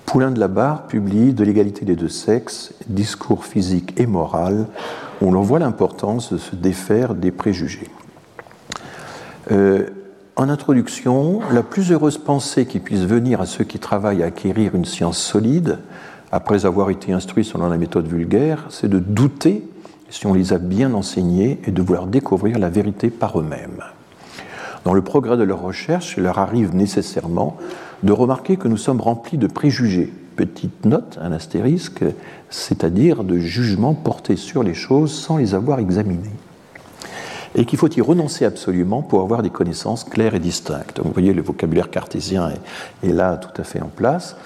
[0.06, 4.66] Poulain de la Barre publie De l'égalité des deux sexes, discours physique et moral
[5.20, 7.88] on en voit l'importance de se défaire des préjugés.
[9.50, 9.86] Euh,
[10.36, 14.74] en introduction, la plus heureuse pensée qui puisse venir à ceux qui travaillent à acquérir
[14.74, 15.78] une science solide,
[16.30, 19.68] après avoir été instruits selon la méthode vulgaire, c'est de douter
[20.10, 23.82] si on les a bien enseignés et de vouloir découvrir la vérité par eux-mêmes.
[24.84, 27.56] Dans le progrès de leur recherche, il leur arrive nécessairement
[28.02, 32.04] de remarquer que nous sommes remplis de préjugés, petite note, un astérisque,
[32.48, 36.30] c'est-à-dire de jugements portés sur les choses sans les avoir examinées.
[37.54, 41.00] Et qu'il faut y renoncer absolument pour avoir des connaissances claires et distinctes.
[41.02, 42.50] Vous voyez, le vocabulaire cartésien
[43.02, 44.36] est, là tout à fait en place.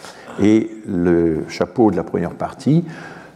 [0.41, 2.85] Et le chapeau de la première partie,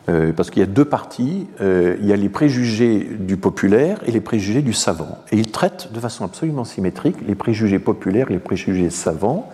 [0.08, 3.98] euh, parce qu'il y a deux parties, euh, il y a les préjugés du populaire
[4.06, 5.18] et les préjugés du savant.
[5.32, 9.50] Et il traite de façon absolument symétrique les préjugés populaires et les préjugés savants.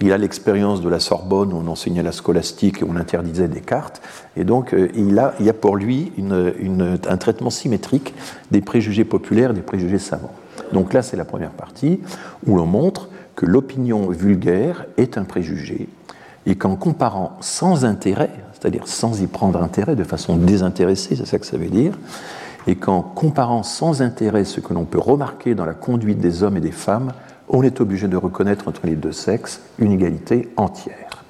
[0.00, 3.60] Il a l'expérience de la Sorbonne où on enseignait la scolastique et on interdisait des
[3.60, 4.00] cartes.
[4.36, 8.14] Et donc, euh, il, a, il y a pour lui un traitement symétrique
[8.52, 10.34] des préjugés populaires et des préjugés savants.
[10.72, 12.00] Donc là, c'est la première partie
[12.46, 15.88] où l'on montre que l'opinion vulgaire est un préjugé
[16.46, 18.30] et qu'en comparant sans intérêt,
[18.66, 21.96] c'est-à-dire sans y prendre intérêt de façon désintéressée, c'est ça que ça veut dire,
[22.66, 26.56] et qu'en comparant sans intérêt ce que l'on peut remarquer dans la conduite des hommes
[26.56, 27.12] et des femmes,
[27.48, 31.22] on est obligé de reconnaître entre les deux sexes une égalité entière.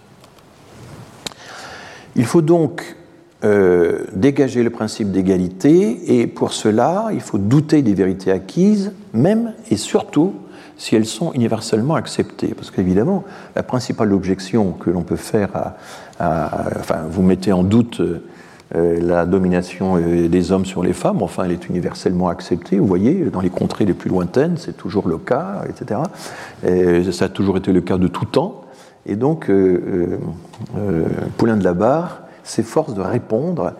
[2.14, 2.96] Il faut donc
[3.44, 9.52] euh, dégager le principe d'égalité et pour cela, il faut douter des vérités acquises, même
[9.70, 10.32] et surtout
[10.78, 12.54] si elles sont universellement acceptées.
[12.54, 15.76] Parce qu'évidemment, la principale objection que l'on peut faire à,
[16.18, 18.00] Enfin, vous mettez en doute
[18.74, 22.86] euh, la domination euh, des hommes sur les femmes, enfin elle est universellement acceptée, vous
[22.86, 26.00] voyez, dans les contrées les plus lointaines, c'est toujours le cas, etc.
[26.66, 28.62] Et ça a toujours été le cas de tout temps.
[29.08, 30.18] Et donc, euh,
[31.36, 33.74] Poulain de la Barre s'efforce de répondre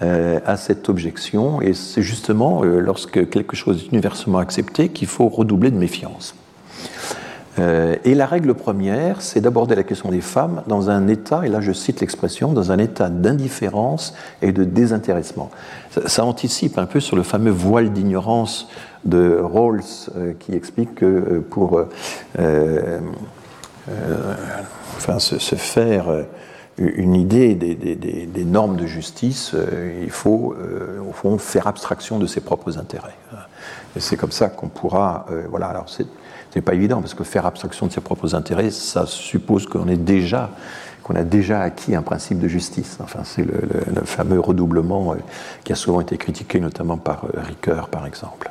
[0.00, 5.70] à cette objection, et c'est justement lorsque quelque chose est universellement accepté qu'il faut redoubler
[5.70, 6.34] de méfiance.
[7.58, 11.48] Euh, et la règle première, c'est d'aborder la question des femmes dans un état, et
[11.48, 15.50] là je cite l'expression, dans un état d'indifférence et de désintéressement.
[16.06, 18.68] Ça, anticipe un peu sur le fameux voile d'ignorance
[19.04, 19.82] de Rawls,
[20.16, 21.80] euh, qui explique que euh, pour
[24.98, 26.06] enfin, se, faire
[26.78, 29.54] une idée des, normes de justice,
[30.02, 30.54] il faut
[31.08, 33.14] au fond faire abstraction de ses propres intérêts.
[33.96, 36.06] Et c'est comme ça qu'on pourra, voilà, alors c'est
[36.56, 39.96] n'est pas évident parce que faire abstraction de ses propres intérêts, ça suppose qu'on est
[39.96, 40.50] déjà
[41.02, 42.98] qu'on a déjà acquis un principe de justice.
[43.00, 45.16] Enfin, c'est le, fameux redoublement euh,
[45.62, 48.50] qui a souvent été critiqué, notamment par euh, Ricoeur, par exemple.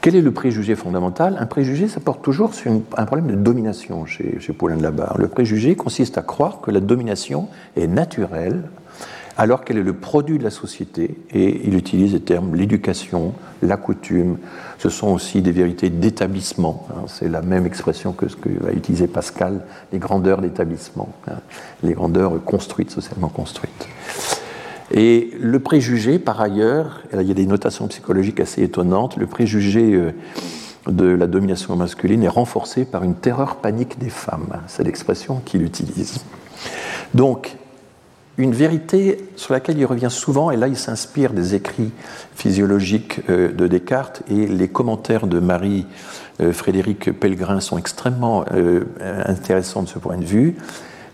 [0.00, 1.36] Quel est le préjugé fondamental?
[1.40, 4.92] Un préjugé, ça porte toujours sur un problème de domination chez, chez Paulin de la
[4.92, 5.18] Barre.
[5.18, 8.62] Le préjugé consiste à croire que la domination est naturelle
[9.36, 13.76] alors qu'elle est le produit de la société, et il utilise les termes l'éducation, la
[13.76, 14.38] coutume,
[14.78, 17.04] ce sont aussi des vérités d'établissement, hein.
[17.06, 19.60] c'est la même expression que ce que va utiliser Pascal,
[19.92, 21.38] les grandeurs d'établissement, hein.
[21.82, 23.88] les grandeurs construites, socialement construites.
[24.92, 29.94] Et le préjugé, par ailleurs, il y a des notations psychologiques assez étonnantes, le préjugé
[29.94, 30.12] euh,
[30.88, 35.62] de la domination masculine est renforcé par une terreur panique des femmes, c'est l'expression qu'il
[35.62, 36.20] utilise.
[37.14, 37.56] Donc,
[38.40, 41.92] une vérité sur laquelle il revient souvent, et là il s'inspire des écrits
[42.34, 48.44] physiologiques euh, de Descartes, et les commentaires de Marie-Frédéric Pellegrin sont extrêmement
[49.26, 50.56] intéressants de ce point de vue.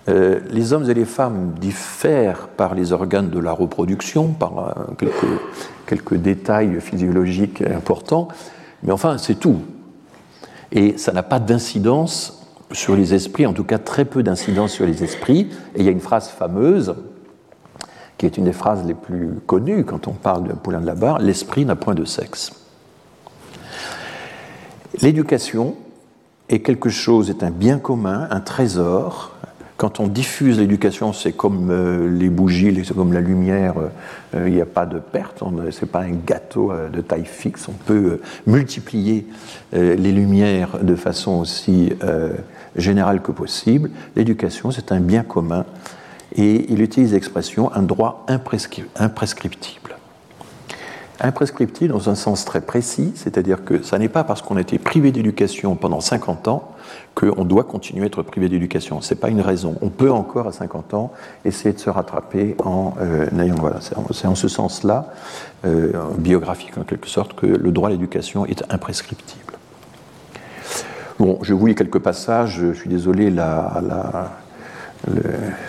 [0.06, 5.40] les hommes et les femmes diffèrent par les organes de la reproduction, par quelques,
[5.86, 8.28] quelques détails physiologiques importants,
[8.84, 9.62] mais enfin c'est tout.
[10.72, 14.86] Et ça n'a pas d'incidence sur les esprits, en tout cas très peu d'incidence sur
[14.86, 15.48] les esprits.
[15.74, 16.94] Et il y a une phrase fameuse,
[18.18, 20.94] qui est une des phrases les plus connues quand on parle de Poulain de la
[20.94, 22.52] Barre l'esprit n'a point de sexe.
[25.02, 25.76] L'éducation
[26.48, 29.32] est quelque chose, est un bien commun, un trésor.
[29.76, 33.74] Quand on diffuse l'éducation, c'est comme euh, les bougies, c'est comme la lumière,
[34.34, 37.26] euh, il n'y a pas de perte, ce n'est pas un gâteau euh, de taille
[37.26, 39.26] fixe, on peut multiplier
[39.72, 41.92] les lumières de façon aussi
[42.76, 43.90] générale que possible.
[44.14, 45.66] L'éducation, c'est un bien commun
[46.36, 49.96] et il utilise l'expression un droit imprescriptible.
[51.18, 54.78] Imprescriptible dans un sens très précis, c'est-à-dire que ça n'est pas parce qu'on a été
[54.78, 56.70] privé d'éducation pendant 50 ans
[57.14, 59.00] qu'on doit continuer à être privé d'éducation.
[59.00, 59.76] Ce n'est pas une raison.
[59.80, 61.12] On peut encore à 50 ans
[61.46, 63.54] essayer de se rattraper en euh, ayant.
[63.54, 65.08] Voilà, c'est en, ce sens-là,
[65.64, 69.54] euh, biographique en quelque sorte, que le droit à l'éducation est imprescriptible.
[71.18, 73.30] Bon, je vous lis quelques passages, je suis désolé,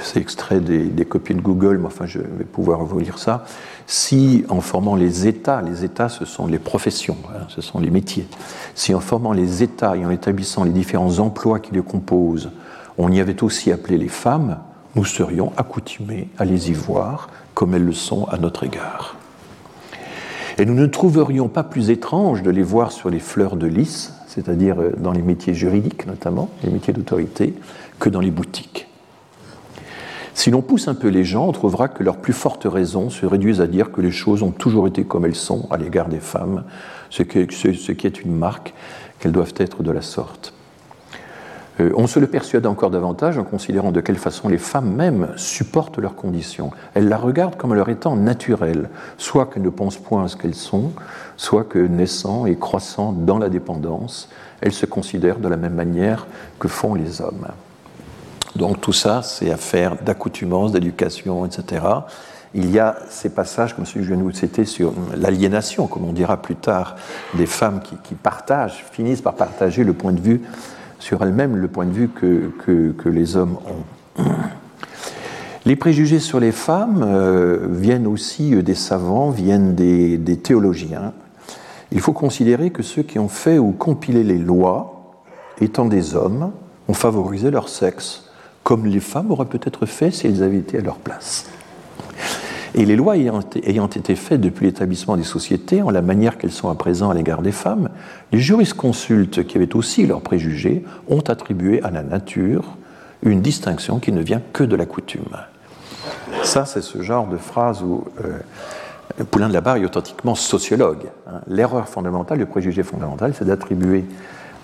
[0.02, 3.46] c'est extrait des, copies de Google, mais enfin je vais pouvoir vous lire ça.
[3.86, 7.90] Si en formant les États, les États ce sont les professions, hein, ce sont les
[7.90, 8.28] métiers,
[8.76, 12.52] si en formant les États et en établissant les différents emplois qui les composent,
[12.98, 14.58] on y avait aussi appelé les femmes,
[14.96, 19.16] nous serions accoutumés à les y voir comme elles le sont à notre égard.
[20.58, 24.14] Et nous ne trouverions pas plus étrange de les voir sur les fleurs de lys,
[24.28, 27.54] c'est-à-dire euh, dans les métiers juridiques notamment, les métiers d'autorité,
[28.00, 28.87] que dans les boutiques.
[30.38, 33.26] Si l'on pousse un peu les gens, on trouvera que leurs plus fortes raisons se
[33.26, 36.20] réduisent à dire que les choses ont toujours été comme elles sont à l'égard des
[36.20, 36.64] femmes,
[37.10, 38.76] ce qui est une marque
[39.18, 40.54] qu'elles doivent être de la sorte.
[41.80, 45.30] Euh, on se le persuade encore davantage en considérant de quelle façon les femmes mêmes
[45.38, 46.70] supportent leurs conditions.
[46.94, 50.54] Elles la regardent comme leur étant naturelle, soit qu'elles ne pensent point à ce qu'elles
[50.54, 50.92] sont,
[51.36, 54.30] soit que naissant et croissant dans la dépendance,
[54.62, 56.28] elles se considèrent de la même manière
[56.60, 57.48] que font les hommes.
[58.58, 61.86] Donc tout ça, c'est affaire d'accoutumance, d'éducation, etc.
[62.56, 65.86] Il y a ces passages, comme celui que je viens de vous citer, sur l'aliénation,
[65.86, 66.96] comme on dira plus tard,
[67.36, 70.42] des femmes qui, partagent, finissent par partager le point de vue
[70.98, 74.24] sur elle-même le point de vue que, les hommes ont.
[75.66, 81.12] Les préjugés sur les femmes euh, viennent aussi des savants, viennent des, des, théologiens.
[81.92, 85.14] Il faut considérer que ceux qui ont fait ou compilé les lois,
[85.60, 86.54] étant des hommes,
[86.88, 88.27] ont favorisé leur sexe,
[88.68, 91.45] comme les femmes auraient peut-être fait si elles avaient été à leur place.
[92.76, 96.69] Et les lois ayant, été faites depuis l'établissement des sociétés, en la manière qu'elles sont
[96.69, 97.88] à présent à l'égard des femmes,
[98.34, 102.76] les jurisconsultes, qui avaient aussi leurs préjugés, ont attribué à la nature
[103.23, 105.38] une distinction qui ne vient que de la coutume.
[106.44, 111.06] Ça, c'est ce genre de phrase où euh, Poulain de la Barre est authentiquement sociologue.
[111.26, 111.39] Hein.
[111.48, 114.03] L'erreur fondamentale, le préjugé fondamental, c'est d'attribuer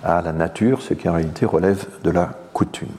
[0.04, 2.92] à la nature ce qui en réalité relève de la coutume.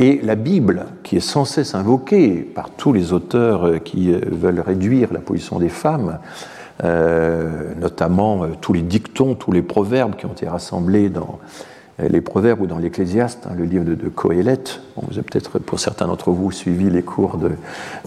[0.00, 4.20] Et la Bible, qui est sans cesse invoquée par tous les auteurs euh, qui euh,
[4.26, 6.18] veulent réduire la position des femmes,
[6.82, 11.38] euh, notamment tous les dictons, tous les proverbes qui ont été rassemblés dans
[11.98, 14.80] les proverbes ou dans l'Ecclésiaste, hein, le livre de, de Coëlette.
[14.96, 17.50] vous avez peut-être, pour certains d'entre vous, suivi les cours de,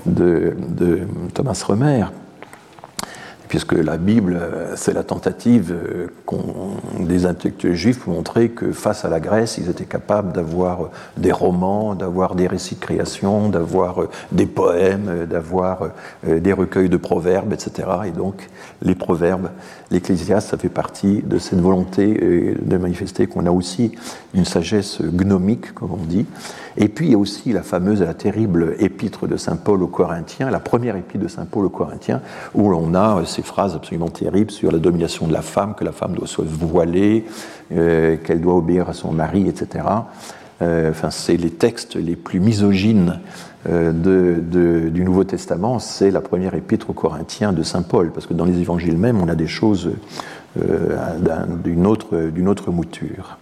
[0.08, 1.02] de
[1.36, 2.06] Thomas Remer
[3.54, 6.08] puisque la Bible, euh, c'est la tentative euh,
[7.00, 11.32] des intellectuels juifs pour montrer que face à la Grèce, ils étaient capables d'avoir des
[11.32, 15.90] romans, d'avoir des récits de création, d'avoir euh, des poèmes, d'avoir
[16.24, 17.90] des recueils de proverbes, etc.
[18.08, 18.50] Et donc,
[18.82, 19.50] les proverbes,
[19.92, 23.92] l'Ecclésiaste, ça fait partie de cette volonté de manifester qu'on a aussi
[24.34, 26.26] une sagesse gnomique, comme on dit.
[26.78, 29.88] Et puis, il y a aussi la fameuse la terrible épître de Saint Paul aux
[29.88, 32.22] Corinthiens, la première épître de Saint Paul aux Corinthiens,
[32.56, 35.92] où l'on a ces phrases absolument terribles sur la domination de la femme, que la
[35.92, 37.26] femme doit se voiler,
[37.72, 39.86] euh, qu'elle doit obéir à son mari, etc.
[40.62, 43.20] Euh, enfin, c'est les textes les plus misogynes
[43.70, 48.34] euh, du Nouveau Testament, c'est la première épître aux Corinthiens de Saint Paul, parce que
[48.34, 49.92] dans les évangiles même, on a des choses
[50.56, 53.38] d'une autre, autre, mouture.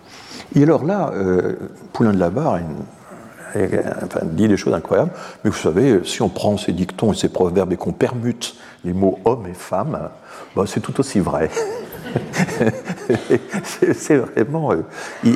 [0.55, 1.11] Et alors là,
[1.91, 2.59] Poulain de la Barre
[3.55, 5.11] enfin, dit des choses incroyables,
[5.43, 8.93] mais vous savez, si on prend ces dictons et ces proverbes et qu'on permute les
[8.93, 10.09] mots homme et femme,
[10.55, 11.49] bah, c'est tout aussi vrai.
[13.93, 14.71] c'est vraiment.
[14.71, 14.83] Euh,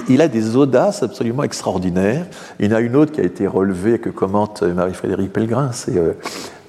[0.08, 2.26] il, a des audaces absolument extraordinaires.
[2.60, 5.98] Il y en a une autre qui a été relevée, que commente Marie-Frédérique Pellegrin c'est
[5.98, 6.14] euh,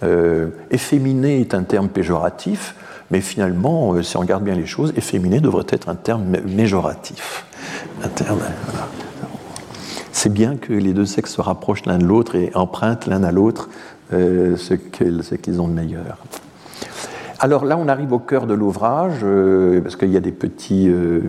[0.03, 2.75] euh, efféminé est un terme péjoratif,
[3.11, 7.47] mais finalement, si on regarde bien les choses, efféminé devrait être un terme méjoratif.
[8.03, 8.41] Un terme.
[10.19, 13.33] C'est bien que les deux sexes se rapprochent l'un de l'autre et empruntent l'un à
[13.33, 13.69] l'autre
[14.11, 16.17] ce qu'ils ont de meilleur.
[17.39, 20.89] Alors là, on arrive au cœur de l'ouvrage, euh, parce qu'il y a des petits,
[20.89, 21.21] euh,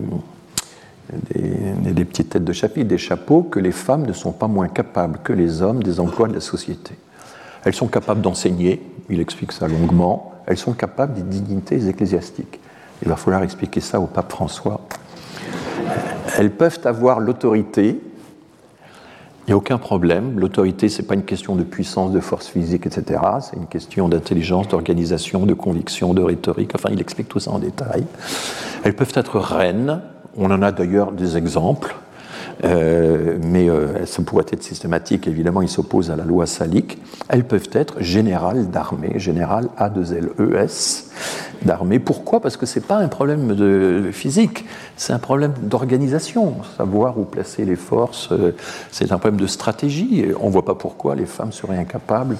[1.34, 5.18] des, petites têtes de chapitre, des chapeaux, que les femmes ne sont pas moins capables
[5.22, 6.94] que les hommes des emplois de la société.
[7.64, 12.58] Elles sont capables d'enseigner, il explique ça longuement, elles sont capables des dignités ecclésiastiques.
[13.02, 14.80] Il va falloir expliquer ça au pape François.
[16.38, 18.00] Elles peuvent avoir l'autorité,
[19.48, 20.38] il n'y a aucun problème.
[20.38, 23.18] L'autorité, ce n'est pas une question de puissance, de force physique, etc.
[23.40, 26.72] C'est une question d'intelligence, d'organisation, de conviction, de rhétorique.
[26.74, 28.04] Enfin, il explique tout ça en détail.
[28.84, 30.02] Elles peuvent être reines.
[30.36, 31.96] On en a d'ailleurs des exemples.
[32.64, 36.98] Euh, mais euh, ça pourrait être systématique, évidemment, il s'oppose à la loi salique.
[37.28, 41.04] Elles peuvent être générales d'armée, générales A2LES
[41.62, 41.98] d'armée.
[41.98, 42.40] Pourquoi?
[42.40, 44.64] Parce que ce n'est pas un problème de physique,
[44.96, 46.56] c'est un problème d'organisation.
[46.76, 48.54] Savoir où placer les forces, euh,
[48.90, 50.26] c'est un problème de stratégie.
[50.40, 52.36] On ne voit pas pourquoi les femmes seraient incapables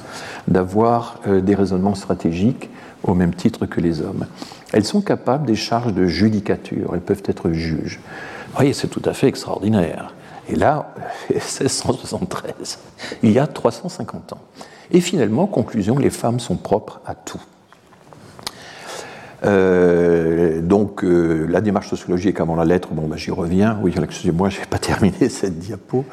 [0.46, 2.70] d'avoir des raisonnements stratégiques
[3.04, 4.26] au même titre que les hommes.
[4.72, 8.00] Elles sont capables des charges de judicature, elles peuvent être juges.
[8.48, 10.14] Vous voyez, c'est tout à fait extraordinaire.
[10.48, 10.94] Et là,
[11.30, 12.78] 1673,
[13.22, 14.40] il y a 350 ans.
[14.90, 17.40] Et finalement, conclusion, les femmes sont propres à tout.
[19.44, 23.78] Euh, donc euh, la démarche sociologique avant la lettre, bon, bah, j'y reviens.
[23.82, 26.04] Oui, excusez-moi, je n'ai pas terminé cette diapo.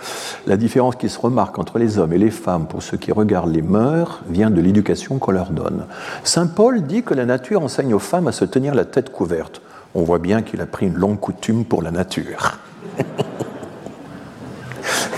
[0.46, 3.54] La différence qui se remarque entre les hommes et les femmes pour ceux qui regardent
[3.54, 5.86] les mœurs vient de l'éducation qu'on leur donne.
[6.24, 9.62] Saint Paul dit que la nature enseigne aux femmes à se tenir la tête couverte.
[9.96, 12.60] On voit bien qu'il a pris une longue coutume pour la nature.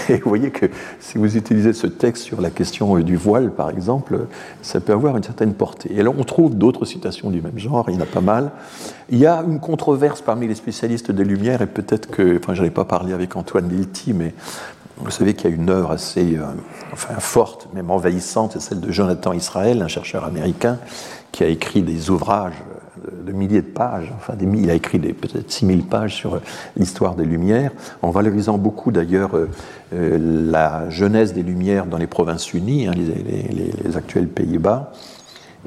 [0.10, 0.68] Et vous voyez que
[0.99, 4.28] si vous utilisez ce texte sur la question du voile, par exemple,
[4.62, 5.94] ça peut avoir une certaine portée.
[5.94, 8.52] Et alors on trouve d'autres citations du même genre, il y en a pas mal.
[9.10, 12.62] Il y a une controverse parmi les spécialistes des Lumières, et peut-être que, enfin je
[12.62, 14.34] n'avais pas parlé avec Antoine Lilti, mais
[14.98, 16.45] vous savez qu'il y a une œuvre assez euh,
[16.94, 20.80] enfin, forte, même envahissante, c'est celle de Jonathan Israel, un chercheur américain,
[21.32, 22.64] qui a écrit des ouvrages
[23.26, 26.41] de milliers de pages, enfin il a écrit peut-être 6000 pages sur euh,
[26.76, 27.72] l'histoire des Lumières,
[28.02, 29.49] en valorisant beaucoup d'ailleurs euh,
[29.94, 30.18] euh,
[30.52, 34.91] la jeunesse des Lumières dans les provinces unies, hein, les, actuels Pays-Bas.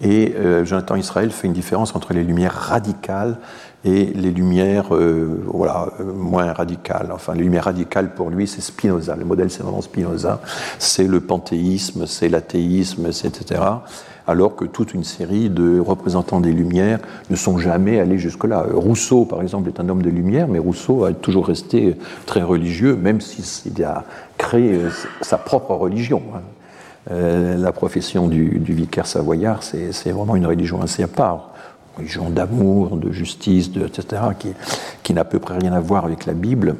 [0.03, 0.35] Et
[0.65, 3.37] Jonathan Israël fait une différence entre les Lumières radicales
[3.85, 4.95] et les lumières
[5.47, 7.11] voilà, moins radicales.
[7.13, 9.17] Enfin, les lumières radicales pour lui, c'est Spinoza.
[9.17, 10.41] Le modèle, c'est vraiment Spinoza.
[10.79, 13.61] C'est le panthéisme, c'est l'athéisme, etc
[14.31, 17.01] alors que toute une série de représentants des Lumières
[17.31, 18.65] ne sont jamais allés jusque-là.
[18.73, 21.97] Rousseau, par exemple, est un homme des Lumières, mais Rousseau a toujours resté
[22.27, 24.05] très religieux, même s'il a
[24.39, 24.91] créé euh,
[25.21, 26.23] sa propre religion.
[26.35, 26.43] Hein.
[27.11, 31.51] Euh, la profession du, vicaire savoyard, c'est vraiment une religion assez à part.
[31.97, 34.23] Une religion d'amour, de justice, etc.,
[35.03, 36.77] qui, n'a à peu près rien à voir avec la Bible.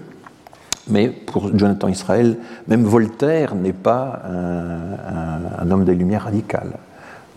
[0.89, 2.37] Mais pour Jonathan Israël,
[2.69, 6.79] même Voltaire n'est pas un, un homme des Lumières radical.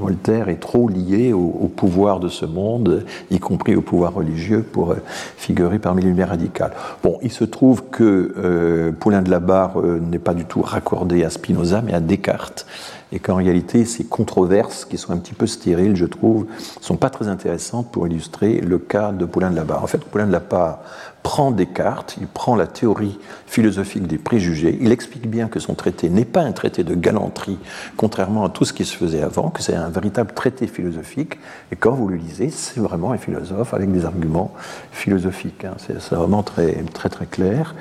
[0.04, 4.92] Voltaire est trop lié au, pouvoir de ce monde, y compris au pouvoir religieux, pour
[4.92, 4.98] euh,
[5.38, 6.74] figurer parmi les lumières radicales.
[7.02, 10.62] Bon, il se trouve que euh, Poulain de la Barre euh, n'est pas du tout
[10.62, 12.66] raccordé à Spinoza, mais à Descartes
[13.14, 16.98] et qu'en réalité, ces controverses, qui sont un petit peu stériles, je trouve, ne sont
[16.98, 19.84] pas très intéressantes pour illustrer le cas de Poulain de la Barre.
[19.84, 20.80] En fait, Poulain de la Barre
[21.22, 26.10] prend Descartes, il prend la théorie philosophique des préjugés, il explique bien que son traité
[26.10, 27.60] n'est pas un traité de galanterie,
[27.98, 31.38] contrairement à tout ce qui se faisait avant, que c'est un véritable traité philosophique,
[31.72, 34.52] et quand vous le lisez, c'est vraiment un philosophe avec des arguments
[34.92, 35.66] philosophiques.
[35.66, 35.76] Hein.
[35.78, 37.76] C'est vraiment très, très, très clair.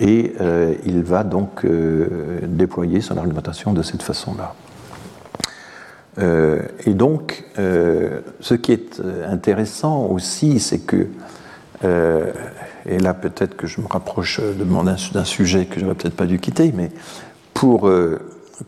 [0.00, 4.54] Et euh, il va donc euh, déployer son argumentation de cette façon-là.
[6.18, 11.06] Euh, et donc, ce qui est intéressant aussi, c'est que,
[11.84, 16.40] et là peut-être que je me rapproche d'un sujet que je n'aurais peut-être pas dû
[16.40, 16.90] quitter, mais
[17.54, 17.90] pour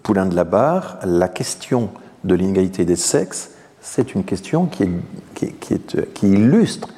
[0.02, 1.90] Poulain de la Barre, la question
[2.22, 3.50] de l'inégalité des sexes,
[3.80, 4.88] c'est une question qui,
[6.22, 6.88] illustre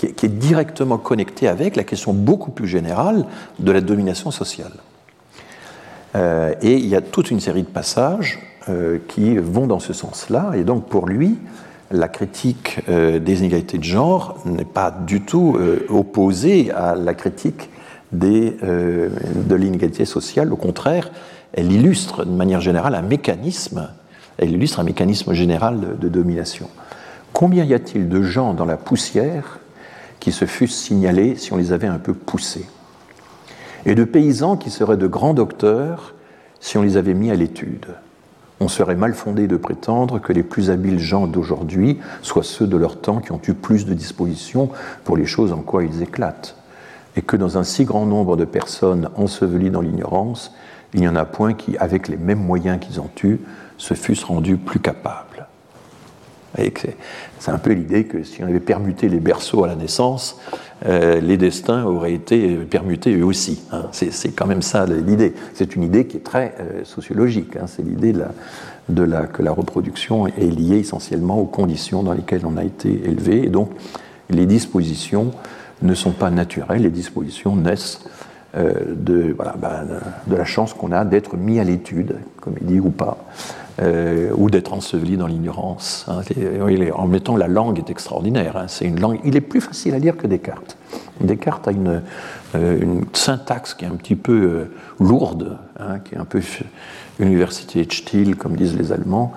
[0.00, 3.26] qui est, directement connecté avec la question beaucoup plus générale
[3.58, 4.72] de la domination sociale.
[6.16, 9.92] Euh, et il y a toute une série de passages euh, qui vont dans ce
[9.92, 10.52] sens-là.
[10.56, 11.36] Et donc pour lui,
[11.90, 15.58] la critique euh, des inégalités de genre n'est pas du tout
[15.88, 17.68] opposée à la critique
[18.12, 20.52] des, de l'inégalité sociale.
[20.52, 21.10] Au contraire,
[21.52, 23.88] elle illustre de manière générale un mécanisme,
[24.38, 26.68] elle illustre un mécanisme général de domination.
[27.32, 29.60] Combien y a-t-il de gens dans la poussière
[30.20, 32.68] qui se fussent signalés si on les avait un peu poussés,
[33.86, 36.14] et de paysans qui seraient de grands docteurs
[36.60, 37.86] si on les avait mis à l'étude.
[38.62, 42.76] On serait mal fondé de prétendre que les plus habiles gens d'aujourd'hui soient ceux de
[42.76, 44.68] leur temps qui ont eu plus de disposition
[45.04, 46.56] pour les choses en quoi ils éclatent,
[47.16, 50.52] et que dans un si grand nombre de personnes ensevelies dans l'ignorance,
[50.92, 53.40] il n'y en a point qui, avec les mêmes moyens qu'ils ont eus,
[53.78, 55.29] se fussent rendus plus capables.
[56.56, 60.38] C'est un peu l'idée que si on avait permuté les berceaux à la naissance,
[60.86, 63.62] euh, les destins auraient été permutés eux aussi.
[63.72, 63.84] Hein.
[63.92, 65.34] C'est quand même ça l'idée.
[65.54, 67.56] C'est une idée qui est très euh, sociologique.
[67.56, 67.66] Hein.
[67.66, 68.14] C'est l'idée
[69.32, 73.44] que la reproduction est liée essentiellement aux conditions dans lesquelles on a été élevé.
[73.44, 73.70] Et donc,
[74.28, 75.32] les dispositions
[75.82, 78.00] ne sont pas naturelles, les dispositions naissent
[78.56, 79.86] euh, ben,
[80.26, 83.18] de la chance qu'on a d'être mis à l'étude, comme il dit ou pas.
[83.80, 86.04] Euh, ou d'être enseveli dans l'ignorance.
[86.08, 86.20] Hein.
[86.94, 88.56] En mettant la langue est extraordinaire.
[88.56, 88.66] Hein.
[88.68, 89.20] C'est une langue.
[89.24, 90.76] Il est plus facile à lire que Descartes.
[91.20, 92.02] Descartes a une,
[92.54, 94.64] euh, syntaxe qui est un petit peu euh,
[94.98, 96.40] lourde, hein, qui est un peu
[97.20, 99.32] université Stil, comme disent les Allemands,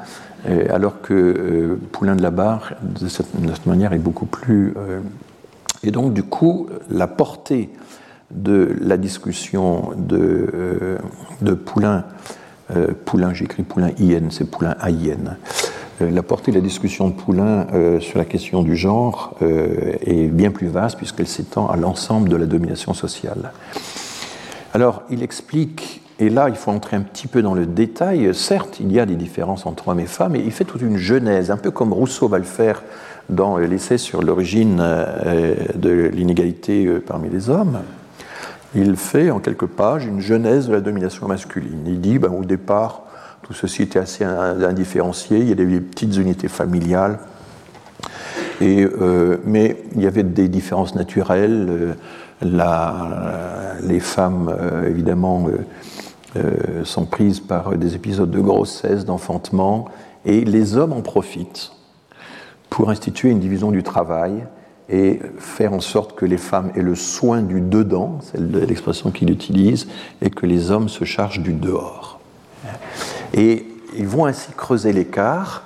[0.70, 4.74] alors que Poulain de la Barre, de cette, manière, est beaucoup plus.
[5.84, 7.70] et donc, du coup, la portée
[8.34, 10.98] de la discussion de,
[11.66, 12.02] Poulain euh,
[13.06, 15.38] Poulain, j'écris Poulain IN, c'est Poulain AIN.
[16.02, 20.28] Euh, la portée de la discussion de Poulain euh, sur la question du genre est
[20.28, 23.52] bien plus vaste puisqu'elle s'étend à l'ensemble de la domination sociale.
[24.74, 28.80] Alors, il explique, et là il faut entrer un petit peu dans le détail, certes
[28.80, 31.52] il y a des différences entre hommes et femmes, mais il fait toute une genèse,
[31.52, 32.82] un peu comme Rousseau va le faire
[33.30, 34.84] dans l'essai sur l'origine
[35.76, 37.80] de l'inégalité parmi les hommes
[38.76, 41.84] il fait en quelques pages une genèse de la domination masculine.
[41.86, 43.04] Il dit, ben, au départ,
[43.44, 47.20] tout ceci était assez indifférencié, il y avait des petites unités familiales,
[48.62, 51.68] euh, mais il y avait des différences naturelles.
[51.70, 51.94] Euh,
[53.82, 55.48] les femmes, euh, évidemment,
[56.84, 59.86] sont prises par des épisodes de grossesse, d'enfantement,
[60.26, 61.72] et les hommes en profitent
[62.70, 64.46] pour instituer une division du travail
[64.90, 69.30] et faire en sorte que les femmes aient le soin du dedans, c'est l'expression qu'il
[69.32, 69.88] utilise,
[70.22, 72.20] et que les hommes se chargent du dehors.
[73.34, 73.66] Et
[73.98, 75.64] ils vont ainsi creuser l'écart.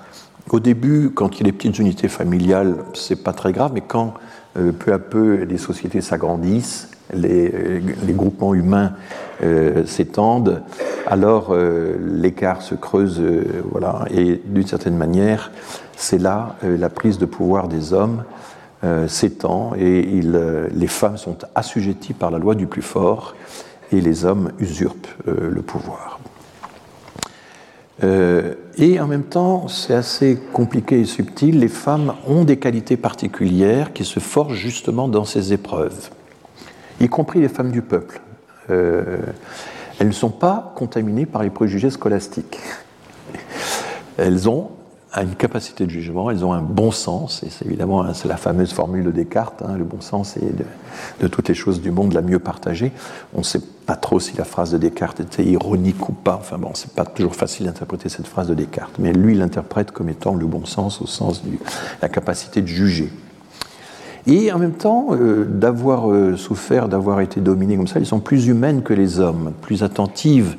[0.50, 3.84] Au début, quand il y a des petites unités familiales, c'est pas très grave, mais
[3.86, 4.14] quand
[4.58, 8.94] euh, peu à peu les sociétés s'agrandissent, les, les, groupements humains
[9.42, 10.62] euh, s'étendent,
[11.06, 15.52] alors euh, l'écart se creuse, euh, voilà, et d'une certaine manière,
[15.96, 18.37] c'est là la prise de pouvoir des hommes euh,
[19.08, 23.36] s'étend et euh, les femmes sont assujetties par la loi du plus fort
[23.92, 26.20] et les hommes usurpent euh, le pouvoir.
[28.78, 33.92] et en même temps, c'est assez compliqué et subtil, les femmes ont des qualités particulières
[33.94, 36.12] qui se forgent justement dans ces épreuves,
[37.00, 38.22] y compris les femmes du peuple.
[38.70, 42.60] elles ne sont pas contaminées par les préjugés scolastiques.
[44.18, 44.70] Elles ont
[45.24, 48.74] une capacité de jugement, elles ont un bon sens, et c'est évidemment hein, la fameuse
[48.74, 50.54] formule de Descartes, hein, le bon sens est
[51.22, 52.92] de, toutes les choses du monde la mieux partagée.
[53.34, 56.58] On ne sait pas trop si la phrase de Descartes était ironique ou pas, enfin
[56.58, 60.36] bon, c'est pas toujours facile d'interpréter cette phrase de Descartes, mais lui l'interprète comme étant
[60.36, 61.52] le bon sens au sens de
[62.02, 63.12] la capacité de juger.
[64.28, 68.20] Et en même temps, euh, d'avoir euh, souffert, d'avoir été dominées comme ça, elles sont
[68.20, 70.58] plus humaines que les hommes, plus attentives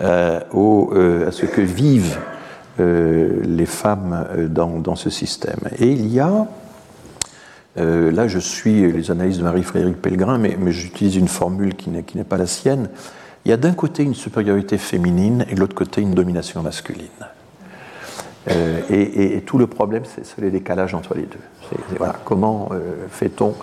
[0.00, 0.92] euh, au,
[1.26, 2.18] à ce que vivent
[2.78, 5.58] les femmes euh, dans, ce système.
[5.78, 6.46] Et il y a,
[7.78, 12.24] euh, là je suis les analyses de Marie-Frédéric Pellegrin, mais, j'utilise une formule qui n'est
[12.24, 12.88] pas la sienne,
[13.44, 17.08] il y a d'un côté une supériorité féminine et de l'autre côté une domination masculine.
[18.90, 21.76] et, tout le problème, c'est le décalage entre les deux.
[21.98, 22.70] voilà, comment
[23.10, 23.54] fait-on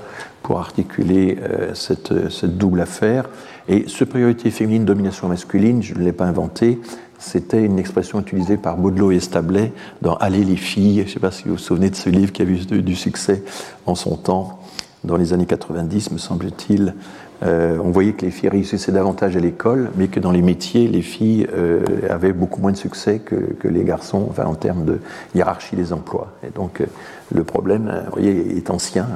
[0.44, 1.40] pour articuler
[1.74, 3.28] cette, cette, double affaire?
[3.68, 6.80] Et supériorité féminine, domination masculine, je ne l'ai pas inventé,
[7.22, 9.72] c'était une expression utilisée par Baudelot et Stablet
[10.02, 11.02] dans Allez les filles.
[11.02, 12.96] Je ne sais pas si vous vous souvenez de ce livre qui a eu du
[12.96, 13.44] succès
[13.86, 14.60] en son temps,
[15.04, 16.96] dans les années 90, me semble-t-il.
[17.44, 20.88] Euh, on voyait que les filles réussissaient davantage à l'école, mais que dans les métiers,
[20.88, 25.00] les filles euh, avaient beaucoup moins de succès que, les garçons, enfin, en termes de
[25.36, 26.34] hiérarchie des emplois.
[26.44, 26.86] Et donc, euh,
[27.34, 29.08] le problème, vous voyez, est ancien.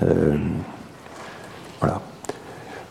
[0.00, 0.06] Hein.
[1.80, 2.00] voilà.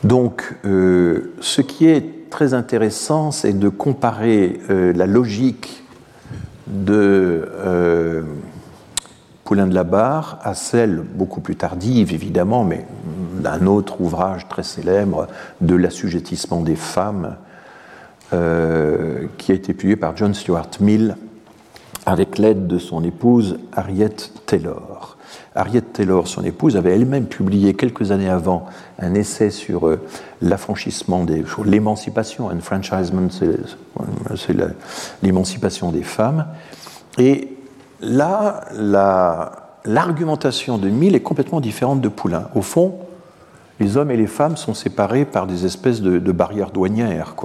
[0.04, 5.84] Donc, ce qui est très intéressant, c'est de comparer euh, la logique
[6.68, 8.24] de euh,
[9.44, 12.86] Poulain de la Barre à celle beaucoup plus tardive, évidemment, mais
[13.42, 15.28] d'un autre ouvrage très célèbre
[15.62, 17.36] de l'assujettissement des femmes,
[18.32, 21.18] euh, qui a été publié par John Stuart Mill
[22.06, 24.16] avec l'aide de son épouse Harriet
[24.46, 25.18] Taylor.
[25.60, 28.66] Harriet Taylor, son épouse, avait elle-même publié quelques années avant
[28.98, 30.00] un essai sur euh,
[30.42, 31.26] l'affranchissement
[31.66, 34.56] l'émancipation, enfranchisement, c'est
[35.22, 36.48] l'émancipation des femmes.
[37.18, 37.50] Et
[38.02, 38.62] là,
[39.84, 42.48] l'argumentation de Mill est complètement différente de Poulain.
[42.56, 42.96] Au fond,
[43.82, 47.36] les hommes et les femmes sont séparés par des espèces de, barrières douanières.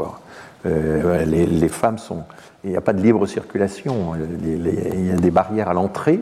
[0.66, 2.22] Euh, les, femmes sont.
[2.62, 4.12] Il n'y a pas de libre circulation.
[4.44, 6.20] il y a des barrières à l'entrée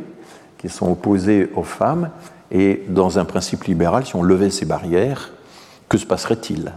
[0.63, 2.09] qui sont opposées aux femmes.
[2.51, 5.33] Et dans un principe libéral, si on levait ces barrières,
[5.89, 6.73] que se passerait-il?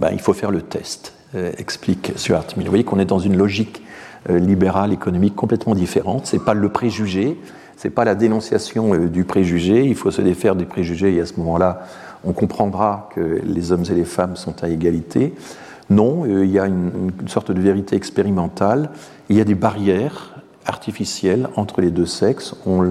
[0.00, 2.44] Ben, Il faut faire le test, euh, explique Stuart.
[2.56, 3.82] Vous voyez qu'on est dans une logique
[4.30, 6.26] euh, libérale, économique complètement différente.
[6.26, 7.38] Ce n'est pas le préjugé,
[7.76, 9.84] ce n'est pas la dénonciation du préjugé.
[9.84, 11.82] Il faut se défaire des préjugés et à ce moment-là,
[12.24, 15.34] on comprendra que les hommes et les femmes sont à égalité.
[15.90, 18.90] Non, euh, il y a une, sorte de vérité expérimentale.
[19.28, 20.37] Il y a des barrières
[20.68, 22.54] artificielles entre les deux sexes.
[22.66, 22.82] On,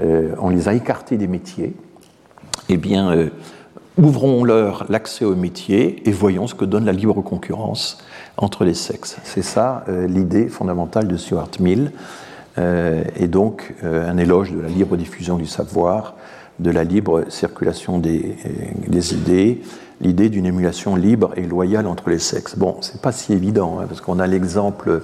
[0.00, 1.74] euh, les a écartés des métiers.
[2.68, 3.28] Eh bien, euh,
[3.96, 7.98] ouvrons-leur l'accès aux métiers et voyons ce que donne la libre concurrence
[8.36, 9.16] entre les sexes.
[9.24, 11.90] C'est ça l'idée fondamentale de Stuart Mill.
[12.56, 16.14] et donc un éloge de la libre diffusion du savoir,
[16.58, 18.36] de la libre circulation des,
[19.14, 19.62] idées,
[20.00, 22.56] l'idée d'une émulation libre et loyale entre les sexes.
[22.56, 25.02] Bon, c'est pas si évident, hein, parce qu'on a l'exemple,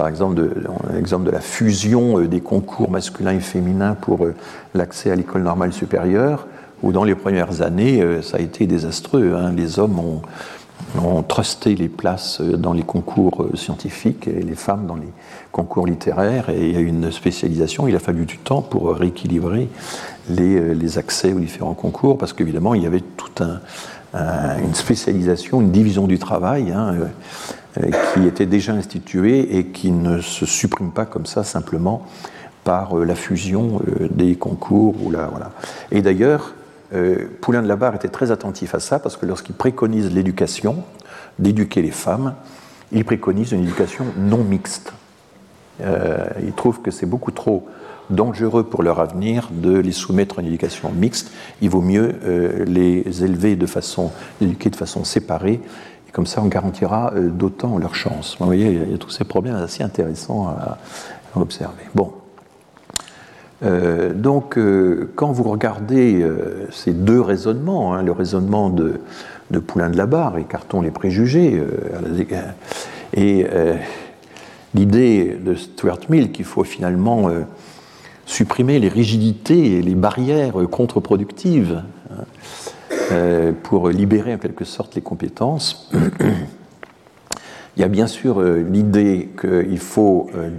[0.00, 0.50] par exemple, de,
[0.94, 4.34] l'exemple de la fusion euh, des concours masculins et féminins pour euh,
[4.74, 6.46] l'accès à l'école normale supérieure,
[6.82, 9.34] où dans les premières années, euh, ça a été désastreux.
[9.36, 9.52] Hein.
[9.54, 10.22] Les hommes ont,
[11.04, 15.12] ont trusté les places dans les concours scientifiques et les femmes dans les
[15.52, 17.86] concours littéraires, et il y a eu une spécialisation.
[17.86, 19.68] Il a fallu du temps pour rééquilibrer
[20.30, 23.42] les, accès aux différents concours, parce qu'évidemment, il y avait toute
[24.14, 26.96] une spécialisation, une division du travail hein,
[27.74, 32.06] qui était déjà instituée et qui ne se supprime pas comme ça simplement
[32.64, 33.80] par la fusion
[34.10, 34.94] des concours.
[35.04, 35.52] Ou la, voilà.
[35.92, 36.54] Et d'ailleurs,
[37.40, 40.82] Poulain de la Barre était très attentif à ça, parce que lorsqu'il préconise l'éducation,
[41.38, 42.34] d'éduquer les femmes,
[42.92, 44.92] il préconise une éducation non mixte.
[45.80, 47.68] il trouve que c'est beaucoup trop
[48.10, 51.30] dangereux pour leur avenir de les soumettre à une éducation mixte.
[51.62, 54.10] Il vaut mieux euh, les élever de façon,
[54.40, 55.60] éduquer de façon séparée.
[56.12, 58.36] Comme ça, on garantira euh, d'autant leur chance.
[58.38, 60.78] Vous voyez, il y, a, tous ces problèmes assez intéressants à,
[61.36, 61.84] observer.
[61.94, 62.12] Bon.
[63.62, 64.58] Euh, donc,
[65.14, 66.26] quand vous regardez
[66.72, 69.00] ces deux raisonnements, hein, le raisonnement de,
[69.66, 71.62] Poulain de la Barre, écartons les préjugés,
[73.14, 73.46] et
[74.74, 77.30] l'idée de Stuart Mill qu'il faut finalement
[78.30, 82.22] supprimer les rigidités et les barrières contre-productives hein, euh,
[83.62, 85.90] pour libérer en quelque sorte les compétences.
[87.76, 90.50] Il y a bien sûr euh, l'idée qu'il faut euh,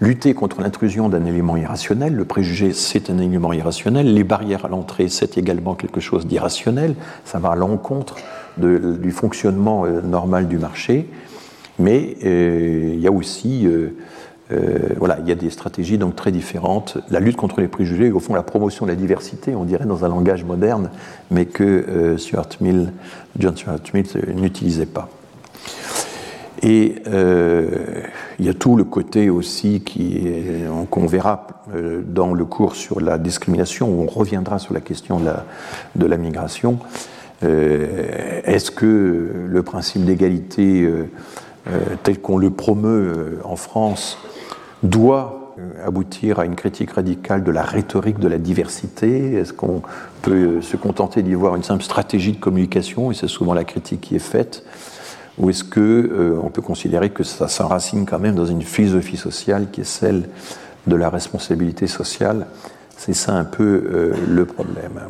[0.00, 2.14] lutter contre l'intrusion d'un élément irrationnel.
[2.14, 4.12] Le préjugé, c'est un élément irrationnel.
[4.12, 6.94] Les barrières à l'entrée, c'est également quelque chose d'irrationnel.
[7.24, 8.16] Ça va à l'encontre
[8.58, 11.08] du fonctionnement normal du marché.
[11.78, 13.96] Mais il y a aussi euh,
[14.50, 16.98] voilà, il y a des stratégies donc très différentes.
[17.10, 20.04] La lutte contre les préjugés, au fond, la promotion de la diversité, on dirait dans
[20.04, 20.90] un langage moderne,
[21.30, 22.92] mais que euh, Stuart Mill,
[23.38, 25.08] John Stuart Mill euh, n'utilisait pas.
[26.62, 27.02] Et
[28.38, 29.84] il y a tout le côté aussi
[30.90, 31.46] qu'on verra
[32.08, 36.78] dans le cours sur la discrimination, où on reviendra sur la question de la migration.
[37.42, 40.90] Est-ce que le principe d'égalité
[42.02, 44.18] tel qu'on le promeut en France
[44.82, 49.82] doit euh, aboutir à une critique radicale de la rhétorique de la diversité Est-ce qu'on
[50.22, 53.64] peut euh, se contenter d'y voir une simple stratégie de communication, et c'est souvent la
[53.64, 54.64] critique qui est faite
[55.38, 59.68] Ou est-ce qu'on euh, peut considérer que ça s'enracine quand même dans une philosophie sociale
[59.72, 60.28] qui est celle
[60.86, 62.46] de la responsabilité sociale?
[62.98, 65.00] C'est ça un peu le problème.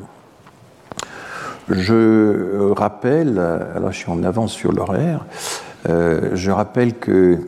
[1.68, 5.24] Je rappelle, alors je suis en avance sur l'horaire,
[5.86, 7.38] je rappelle que